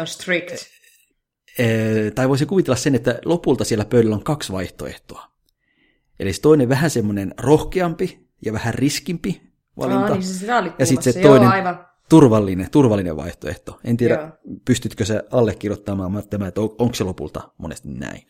strict. 0.05 0.53
Ee, 1.59 2.11
tai 2.11 2.29
voisin 2.29 2.49
kuvitella 2.49 2.77
sen, 2.77 2.95
että 2.95 3.19
lopulta 3.25 3.65
siellä 3.65 3.85
pöydällä 3.85 4.17
on 4.17 4.25
kaksi 4.25 4.53
vaihtoehtoa. 4.53 5.35
Eli 6.19 6.33
se 6.33 6.41
toinen 6.41 6.69
vähän 6.69 6.91
semmoinen 6.91 7.35
rohkeampi 7.41 8.29
ja 8.45 8.53
vähän 8.53 8.75
riskimpi 8.75 9.43
valinta. 9.77 10.05
Aa, 10.05 10.11
niin 10.11 10.23
se 10.23 10.39
sitä 10.39 10.59
oli 10.59 10.73
ja 10.79 10.87
sitten 10.87 11.13
se 11.13 11.21
toinen 11.21 11.47
Joo, 11.47 11.53
aivan. 11.53 11.87
Turvallinen, 12.09 12.71
turvallinen 12.71 13.17
vaihtoehto. 13.17 13.81
En 13.85 13.97
tiedä, 13.97 14.15
Joo. 14.15 14.29
pystytkö 14.65 15.05
se 15.05 15.23
allekirjoittamaan 15.31 16.29
tämä, 16.31 16.47
että 16.47 16.61
on- 16.61 16.75
onko 16.79 16.95
se 16.95 17.05
lopulta 17.05 17.49
monesti 17.59 17.89
näin. 17.89 18.23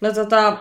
No 0.00 0.12
tota, 0.12 0.58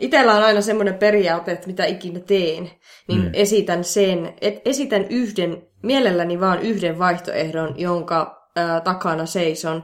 itellä 0.00 0.34
on 0.34 0.42
aina 0.42 0.60
semmoinen 0.60 0.94
periaate, 0.94 1.52
että 1.52 1.66
mitä 1.66 1.84
ikinä 1.84 2.20
teen, 2.20 2.70
niin 3.08 3.22
mm. 3.22 3.30
esitän 3.32 3.84
sen, 3.84 4.34
et 4.40 4.54
esitän 4.64 5.06
yhden, 5.10 5.62
mielelläni 5.82 6.40
vaan 6.40 6.60
yhden 6.60 6.98
vaihtoehdon, 6.98 7.80
jonka 7.80 8.48
ää, 8.56 8.80
takana 8.80 9.26
seison 9.26 9.82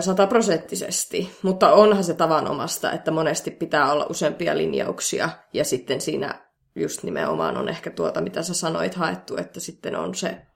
sataprosenttisesti. 0.00 1.30
Mutta 1.42 1.72
onhan 1.72 2.04
se 2.04 2.14
tavanomasta, 2.14 2.92
että 2.92 3.10
monesti 3.10 3.50
pitää 3.50 3.92
olla 3.92 4.06
useampia 4.10 4.56
linjauksia, 4.56 5.30
ja 5.52 5.64
sitten 5.64 6.00
siinä 6.00 6.45
just 6.76 7.02
nimenomaan 7.02 7.56
on 7.56 7.68
ehkä 7.68 7.90
tuota, 7.90 8.20
mitä 8.20 8.42
sä 8.42 8.54
sanoit, 8.54 8.94
haettu, 8.94 9.36
että 9.36 9.60
sitten 9.60 9.96
on 9.96 10.14
se 10.14 10.46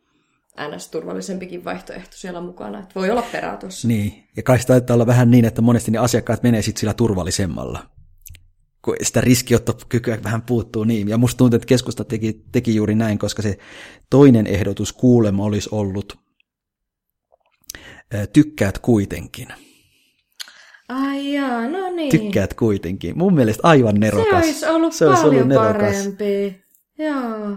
NS-turvallisempikin 0.59 1.65
vaihtoehto 1.65 2.17
siellä 2.17 2.41
mukana. 2.41 2.79
Että 2.79 2.95
voi 2.95 3.11
olla 3.11 3.23
perää 3.23 3.57
tuossa. 3.57 3.89
Niin, 3.89 4.25
ja 4.37 4.43
kai 4.43 4.59
se 4.59 4.67
taitaa 4.67 4.95
olla 4.95 5.07
vähän 5.07 5.31
niin, 5.31 5.45
että 5.45 5.63
monesti 5.63 5.91
ne 5.91 5.99
asiakkaat 5.99 6.43
menee 6.43 6.63
sitten 6.63 6.81
sillä 6.81 6.95
turvallisemmalla. 6.95 7.87
Kun 8.83 8.97
sitä 9.03 9.21
riskiottokykyä 9.21 10.19
vähän 10.25 10.43
puuttuu 10.43 10.85
niin. 10.85 11.09
Ja 11.09 11.19
musta 11.19 11.39
tuntuu, 11.39 11.57
että 11.57 11.67
keskusta 11.67 12.05
teki, 12.05 12.45
teki 12.53 12.75
juuri 12.75 12.95
näin, 12.95 13.19
koska 13.19 13.43
se 13.43 13.59
toinen 14.11 14.47
ehdotus 14.47 14.93
kuulemma 14.93 15.45
olisi 15.45 15.69
ollut 15.73 16.19
ää, 18.15 18.27
tykkäät 18.27 18.79
kuitenkin. 18.79 19.49
Ai 20.91 21.33
jaa, 21.33 21.69
no 21.69 21.91
niin. 21.91 22.11
Tykkäät 22.11 22.55
kuitenkin. 22.55 23.19
Mun 23.19 23.35
mielestä 23.35 23.61
aivan 23.69 23.93
Se 23.95 23.99
nerokas. 23.99 24.45
olisi 24.45 24.67
ollut 24.67 24.93
Se 24.93 25.07
olisi 25.07 25.23
paljon 25.23 25.53
ollut 25.53 25.57
parempi. 25.57 26.63
Joo. 26.99 27.57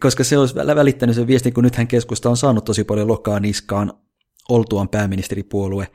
Koska 0.00 0.24
se 0.24 0.38
olisi 0.38 0.54
vä- 0.54 0.76
välittänyt 0.76 1.16
sen 1.16 1.26
viestin, 1.26 1.54
kun 1.54 1.64
nythän 1.64 1.86
keskusta 1.86 2.30
on 2.30 2.36
saanut 2.36 2.64
tosi 2.64 2.84
paljon 2.84 3.08
lokaa 3.08 3.40
niskaan 3.40 3.92
oltuaan 4.48 4.88
pääministeripuolue 4.88 5.88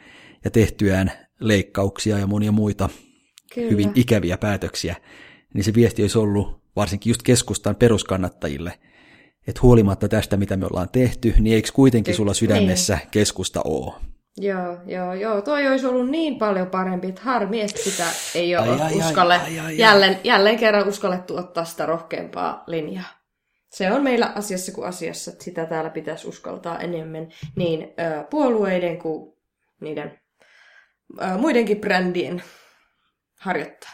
ja 0.43 0.51
tehtyään 0.51 1.11
leikkauksia 1.39 2.17
ja 2.17 2.27
monia 2.27 2.51
muita 2.51 2.89
Kyllä. 3.53 3.69
hyvin 3.69 3.91
ikäviä 3.95 4.37
päätöksiä, 4.37 4.95
niin 5.53 5.63
se 5.63 5.73
viesti 5.73 6.01
olisi 6.01 6.17
ollut 6.17 6.61
varsinkin 6.75 7.09
just 7.09 7.21
keskustan 7.23 7.75
peruskannattajille, 7.75 8.79
että 9.47 9.61
huolimatta 9.61 10.07
tästä, 10.07 10.37
mitä 10.37 10.57
me 10.57 10.65
ollaan 10.65 10.89
tehty, 10.89 11.33
niin 11.39 11.55
eikö 11.55 11.69
kuitenkin 11.73 12.15
sulla 12.15 12.33
sydämessä 12.33 12.95
niin. 12.95 13.07
keskusta 13.11 13.61
ole? 13.65 14.10
Joo, 14.37 14.77
joo, 14.85 15.13
joo. 15.13 15.41
Toi 15.41 15.67
olisi 15.67 15.85
ollut 15.85 16.09
niin 16.09 16.37
paljon 16.37 16.67
parempi, 16.67 17.07
että 17.07 17.21
harmi, 17.21 17.61
että 17.61 17.83
sitä 17.83 18.05
ei 18.35 18.55
ole 18.55 18.69
ai, 18.69 18.81
ai, 18.81 18.97
uskalle, 18.97 19.33
ai, 19.33 19.59
ai, 19.59 19.65
ai, 19.65 19.77
jälleen, 19.77 20.19
jälleen 20.23 20.59
kerran 20.59 20.87
uskallettu 20.87 21.37
ottaa 21.37 21.65
sitä 21.65 21.85
rohkeampaa 21.85 22.63
linjaa. 22.67 23.21
Se 23.69 23.91
on 23.91 24.03
meillä 24.03 24.31
asiassa 24.35 24.71
kuin 24.71 24.87
asiassa, 24.87 25.31
että 25.31 25.43
sitä 25.43 25.65
täällä 25.65 25.89
pitäisi 25.89 26.27
uskaltaa 26.27 26.79
enemmän 26.79 27.27
niin 27.55 27.81
ö, 27.83 28.23
puolueiden 28.29 28.97
kuin 28.97 29.33
niiden 29.81 30.19
ö, 31.21 31.37
muidenkin 31.37 31.81
brändien 31.81 32.43
harjoittaa. 33.39 33.91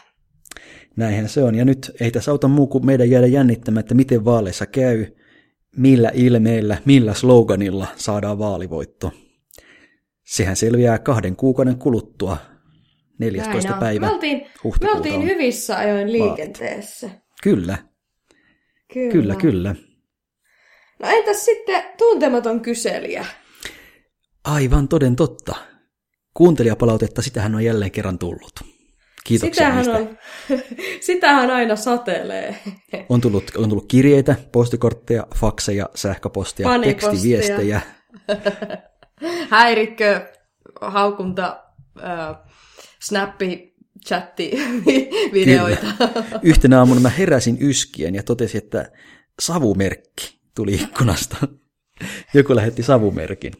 Näinhän 0.96 1.28
se 1.28 1.42
on. 1.42 1.54
Ja 1.54 1.64
nyt 1.64 1.90
ei 2.00 2.10
tässä 2.10 2.30
auta 2.30 2.48
muu 2.48 2.66
kuin 2.66 2.86
meidän 2.86 3.10
jäädä 3.10 3.26
jännittämään, 3.26 3.80
että 3.80 3.94
miten 3.94 4.24
vaaleissa 4.24 4.66
käy, 4.66 5.06
millä 5.76 6.10
ilmeillä, 6.14 6.76
millä 6.84 7.14
sloganilla 7.14 7.86
saadaan 7.96 8.38
vaalivoitto. 8.38 9.12
Sehän 10.28 10.56
selviää 10.56 10.98
kahden 10.98 11.36
kuukauden 11.36 11.78
kuluttua 11.78 12.36
14. 13.18 13.68
Näin 13.68 13.80
päivä 13.80 14.06
me 14.06 14.12
oltiin, 14.12 14.46
me 14.82 14.92
oltiin 14.92 15.24
hyvissä 15.24 15.78
ajoin 15.78 16.12
liikenteessä. 16.12 17.06
Vaalit. 17.06 17.22
Kyllä. 17.42 17.78
Kyllä. 18.92 19.12
Kyllä, 19.12 19.36
kyllä. 19.36 19.74
No 21.02 21.08
entäs 21.08 21.44
sitten 21.44 21.82
tuntematon 21.98 22.60
kyselijä? 22.60 23.26
Aivan 24.44 24.88
toden 24.88 25.16
totta. 25.16 25.54
Kuuntelijapalautetta, 26.34 27.22
sitähän 27.22 27.54
on 27.54 27.64
jälleen 27.64 27.90
kerran 27.90 28.18
tullut. 28.18 28.52
Kiitoksia 29.24 29.54
sitähän, 29.54 29.76
niistä. 29.76 29.96
on, 29.98 30.18
sitähän 31.00 31.50
aina 31.50 31.76
satelee. 31.76 32.58
On 33.08 33.20
tullut, 33.20 33.50
on 33.56 33.68
tullut 33.68 33.88
kirjeitä, 33.88 34.36
postikortteja, 34.52 35.26
fakseja, 35.36 35.88
sähköpostia, 35.94 36.68
tekstiviestejä. 36.84 37.80
Häirikkö, 39.50 40.32
haukunta, 40.80 41.64
äh, 42.02 42.36
snappi, 43.00 43.74
chatti, 44.06 44.50
videoita. 45.32 45.86
Kyllä. 45.98 46.40
Yhtenä 46.42 46.78
aamuna 46.78 47.00
mä 47.00 47.08
heräsin 47.08 47.58
yskien 47.60 48.14
ja 48.14 48.22
totesin, 48.22 48.62
että 48.64 48.90
savumerkki 49.40 50.40
tuli 50.54 50.74
ikkunasta. 50.74 51.36
Joku 52.34 52.56
lähetti 52.56 52.82
savumerkin. 52.82 53.52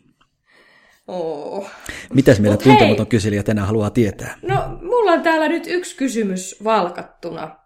Oh. 1.07 1.71
Mitäs 2.15 2.41
meidän 2.41 2.59
tuntematon 2.59 2.99
hei. 2.99 3.07
kyselijä 3.07 3.43
tänään 3.43 3.67
haluaa 3.67 3.91
tietää? 3.91 4.39
No, 4.43 4.79
mulla 4.83 5.13
on 5.13 5.23
täällä 5.23 5.49
nyt 5.49 5.67
yksi 5.67 5.97
kysymys 5.97 6.57
valkattuna. 6.65 7.57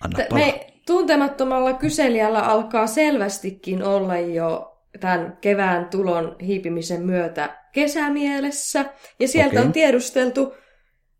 Anna 0.00 0.18
Me 0.32 0.66
tuntemattomalla 0.86 1.72
kyselijällä 1.72 2.40
alkaa 2.40 2.86
selvästikin 2.86 3.82
olla 3.82 4.16
jo 4.16 4.75
tämän 5.00 5.38
kevään 5.40 5.88
tulon 5.88 6.36
hiipimisen 6.46 7.02
myötä 7.02 7.56
kesämielessä. 7.72 8.84
Ja 9.20 9.28
sieltä 9.28 9.52
okay. 9.52 9.64
on 9.64 9.72
tiedusteltu 9.72 10.54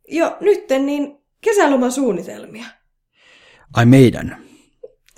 jo 0.09 0.37
nytten 0.41 0.87
niin 0.87 1.18
kesälomasuunnitelmia. 1.41 2.64
Ai 3.74 3.87
meidän? 3.87 4.37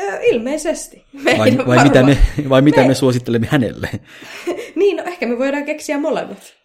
Ö, 0.00 0.20
ilmeisesti. 0.22 1.04
vai, 1.38 1.58
vai, 1.66 1.84
mitä 1.84 2.02
me, 2.02 2.18
vai 2.48 2.62
mitä 2.62 2.80
me, 2.80 2.88
me 2.88 2.94
suosittelemme 2.94 3.46
hänelle? 3.50 3.90
niin, 4.76 4.96
no 4.96 5.02
ehkä 5.02 5.26
me 5.26 5.38
voidaan 5.38 5.64
keksiä 5.64 5.98
molemmat. 5.98 6.58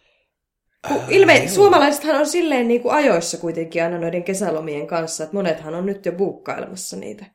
Ilme, 1.08 1.48
suomalaisethan 1.48 2.16
on 2.16 2.26
silleen 2.26 2.68
niin 2.68 2.80
kuin 2.80 2.94
ajoissa 2.94 3.38
kuitenkin 3.38 3.82
aina 3.82 3.98
noiden 3.98 4.24
kesälomien 4.24 4.86
kanssa, 4.86 5.24
että 5.24 5.36
monethan 5.36 5.74
on 5.74 5.86
nyt 5.86 6.06
jo 6.06 6.12
buukkailemassa 6.12 6.96
niitä. 6.96 7.26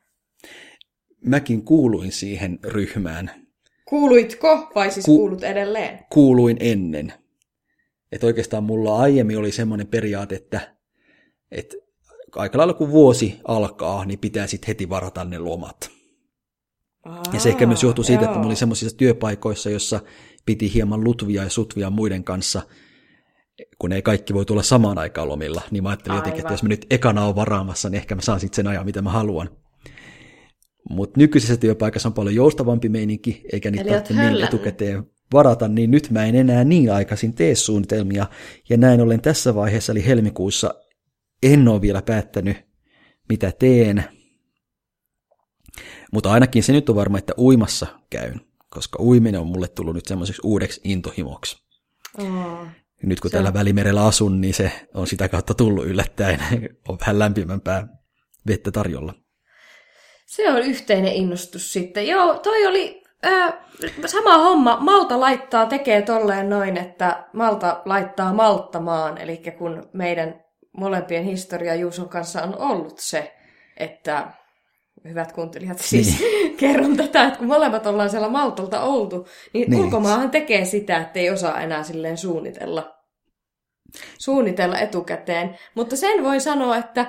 Mäkin 1.24 1.64
kuuluin 1.64 2.12
siihen 2.12 2.58
ryhmään. 2.64 3.30
Kuuluitko 3.90 4.70
vai 4.74 4.90
siis 4.90 5.06
Ku- 5.06 5.16
kuulut 5.16 5.44
edelleen? 5.44 5.98
Kuuluin 6.12 6.56
ennen. 6.60 7.12
Että 8.12 8.26
oikeastaan 8.26 8.64
mulla 8.64 8.98
aiemmin 8.98 9.38
oli 9.38 9.52
semmoinen 9.52 9.86
periaate, 9.86 10.34
että, 10.34 10.76
että 11.50 11.76
aika 12.36 12.58
lailla 12.58 12.74
kun 12.74 12.90
vuosi 12.90 13.40
alkaa, 13.44 14.04
niin 14.04 14.18
pitää 14.18 14.46
sitten 14.46 14.68
heti 14.68 14.88
varata 14.88 15.24
ne 15.24 15.38
lomat. 15.38 15.90
Aa, 17.04 17.22
ja 17.32 17.40
se 17.40 17.48
ehkä 17.48 17.66
myös 17.66 17.82
johtuu 17.82 18.04
siitä, 18.04 18.22
joo. 18.22 18.30
että 18.30 18.38
mä 18.40 18.46
olin 18.46 18.56
semmoisissa 18.56 18.96
työpaikoissa, 18.96 19.70
jossa 19.70 20.00
piti 20.46 20.74
hieman 20.74 21.04
lutvia 21.04 21.42
ja 21.42 21.50
sutvia 21.50 21.90
muiden 21.90 22.24
kanssa, 22.24 22.62
kun 23.78 23.92
ei 23.92 24.02
kaikki 24.02 24.34
voi 24.34 24.44
tulla 24.44 24.62
samaan 24.62 24.98
aikaan 24.98 25.28
lomilla, 25.28 25.62
niin 25.70 25.82
mä 25.82 25.88
ajattelin 25.88 26.10
Aivan. 26.12 26.20
jotenkin, 26.20 26.40
että 26.40 26.52
jos 26.52 26.62
mä 26.62 26.68
nyt 26.68 26.86
ekana 26.90 27.24
on 27.24 27.34
varaamassa, 27.34 27.90
niin 27.90 27.98
ehkä 27.98 28.14
mä 28.14 28.20
saan 28.20 28.40
sitten 28.40 28.56
sen 28.56 28.66
ajan, 28.66 28.84
mitä 28.84 29.02
mä 29.02 29.10
haluan. 29.10 29.50
Mutta 30.90 31.20
nykyisessä 31.20 31.56
työpaikassa 31.56 32.08
on 32.08 32.12
paljon 32.12 32.34
joustavampi 32.34 32.88
meininki, 32.88 33.42
eikä 33.52 33.70
niitä 33.70 33.84
tarvitse 33.84 34.14
niin 34.14 34.44
etukäteen 34.44 35.04
varata, 35.32 35.68
niin 35.68 35.90
nyt 35.90 36.10
mä 36.10 36.24
en 36.24 36.34
enää 36.34 36.64
niin 36.64 36.92
aikaisin 36.92 37.34
tee 37.34 37.54
suunnitelmia, 37.54 38.26
ja 38.68 38.76
näin 38.76 39.00
ollen 39.00 39.20
tässä 39.20 39.54
vaiheessa, 39.54 39.92
eli 39.92 40.06
helmikuussa, 40.06 40.74
en 41.42 41.68
ole 41.68 41.80
vielä 41.80 42.02
päättänyt, 42.02 42.56
mitä 43.28 43.52
teen, 43.58 44.04
mutta 46.12 46.32
ainakin 46.32 46.62
se 46.62 46.72
nyt 46.72 46.88
on 46.88 46.96
varma, 46.96 47.18
että 47.18 47.32
uimassa 47.38 47.86
käyn, 48.10 48.40
koska 48.70 49.02
uiminen 49.02 49.40
on 49.40 49.46
mulle 49.46 49.68
tullut 49.68 49.94
nyt 49.94 50.06
semmoiseksi 50.06 50.42
uudeksi 50.44 50.80
intohimoksi. 50.84 51.56
Oh, 52.18 52.66
nyt 53.02 53.20
kun 53.20 53.30
se... 53.30 53.36
tällä 53.36 53.54
välimerellä 53.54 54.06
asun, 54.06 54.40
niin 54.40 54.54
se 54.54 54.72
on 54.94 55.06
sitä 55.06 55.28
kautta 55.28 55.54
tullut 55.54 55.86
yllättäen. 55.86 56.40
on 56.88 56.98
vähän 57.00 57.18
lämpimämpää 57.18 57.88
vettä 58.46 58.70
tarjolla. 58.70 59.14
Se 60.30 60.50
on 60.50 60.58
yhteinen 60.58 61.12
innostus 61.12 61.72
sitten. 61.72 62.06
Joo, 62.06 62.38
toi 62.38 62.66
oli 62.66 63.02
äh, 63.26 63.54
sama 64.06 64.38
homma. 64.38 64.76
Malta 64.80 65.20
laittaa, 65.20 65.66
tekee 65.66 66.02
tolleen 66.02 66.50
noin, 66.50 66.76
että 66.76 67.24
Malta 67.32 67.82
laittaa 67.84 68.32
malttamaan. 68.32 69.18
Eli 69.18 69.42
kun 69.58 69.88
meidän 69.92 70.44
molempien 70.76 71.24
historia 71.24 71.74
Juuson 71.74 72.08
kanssa 72.08 72.42
on 72.42 72.58
ollut 72.58 72.98
se, 72.98 73.34
että 73.76 74.32
hyvät 75.08 75.32
kuuntelijat, 75.32 75.78
siis 75.78 76.20
niin. 76.20 76.56
kerron 76.60 76.96
tätä, 76.96 77.24
että 77.24 77.38
kun 77.38 77.48
molemmat 77.48 77.86
ollaan 77.86 78.10
siellä 78.10 78.28
Maltalta 78.28 78.80
oltu, 78.80 79.28
niin, 79.52 79.70
niin. 79.70 79.84
ulkomaahan 79.84 80.30
tekee 80.30 80.64
sitä, 80.64 80.98
että 80.98 81.18
ei 81.18 81.30
osaa 81.30 81.60
enää 81.60 81.82
silleen 81.82 82.18
suunnitella, 82.18 82.94
suunnitella 84.18 84.78
etukäteen. 84.78 85.58
Mutta 85.74 85.96
sen 85.96 86.24
voi 86.24 86.40
sanoa, 86.40 86.76
että 86.76 87.06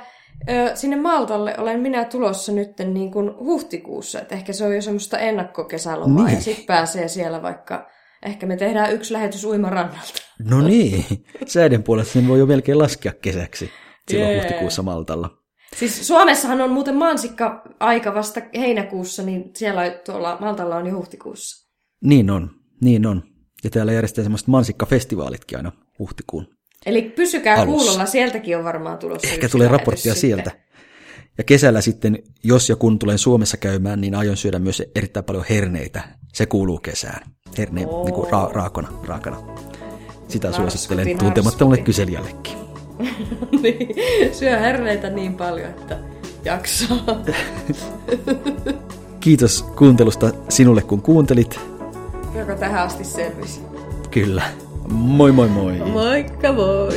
sinne 0.76 0.96
Maltalle 0.96 1.56
olen 1.58 1.80
minä 1.80 2.06
tulossa 2.06 2.52
nyt 2.52 2.72
niin 2.94 3.12
kuin 3.12 3.38
huhtikuussa, 3.40 4.22
että 4.22 4.36
ehkä 4.36 4.54
se 4.54 4.66
on 4.66 4.76
jo 4.76 4.82
semmoista 4.82 5.20
ennakkokesälomaa 5.20 6.26
niin. 6.26 6.36
ja 6.36 6.42
sitten 6.42 6.66
pääsee 6.66 7.08
siellä 7.08 7.42
vaikka, 7.42 7.90
ehkä 8.26 8.46
me 8.46 8.58
tehdään 8.58 8.94
yksi 8.94 9.14
lähetys 9.14 9.46
uimarannalta. 9.46 10.14
No 10.50 10.62
niin, 10.62 11.06
säiden 11.48 11.84
puolesta 11.84 12.14
sen 12.14 12.28
voi 12.28 12.40
jo 12.40 12.46
melkein 12.46 12.80
laskea 12.80 13.14
kesäksi 13.22 13.70
silloin 14.10 14.32
yeah. 14.32 14.44
huhtikuussa 14.44 14.84
Maltalla. 14.84 15.30
Siis 15.76 16.08
Suomessahan 16.08 16.62
on 16.62 16.72
muuten 16.72 16.96
mansikka-aika 16.96 18.14
vasta 18.14 18.42
heinäkuussa, 18.58 19.24
niin 19.24 19.52
siellä 19.56 19.90
tuolla 20.06 20.38
Maltalla 20.42 20.76
on 20.76 20.88
jo 20.88 20.96
huhtikuussa. 20.96 21.72
Niin 22.04 22.30
on, 22.30 22.52
niin 22.82 23.06
on. 23.06 23.24
Ja 23.64 23.70
täällä 23.70 23.94
järjestetään 23.94 24.26
semmoiset 24.26 24.48
mansikkafestivaalitkin 24.48 25.58
aina 25.58 25.72
huhtikuun 26.00 26.48
Eli 26.86 27.02
pysykää 27.02 27.56
alussa. 27.56 27.86
kuulolla, 27.86 28.06
sieltäkin 28.06 28.58
on 28.58 28.64
varmaan 28.64 28.98
tulossa 28.98 29.28
Ehkä 29.28 29.50
tulee 29.50 29.68
raporttia 29.68 30.16
sieltä. 30.16 30.52
Ja 31.38 31.44
kesällä 31.44 31.82
sitten, 31.82 32.24
jos 32.44 32.70
ja 32.70 32.76
kun 32.76 33.00
tulen 33.00 33.18
Suomessa 33.18 33.58
käymään, 33.58 34.02
niin 34.02 34.16
aion 34.16 34.38
syödä 34.38 34.60
myös 34.60 34.84
erittäin 34.96 35.24
paljon 35.24 35.46
herneitä. 35.50 36.02
Se 36.34 36.46
kuuluu 36.46 36.78
kesään. 36.78 37.32
Herneen 37.58 37.88
niin 38.06 38.14
kuin 38.14 38.28
ra- 38.28 38.54
raakona, 38.54 38.88
raakana. 39.08 39.38
Sitä 40.28 40.48
narskupi, 40.48 40.72
suosittelen 40.72 41.18
tuntemattomalle 41.18 41.82
kyselijällekin. 41.82 42.58
niin, 43.64 43.96
syö 44.36 44.60
herneitä 44.60 45.10
niin 45.10 45.34
paljon, 45.34 45.70
että 45.70 45.98
jaksaa. 46.46 47.06
Kiitos 49.20 49.64
kuuntelusta 49.64 50.32
sinulle, 50.50 50.82
kun 50.82 51.02
kuuntelit. 51.02 51.60
Joka 52.36 52.56
tähän 52.56 52.84
asti 52.84 53.04
selvisi. 53.04 53.62
Kyllä. 54.12 54.44
Moi 54.92 55.32
moi 55.32 55.48
moi. 55.48 55.72
Moikka 55.86 56.52
moi. 56.52 56.90